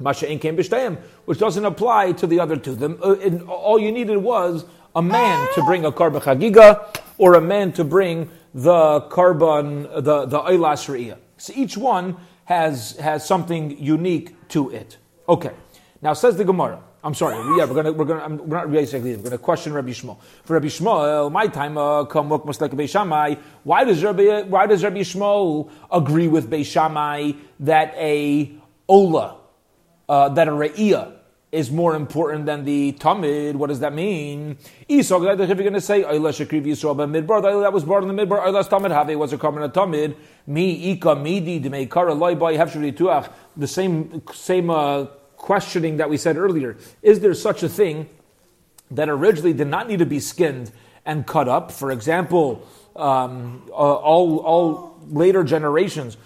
Masha'in 0.00 0.40
came 0.40 0.56
b'shtayim, 0.56 0.98
which 1.24 1.38
doesn't 1.38 1.64
apply 1.64 2.12
to 2.12 2.26
the 2.26 2.40
other 2.40 2.56
two. 2.56 2.74
The, 2.74 2.90
uh, 3.02 3.12
in, 3.14 3.42
all 3.42 3.78
you 3.78 3.90
needed 3.90 4.18
was 4.18 4.64
a 4.94 5.02
man 5.02 5.48
to 5.54 5.62
bring 5.62 5.84
a 5.84 5.92
korban 5.92 6.22
chagiga 6.22 6.96
or 7.18 7.34
a 7.34 7.40
man 7.40 7.72
to 7.72 7.84
bring 7.84 8.30
the 8.56 9.02
korban, 9.10 10.02
the, 10.02 10.24
the 10.24 10.40
Eilas 10.40 10.88
Re'iyah. 10.88 11.18
So 11.36 11.52
each 11.54 11.76
one 11.76 12.16
has, 12.46 12.96
has 12.96 13.26
something 13.26 13.78
unique 13.78 14.48
to 14.48 14.70
it. 14.70 14.96
Okay. 15.28 15.52
Now 16.00 16.14
says 16.14 16.36
the 16.38 16.44
Gemara. 16.44 16.82
I'm 17.04 17.14
sorry. 17.14 17.36
Yeah, 17.56 17.66
we're 17.66 17.74
gonna 17.74 17.92
we're 17.92 18.04
gonna 18.04 18.34
we're 18.42 18.56
not 18.56 18.68
really 18.68 18.82
basically 18.82 19.14
we're 19.14 19.22
gonna 19.22 19.38
question 19.38 19.72
Rabbi 19.72 19.90
Yishmael. 19.90 20.18
For 20.44 20.54
Rabbi 20.54 20.66
Yishmael, 20.66 21.30
my 21.30 21.46
time 21.46 21.78
uh, 21.78 22.04
come 22.04 22.28
look 22.28 22.44
must 22.44 22.60
like 22.60 22.72
Beis 22.72 22.88
Shammai. 22.88 23.36
Why 23.62 23.84
does 23.84 24.02
Rabbi 24.02 24.42
Why 24.42 24.66
does 24.66 24.82
Rabbi 24.82 24.96
Yishmael 24.96 25.70
agree 25.92 26.26
with 26.26 26.50
Beis 26.50 26.66
Shammai 26.66 27.32
that 27.60 27.94
a 27.96 28.52
ola 28.88 29.36
uh, 30.08 30.30
that 30.30 30.48
a 30.48 30.50
re'iyah 30.50 31.15
is 31.52 31.70
more 31.70 31.94
important 31.94 32.44
than 32.46 32.64
the 32.64 32.92
tamid. 32.94 33.54
What 33.54 33.68
does 33.68 33.80
that 33.80 33.94
mean? 33.94 34.58
Esau, 34.88 35.22
if 35.22 35.38
you're 35.38 35.56
going 35.56 35.72
to 35.72 35.80
say, 35.80 36.02
midbar, 36.02 37.62
that 37.62 37.72
was 37.72 37.84
brought 37.84 38.02
in 38.02 38.14
the 38.14 38.26
midbar, 38.26 38.44
Ayla's 38.44 38.68
tamid 38.68 38.90
have 38.90 39.08
was 39.16 39.32
a 39.32 39.36
a 39.36 39.68
tamid. 39.68 40.16
Mi 40.46 40.92
ika 40.92 41.14
midi 41.14 41.60
demeikara 41.60 42.18
loy 42.18 42.34
boy 42.34 42.56
tuach. 42.56 43.30
The 43.56 43.68
same 43.68 44.22
same 44.32 44.70
uh, 44.70 45.06
questioning 45.36 45.98
that 45.98 46.10
we 46.10 46.16
said 46.16 46.36
earlier. 46.36 46.76
Is 47.02 47.20
there 47.20 47.34
such 47.34 47.62
a 47.62 47.68
thing 47.68 48.08
that 48.90 49.08
originally 49.08 49.52
did 49.52 49.68
not 49.68 49.88
need 49.88 50.00
to 50.00 50.06
be 50.06 50.20
skinned 50.20 50.72
and 51.04 51.26
cut 51.26 51.48
up? 51.48 51.70
For 51.70 51.92
example, 51.92 52.66
um, 52.96 53.62
uh, 53.70 53.74
all 53.74 54.38
all 54.38 55.00
later 55.08 55.44
generations, 55.44 56.16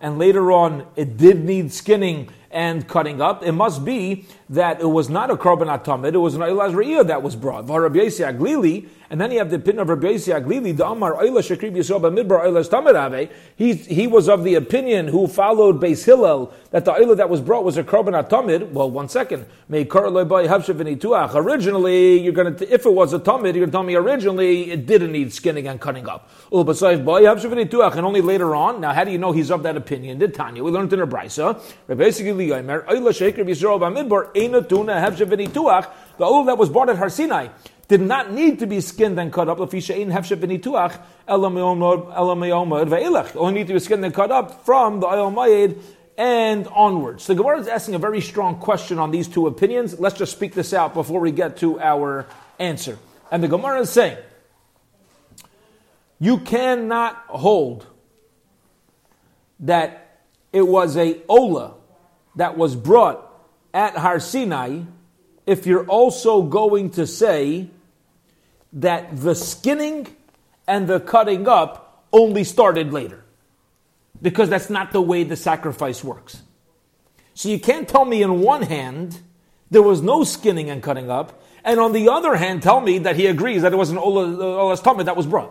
and 0.00 0.18
later 0.18 0.52
on 0.52 0.86
it 0.96 1.16
did 1.16 1.44
need 1.44 1.72
skinning 1.72 2.28
and 2.50 2.88
cutting 2.88 3.20
up, 3.20 3.42
it 3.42 3.52
must 3.52 3.84
be 3.84 4.24
that 4.48 4.80
it 4.80 4.86
was 4.86 5.10
not 5.10 5.30
a 5.30 5.36
korban 5.36 5.66
atamid, 5.66 6.14
it 6.14 6.18
was 6.18 6.34
an 6.34 6.40
Re'iyah 6.40 7.06
that 7.06 7.22
was 7.22 7.36
brought. 7.36 7.66
HaGlili, 7.66 8.88
and 9.10 9.20
then 9.20 9.30
you 9.30 9.38
have 9.38 9.50
the 9.50 9.56
opinion 9.56 9.80
of 9.80 9.88
Rabbi 9.88 10.14
Yossi 10.14 10.32
HaGlili, 10.40 10.76
the 10.76 10.86
Amar 10.86 11.14
Eila 11.14 11.40
Shekrib 11.40 11.72
Yisrael 11.76 12.00
Midbar 12.00 12.44
Eilas 12.44 12.68
Tamid 12.68 13.30
He 13.56 13.74
he 13.74 14.06
was 14.06 14.28
of 14.28 14.42
the 14.42 14.54
opinion 14.54 15.08
who 15.08 15.26
followed 15.26 15.80
Beis 15.80 16.04
Hillel 16.04 16.52
that 16.70 16.84
the 16.84 16.92
Eila 16.92 17.16
that 17.16 17.28
was 17.28 17.40
brought 17.40 17.64
was 17.64 17.76
a 17.76 17.84
korban 17.84 18.14
atamid. 18.20 18.72
Well, 18.72 18.90
one 18.90 19.08
second. 19.08 19.46
Originally, 21.34 22.20
you're 22.20 22.32
going 22.32 22.56
to 22.56 22.72
if 22.72 22.86
it 22.86 22.92
was 22.92 23.12
a 23.12 23.18
tamid, 23.18 23.44
you're 23.44 23.52
going 23.54 23.66
to 23.66 23.72
tell 23.72 23.82
me 23.82 23.96
originally 23.96 24.70
it 24.70 24.86
didn't 24.86 25.12
need 25.12 25.32
skinning 25.32 25.68
and 25.68 25.80
cutting 25.80 26.08
up. 26.08 26.30
And 26.50 26.66
only 28.06 28.20
later 28.20 28.54
on. 28.54 28.80
Now, 28.80 28.92
how 28.92 29.04
do 29.04 29.10
you 29.10 29.18
know 29.18 29.32
he's 29.32 29.50
of 29.50 29.62
that 29.64 29.76
opinion? 29.76 29.85
Did 29.86 30.34
Tanya? 30.34 30.62
We 30.62 30.70
learned 30.70 30.92
in 30.92 31.00
a 31.00 31.06
brisa. 31.06 31.60
Basically, 31.86 32.46
the 36.18 36.24
oil 36.24 36.44
that 36.44 36.58
was 36.58 36.68
bought 36.70 36.88
at 36.88 36.96
Har 36.96 37.08
Sinai 37.08 37.48
did 37.88 38.00
not 38.00 38.32
need 38.32 38.58
to 38.58 38.66
be 38.66 38.80
skinned 38.80 39.18
and 39.18 39.32
cut 39.32 39.48
up. 39.48 39.60
Only 39.60 39.78
need 43.54 43.66
to 43.68 43.72
be 43.72 43.78
skinned 43.80 44.04
and 44.04 44.14
cut 44.14 44.30
up 44.32 44.64
from 44.64 45.00
the 45.00 45.06
Ohel 45.06 45.32
Moed 45.32 45.78
and 46.18 46.66
onwards. 46.68 47.26
The 47.26 47.34
Gemara 47.34 47.60
is 47.60 47.68
asking 47.68 47.94
a 47.94 47.98
very 47.98 48.20
strong 48.20 48.58
question 48.58 48.98
on 48.98 49.10
these 49.10 49.28
two 49.28 49.46
opinions. 49.46 50.00
Let's 50.00 50.18
just 50.18 50.32
speak 50.32 50.54
this 50.54 50.72
out 50.72 50.94
before 50.94 51.20
we 51.20 51.30
get 51.30 51.58
to 51.58 51.78
our 51.78 52.26
answer. 52.58 52.98
And 53.30 53.42
the 53.42 53.48
Gemara 53.48 53.80
is 53.80 53.90
saying, 53.90 54.16
you 56.18 56.38
cannot 56.38 57.14
hold 57.28 57.86
that 59.60 60.22
it 60.52 60.66
was 60.66 60.96
a 60.96 61.20
Ola 61.28 61.74
that 62.36 62.56
was 62.56 62.76
brought 62.76 63.22
at 63.72 63.96
Har 63.96 64.20
Sinai 64.20 64.82
if 65.46 65.66
you're 65.66 65.86
also 65.86 66.42
going 66.42 66.90
to 66.90 67.06
say 67.06 67.68
that 68.72 69.16
the 69.16 69.34
skinning 69.34 70.06
and 70.66 70.88
the 70.88 71.00
cutting 71.00 71.46
up 71.46 72.06
only 72.12 72.44
started 72.44 72.92
later. 72.92 73.24
Because 74.20 74.48
that's 74.48 74.70
not 74.70 74.92
the 74.92 75.00
way 75.00 75.24
the 75.24 75.36
sacrifice 75.36 76.02
works. 76.02 76.42
So 77.34 77.48
you 77.48 77.60
can't 77.60 77.86
tell 77.88 78.04
me 78.04 78.22
in 78.22 78.40
one 78.40 78.62
hand 78.62 79.20
There 79.70 79.82
was 79.82 80.00
no 80.02 80.24
skinning 80.24 80.70
and 80.70 80.82
cutting 80.82 81.10
up. 81.10 81.42
And 81.64 81.80
on 81.80 81.92
the 81.92 82.08
other 82.08 82.36
hand, 82.36 82.62
tell 82.62 82.80
me 82.80 82.98
that 83.00 83.16
he 83.16 83.26
agrees 83.26 83.62
that 83.62 83.72
it 83.72 83.76
was 83.76 83.90
an 83.90 83.98
Ola's 83.98 84.80
Tamid 84.80 85.06
that 85.06 85.16
was 85.16 85.26
brought. 85.26 85.50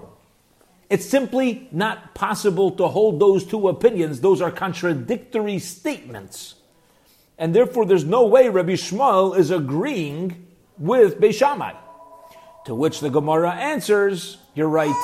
It's 0.89 1.05
simply 1.05 1.67
not 1.71 2.13
possible 2.13 2.71
to 2.71 2.87
hold 2.87 3.19
those 3.19 3.43
two 3.43 3.67
opinions. 3.67 4.21
Those 4.21 4.41
are 4.41 4.51
contradictory 4.51 5.59
statements. 5.59 6.55
And 7.37 7.55
therefore, 7.55 7.85
there's 7.85 8.05
no 8.05 8.27
way 8.27 8.49
Rabbi 8.49 8.73
Yishmael 8.73 9.37
is 9.37 9.51
agreeing 9.51 10.47
with 10.77 11.19
Beis 11.19 11.33
Shammai. 11.33 11.73
To 12.65 12.75
which 12.75 12.99
the 12.99 13.09
Gemara 13.09 13.51
answers, 13.51 14.37
you're 14.53 14.69
right, 14.69 14.95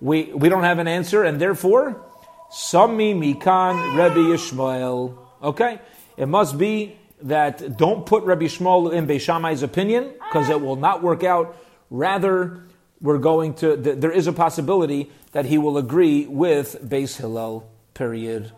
we, 0.00 0.24
we 0.32 0.48
don't 0.48 0.62
have 0.62 0.78
an 0.78 0.88
answer, 0.88 1.24
and 1.24 1.40
therefore, 1.40 2.04
Sami 2.50 3.14
Mikan 3.14 3.96
Rabbi 3.96 4.16
Yishmael. 4.16 5.16
Okay? 5.42 5.80
It 6.16 6.26
must 6.26 6.58
be 6.58 6.96
that 7.22 7.76
don't 7.76 8.04
put 8.04 8.24
Rabbi 8.24 8.44
Yishmael 8.44 8.92
in 8.92 9.06
Beis 9.06 9.20
Shammai's 9.20 9.62
opinion, 9.62 10.12
because 10.18 10.50
it 10.50 10.60
will 10.60 10.76
not 10.76 11.02
work 11.02 11.24
out. 11.24 11.56
Rather, 11.90 12.64
we're 13.00 13.18
going 13.18 13.54
to, 13.54 13.76
there 13.76 14.12
is 14.12 14.26
a 14.26 14.32
possibility 14.32 15.10
that 15.32 15.46
he 15.46 15.58
will 15.58 15.78
agree 15.78 16.26
with 16.26 16.76
Beis 16.88 17.16
Hillel, 17.16 17.68
period. 17.94 18.52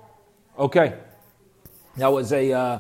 Okay. 0.59 0.95
That 1.97 2.13
was 2.13 2.33
a, 2.33 2.53
uh, 2.53 2.79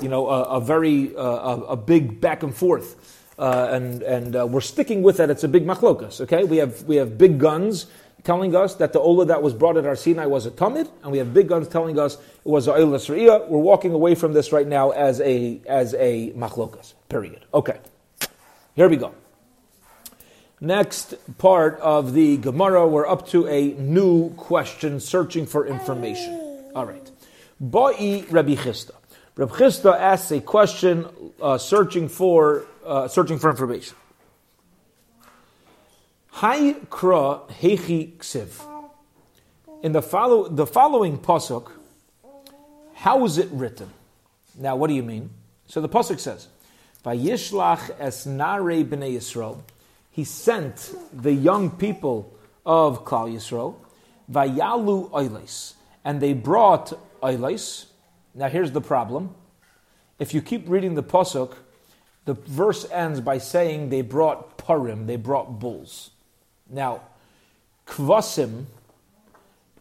you 0.00 0.08
know, 0.08 0.28
a, 0.28 0.42
a 0.42 0.60
very, 0.60 1.14
uh, 1.16 1.22
a, 1.22 1.60
a, 1.70 1.76
big 1.76 2.20
back 2.20 2.42
and 2.42 2.54
forth. 2.54 2.96
Uh, 3.38 3.68
and 3.72 4.02
and 4.02 4.36
uh, 4.36 4.46
we're 4.46 4.60
sticking 4.60 5.02
with 5.02 5.16
that. 5.16 5.30
It's 5.30 5.42
a 5.42 5.48
big 5.48 5.66
machlokas, 5.66 6.20
okay? 6.20 6.44
We 6.44 6.58
have, 6.58 6.82
we 6.84 6.96
have 6.96 7.18
big 7.18 7.38
guns 7.38 7.86
telling 8.24 8.54
us 8.54 8.76
that 8.76 8.92
the 8.92 9.00
Ola 9.00 9.26
that 9.26 9.42
was 9.42 9.54
brought 9.54 9.76
at 9.76 9.84
Har 9.84 9.96
Sinai 9.96 10.26
was 10.26 10.46
a 10.46 10.50
Tamid, 10.50 10.88
and 11.02 11.10
we 11.10 11.18
have 11.18 11.34
big 11.34 11.48
guns 11.48 11.66
telling 11.66 11.98
us 11.98 12.14
it 12.14 12.20
was 12.44 12.68
a 12.68 12.74
Ola 12.74 13.00
We're 13.08 13.58
walking 13.58 13.92
away 13.92 14.14
from 14.14 14.32
this 14.32 14.52
right 14.52 14.66
now 14.66 14.90
as 14.90 15.20
a, 15.20 15.60
as 15.66 15.94
a 15.94 16.30
machlokas, 16.32 16.94
period. 17.08 17.44
Okay. 17.52 17.80
Here 18.76 18.88
we 18.88 18.96
go. 18.96 19.14
Next 20.62 21.16
part 21.38 21.80
of 21.80 22.12
the 22.12 22.36
Gemara, 22.36 22.86
we're 22.86 23.08
up 23.08 23.26
to 23.30 23.48
a 23.48 23.72
new 23.72 24.30
question, 24.34 25.00
searching 25.00 25.44
for 25.44 25.66
information. 25.66 26.70
All 26.72 26.86
right. 26.86 27.10
Ba'i 27.60 28.30
Rabbi 28.30 28.54
Chisda. 28.54 28.92
Rabbi 29.34 29.52
Chisda 29.56 29.98
asks 29.98 30.30
a 30.30 30.40
question, 30.40 31.08
uh, 31.42 31.58
searching 31.58 32.08
for 32.08 32.64
uh, 32.86 33.08
searching 33.08 33.40
for 33.40 33.50
information. 33.50 33.96
Hay 36.34 36.74
kra 36.88 37.50
hechi 37.50 38.18
ksiv. 38.18 38.64
In 39.82 39.90
the 39.90 40.00
follow 40.00 40.46
the 40.46 40.64
following 40.64 41.18
pasuk, 41.18 41.72
how 42.94 43.24
is 43.24 43.36
it 43.36 43.48
written? 43.50 43.90
Now, 44.56 44.76
what 44.76 44.86
do 44.86 44.94
you 44.94 45.02
mean? 45.02 45.30
So 45.66 45.80
the 45.80 45.88
pasuk 45.88 46.20
says, 46.20 46.46
"Vayishlach 47.04 47.96
es 47.98 48.26
nare 48.26 48.84
bnei 48.84 49.16
Yisrael." 49.16 49.58
He 50.12 50.24
sent 50.24 50.94
the 51.12 51.32
young 51.32 51.70
people 51.70 52.32
of 52.64 53.04
Klal 53.04 53.32
Yisrael, 53.32 53.76
Vayalu 54.30 55.10
Oiles, 55.10 55.74
and 56.04 56.20
they 56.20 56.34
brought 56.34 56.92
Oiles. 57.22 57.86
Now 58.34 58.48
here's 58.48 58.72
the 58.72 58.82
problem. 58.82 59.34
If 60.18 60.34
you 60.34 60.42
keep 60.42 60.68
reading 60.68 60.94
the 60.94 61.02
Pasuk, 61.02 61.54
the 62.26 62.34
verse 62.34 62.88
ends 62.92 63.20
by 63.20 63.38
saying 63.38 63.88
they 63.88 64.02
brought 64.02 64.58
parim, 64.58 65.06
they 65.06 65.16
brought 65.16 65.58
bulls. 65.58 66.10
Now, 66.68 67.00
Kvasim, 67.86 68.66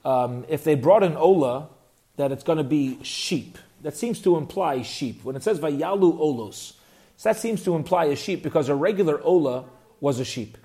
um, 0.03 0.45
if 0.47 0.63
they 0.63 0.75
brought 0.75 1.03
an 1.03 1.15
Ola, 1.15 1.67
that 2.15 2.31
it's 2.31 2.43
going 2.43 2.57
to 2.57 2.63
be 2.63 3.03
sheep. 3.03 3.57
That 3.81 3.95
seems 3.95 4.21
to 4.21 4.37
imply 4.37 4.81
sheep. 4.81 5.23
When 5.23 5.35
it 5.35 5.43
says 5.43 5.59
Vayalu 5.59 6.19
Olos, 6.19 6.73
so 7.17 7.29
that 7.29 7.37
seems 7.37 7.63
to 7.65 7.75
imply 7.75 8.05
a 8.05 8.15
sheep 8.15 8.41
because 8.41 8.69
a 8.69 8.75
regular 8.75 9.21
Ola 9.21 9.65
was 10.01 10.19
a 10.19 10.25
sheep. 10.25 10.57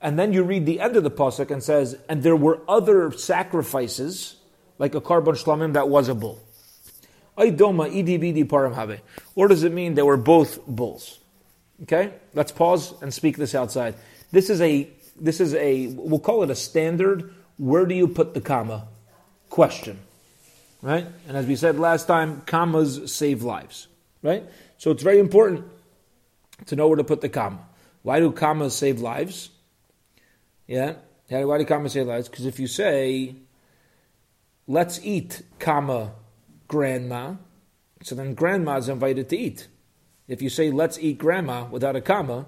And 0.00 0.18
then 0.18 0.32
you 0.32 0.44
read 0.44 0.66
the 0.66 0.80
end 0.80 0.96
of 0.96 1.02
the 1.02 1.10
pasuk 1.10 1.50
and 1.50 1.62
says, 1.62 1.98
and 2.08 2.22
there 2.22 2.36
were 2.36 2.60
other 2.68 3.10
sacrifices, 3.10 4.36
like 4.78 4.94
a 4.94 5.00
korban 5.00 5.34
shlamim 5.42 5.72
that 5.72 5.88
was 5.88 6.08
a 6.08 6.14
bull. 6.14 6.38
Or 9.34 9.48
does 9.48 9.64
it 9.64 9.72
mean 9.72 9.94
they 9.94 10.02
were 10.02 10.16
both 10.16 10.64
bulls? 10.66 11.18
Okay, 11.82 12.12
let's 12.32 12.52
pause 12.52 12.94
and 13.02 13.12
speak 13.12 13.36
this 13.36 13.54
outside. 13.54 13.94
This 14.32 14.48
is 14.48 14.60
a 14.62 14.88
this 15.20 15.40
is 15.40 15.54
a 15.54 15.88
we'll 15.88 16.20
call 16.20 16.42
it 16.42 16.50
a 16.50 16.54
standard. 16.54 17.34
Where 17.58 17.84
do 17.84 17.94
you 17.94 18.08
put 18.08 18.32
the 18.32 18.40
comma? 18.40 18.88
Question, 19.50 19.98
right? 20.80 21.06
And 21.28 21.36
as 21.36 21.46
we 21.46 21.56
said 21.56 21.78
last 21.78 22.06
time, 22.06 22.42
commas 22.46 23.12
save 23.12 23.42
lives, 23.42 23.88
right? 24.22 24.44
So 24.78 24.90
it's 24.90 25.02
very 25.02 25.18
important 25.18 25.64
to 26.66 26.76
know 26.76 26.88
where 26.88 26.96
to 26.96 27.04
put 27.04 27.20
the 27.20 27.28
comma. 27.28 27.66
Why 28.02 28.20
do 28.20 28.30
commas 28.32 28.74
save 28.74 29.00
lives? 29.00 29.50
Yeah, 30.66 30.96
why 31.28 31.58
do 31.58 31.64
commas 31.64 31.92
save 31.92 32.06
lives? 32.06 32.28
Because 32.28 32.46
if 32.46 32.60
you 32.60 32.66
say, 32.66 33.36
"Let's 34.66 35.00
eat," 35.04 35.42
comma, 35.58 36.12
grandma, 36.68 37.36
so 38.02 38.14
then 38.14 38.34
grandma 38.34 38.76
is 38.76 38.88
invited 38.88 39.28
to 39.30 39.36
eat. 39.36 39.68
If 40.28 40.42
you 40.42 40.50
say, 40.50 40.70
"Let's 40.70 40.98
eat 40.98 41.18
grandma" 41.18 41.66
without 41.70 41.96
a 41.96 42.00
comma, 42.00 42.46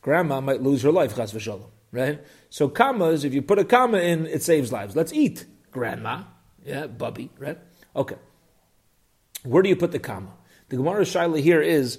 grandma 0.00 0.40
might 0.40 0.62
lose 0.62 0.82
her 0.82 0.92
life. 0.92 1.16
Chas 1.16 1.32
v'shalom, 1.32 1.70
right? 1.92 2.20
So 2.48 2.68
commas, 2.68 3.24
if 3.24 3.34
you 3.34 3.42
put 3.42 3.58
a 3.58 3.64
comma 3.64 3.98
in, 3.98 4.26
it 4.26 4.42
saves 4.42 4.72
lives. 4.72 4.96
Let's 4.96 5.12
eat 5.12 5.44
grandma, 5.70 6.24
yeah, 6.64 6.86
bubby, 6.86 7.30
right? 7.38 7.58
Okay. 7.94 8.16
Where 9.42 9.62
do 9.62 9.68
you 9.68 9.76
put 9.76 9.92
the 9.92 9.98
comma? 9.98 10.32
The 10.70 10.76
Gemara 10.76 11.02
Shaila 11.02 11.40
here 11.40 11.60
is 11.60 11.98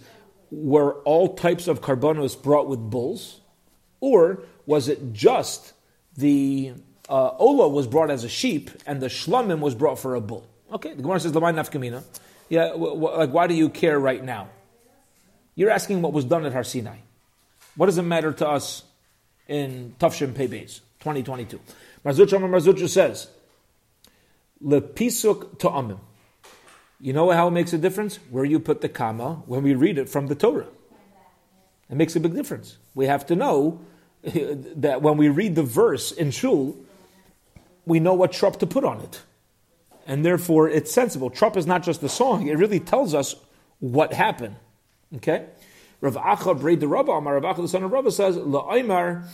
were 0.50 0.96
all 1.04 1.36
types 1.36 1.68
of 1.68 1.82
korbanos 1.82 2.42
brought 2.42 2.68
with 2.68 2.80
bulls, 2.80 3.40
or 4.00 4.44
was 4.66 4.88
it 4.88 5.14
just 5.14 5.74
the 6.18 6.74
uh, 7.10 7.32
Ola 7.38 7.68
was 7.68 7.88
brought 7.88 8.10
as 8.10 8.24
a 8.24 8.30
sheep 8.30 8.72
and 8.88 9.02
the 9.02 9.08
Shlamim 9.08 9.60
was 9.60 9.76
brought 9.76 10.00
for 10.00 10.16
a 10.16 10.22
bull? 10.22 10.48
Okay, 10.72 10.94
the 10.94 11.02
Gemara 11.02 11.20
says, 11.20 11.34
Lamai 11.34 11.54
Nafkamina. 11.54 12.04
Yeah, 12.48 12.70
w- 12.70 12.94
w- 12.96 13.18
like, 13.18 13.32
why 13.32 13.48
do 13.48 13.54
you 13.54 13.70
care 13.70 14.00
right 14.00 14.24
now? 14.24 14.50
You're 15.56 15.70
asking 15.70 16.02
what 16.02 16.14
was 16.14 16.26
done 16.26 16.46
at 16.46 16.54
Har 16.54 16.64
Sinai. 16.64 16.98
What 17.76 17.88
does 17.88 17.98
it 17.98 18.04
matter 18.04 18.32
to 18.32 18.48
us 18.48 18.84
in 19.48 19.96
Tafshim 20.00 20.34
Pebez 20.34 20.80
2022? 21.00 21.60
Mar 22.04 22.14
Zutra 22.14 22.40
Marzucha 22.40 22.88
says, 22.88 23.28
Lepisuk 24.64 25.60
Ta'amim. 25.60 26.00
You 27.02 27.14
know 27.14 27.32
how 27.32 27.48
it 27.48 27.52
makes 27.52 27.74
a 27.74 27.80
difference? 27.80 28.18
Where 28.30 28.46
you 28.46 28.60
put 28.60 28.82
the 28.82 28.90
comma 28.90 29.42
when 29.48 29.64
we 29.64 29.74
read 29.74 29.98
it 29.98 30.08
from 30.08 30.28
the 30.28 30.36
Torah. 30.36 30.68
It 31.90 31.96
makes 31.96 32.16
a 32.16 32.20
big 32.20 32.36
difference. 32.36 32.78
We 32.94 33.08
have 33.08 33.26
to 33.26 33.36
know 33.36 33.82
that 34.24 35.02
when 35.02 35.18
we 35.18 35.28
read 35.30 35.56
the 35.56 35.64
verse 35.64 36.12
in 36.12 36.30
Shul, 36.30 36.78
we 37.88 38.00
know 38.00 38.14
what 38.14 38.32
trup 38.32 38.60
to 38.60 38.68
put 38.68 38.84
on 38.84 39.02
it. 39.02 39.24
And 40.06 40.24
therefore, 40.24 40.70
it's 40.70 40.92
sensible. 40.92 41.32
Trup 41.32 41.58
is 41.58 41.66
not 41.66 41.82
just 41.82 42.02
the 42.02 42.10
song, 42.10 42.48
it 42.48 42.58
really 42.58 42.80
tells 42.80 43.16
us 43.16 43.36
what 43.80 44.14
happened. 44.14 44.56
Okay? 45.16 45.48
Rav 46.02 46.16
Acha 46.16 46.60
Braid 46.60 46.80
the 46.80 46.88
Rabba, 46.88 47.12
Amar 47.12 47.40
Rav 47.40 47.56
Acha 47.56 47.62
the 47.64 47.68
son 47.68 47.84
of 47.84 47.92
Rabba 47.92 48.12
says, 48.12 48.38
La'aymar, 48.38 49.28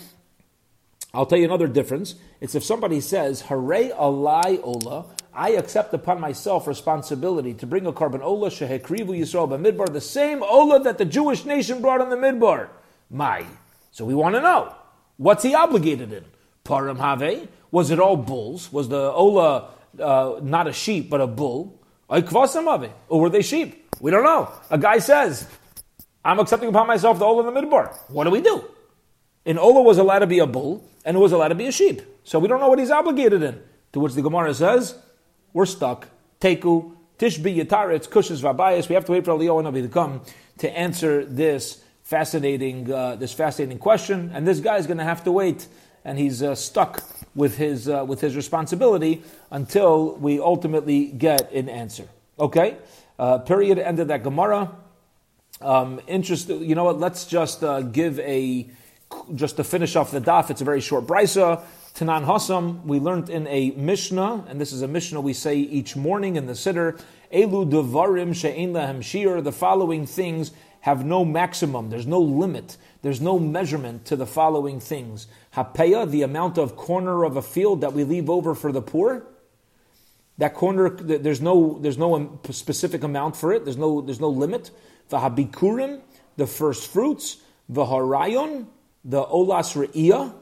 I'll 1.13 1.25
tell 1.25 1.37
you 1.37 1.45
another 1.45 1.67
difference. 1.67 2.15
It's 2.39 2.55
if 2.55 2.63
somebody 2.63 3.01
says, 3.01 3.41
Hare 3.41 3.57
alai 3.91 4.59
ola, 4.63 5.05
I 5.37 5.51
accept 5.51 5.93
upon 5.93 6.19
myself 6.19 6.65
responsibility 6.65 7.53
to 7.53 7.67
bring 7.67 7.85
a 7.85 7.93
korban 7.93 8.23
ola 8.23 8.49
shehekrivu 8.49 9.19
Yisrael 9.19 9.47
midbar, 9.49 9.93
the 9.93 10.01
same 10.01 10.41
ola 10.41 10.81
that 10.81 10.97
the 10.97 11.05
Jewish 11.05 11.45
nation 11.45 11.79
brought 11.79 12.01
on 12.01 12.09
the 12.09 12.15
midbar. 12.15 12.69
My. 13.11 13.45
So 13.91 14.03
we 14.03 14.15
want 14.15 14.33
to 14.33 14.41
know 14.41 14.73
what's 15.17 15.43
he 15.43 15.53
obligated 15.53 16.11
in? 16.11 16.25
Param 16.65 16.97
have? 16.97 17.47
Was 17.69 17.91
it 17.91 17.99
all 17.99 18.17
bulls? 18.17 18.73
Was 18.73 18.89
the 18.89 19.11
ola 19.11 19.69
uh, 19.99 20.39
not 20.41 20.67
a 20.67 20.73
sheep 20.73 21.07
but 21.07 21.21
a 21.21 21.27
bull? 21.27 21.79
Or 22.09 23.21
were 23.21 23.29
they 23.29 23.43
sheep? 23.43 23.95
We 23.99 24.09
don't 24.09 24.23
know. 24.23 24.51
A 24.71 24.79
guy 24.79 24.97
says, 24.97 25.47
I'm 26.25 26.39
accepting 26.39 26.69
upon 26.69 26.87
myself 26.87 27.19
the 27.19 27.25
ola 27.25 27.47
in 27.47 27.53
the 27.53 27.61
midbar. 27.61 27.95
What 28.07 28.23
do 28.23 28.31
we 28.31 28.41
do? 28.41 28.63
An 29.45 29.59
ola 29.59 29.83
was 29.83 29.99
allowed 29.99 30.19
to 30.19 30.27
be 30.27 30.39
a 30.39 30.47
bull, 30.47 30.83
and 31.05 31.15
it 31.15 31.19
was 31.19 31.31
allowed 31.31 31.49
to 31.49 31.55
be 31.55 31.67
a 31.67 31.71
sheep. 31.71 32.01
So 32.23 32.39
we 32.39 32.47
don't 32.47 32.59
know 32.59 32.69
what 32.69 32.79
he's 32.79 32.89
obligated 32.89 33.43
in. 33.43 33.61
To 33.93 33.99
which 33.99 34.13
the 34.13 34.21
Gemara 34.21 34.53
says, 34.53 34.95
we're 35.57 35.65
stuck. 35.65 36.07
Teku, 36.39 36.91
Tishbi 37.17 37.57
Yataretz, 37.57 38.07
Kushas 38.07 38.41
Vabayas. 38.43 38.87
We 38.89 38.93
have 38.93 39.05
to 39.05 39.11
wait 39.13 39.25
for 39.25 39.31
Eliyahu 39.31 39.63
Nabi 39.63 39.81
to 39.81 39.87
come 39.89 40.21
to 40.59 40.69
answer 40.69 41.25
this 41.25 41.83
fascinating, 42.03 42.93
uh, 42.93 43.15
this 43.15 43.33
fascinating 43.33 43.79
question. 43.79 44.29
And 44.35 44.47
this 44.47 44.59
guy 44.59 44.77
is 44.77 44.85
going 44.85 44.99
to 44.99 45.03
have 45.03 45.23
to 45.23 45.31
wait, 45.31 45.65
and 46.05 46.19
he's 46.19 46.43
uh, 46.43 46.53
stuck 46.53 47.01
with 47.33 47.57
his, 47.57 47.89
uh, 47.89 48.05
with 48.05 48.21
his 48.21 48.35
responsibility 48.35 49.23
until 49.49 50.15
we 50.17 50.39
ultimately 50.39 51.07
get 51.07 51.51
an 51.51 51.69
answer. 51.69 52.07
Okay? 52.39 52.77
Uh, 53.17 53.39
period. 53.39 53.79
End 53.79 53.99
of 53.99 54.09
that 54.09 54.21
Gemara. 54.21 54.75
Um, 55.59 55.99
interest, 56.05 56.49
you 56.49 56.75
know 56.75 56.83
what? 56.83 56.99
Let's 56.99 57.25
just 57.25 57.63
uh, 57.63 57.81
give 57.81 58.19
a, 58.19 58.69
just 59.33 59.55
to 59.55 59.63
finish 59.63 59.95
off 59.95 60.11
the 60.11 60.21
daf. 60.21 60.51
It's 60.51 60.61
a 60.61 60.65
very 60.65 60.81
short 60.81 61.07
brisa. 61.07 61.63
Tanan 61.97 62.25
Hassam, 62.25 62.85
we 62.85 62.99
learned 62.99 63.27
in 63.27 63.47
a 63.47 63.71
Mishnah, 63.71 64.45
and 64.47 64.61
this 64.61 64.71
is 64.71 64.83
a 64.83 64.87
Mishnah 64.87 65.19
we 65.19 65.33
say 65.33 65.55
each 65.55 65.95
morning 65.95 66.35
in 66.35 66.45
the 66.45 66.53
Siddur, 66.53 67.01
Elu 67.33 67.67
devarim 67.71 68.35
she'ein 68.35 68.71
lahem 68.71 68.99
shiur. 68.99 69.43
The 69.43 69.51
following 69.51 70.05
things 70.05 70.51
have 70.81 71.03
no 71.03 71.25
maximum. 71.25 71.89
There's 71.89 72.05
no 72.05 72.19
limit. 72.19 72.77
There's 73.01 73.19
no 73.19 73.39
measurement 73.39 74.05
to 74.05 74.15
the 74.15 74.27
following 74.27 74.79
things. 74.79 75.25
Hapeya, 75.55 76.07
the 76.07 76.21
amount 76.21 76.59
of 76.59 76.75
corner 76.75 77.23
of 77.23 77.35
a 77.35 77.41
field 77.41 77.81
that 77.81 77.93
we 77.93 78.03
leave 78.03 78.29
over 78.29 78.53
for 78.53 78.71
the 78.71 78.83
poor. 78.83 79.25
That 80.37 80.53
corner, 80.53 80.91
there's 80.91 81.41
no, 81.41 81.79
there's 81.81 81.97
no 81.97 82.13
um, 82.13 82.39
specific 82.51 83.03
amount 83.03 83.35
for 83.35 83.53
it. 83.53 83.65
There's 83.65 83.75
no, 83.75 84.01
there's 84.01 84.19
no 84.19 84.29
limit. 84.29 84.69
Vahabikurim, 85.09 86.01
the 86.35 86.45
first 86.45 86.91
fruits. 86.91 87.37
Vaharayon, 87.71 88.67
the 89.03 89.23
olas 89.23 89.75
re'iyah. 89.75 90.35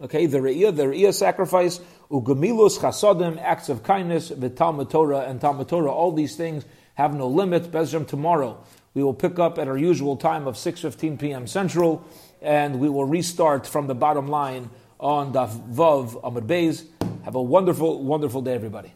Okay, 0.00 0.26
the 0.26 0.38
re'iyah, 0.38 0.74
the 0.74 0.84
re'iyah 0.84 1.14
sacrifice. 1.14 1.80
Ugamilus 2.10 2.78
chasadim, 2.78 3.40
acts 3.40 3.68
of 3.68 3.82
kindness. 3.82 4.30
V'talmud 4.30 4.90
Torah 4.90 5.20
and 5.20 5.40
Talmud 5.40 5.68
Torah. 5.68 5.92
All 5.92 6.12
these 6.12 6.36
things 6.36 6.64
have 6.94 7.14
no 7.14 7.28
limit. 7.28 7.70
Bezrim 7.70 8.06
tomorrow. 8.06 8.62
We 8.94 9.02
will 9.02 9.14
pick 9.14 9.38
up 9.38 9.58
at 9.58 9.68
our 9.68 9.78
usual 9.78 10.16
time 10.16 10.46
of 10.46 10.56
6.15 10.56 11.18
p.m. 11.18 11.46
Central, 11.46 12.04
and 12.42 12.78
we 12.78 12.88
will 12.88 13.06
restart 13.06 13.66
from 13.66 13.86
the 13.86 13.94
bottom 13.94 14.28
line 14.28 14.70
on 15.00 15.32
Daf 15.32 15.50
Vav 15.72 16.20
Amud 16.22 16.46
Beis. 16.46 16.84
Have 17.24 17.34
a 17.34 17.42
wonderful, 17.42 18.02
wonderful 18.02 18.42
day, 18.42 18.54
everybody. 18.54 18.92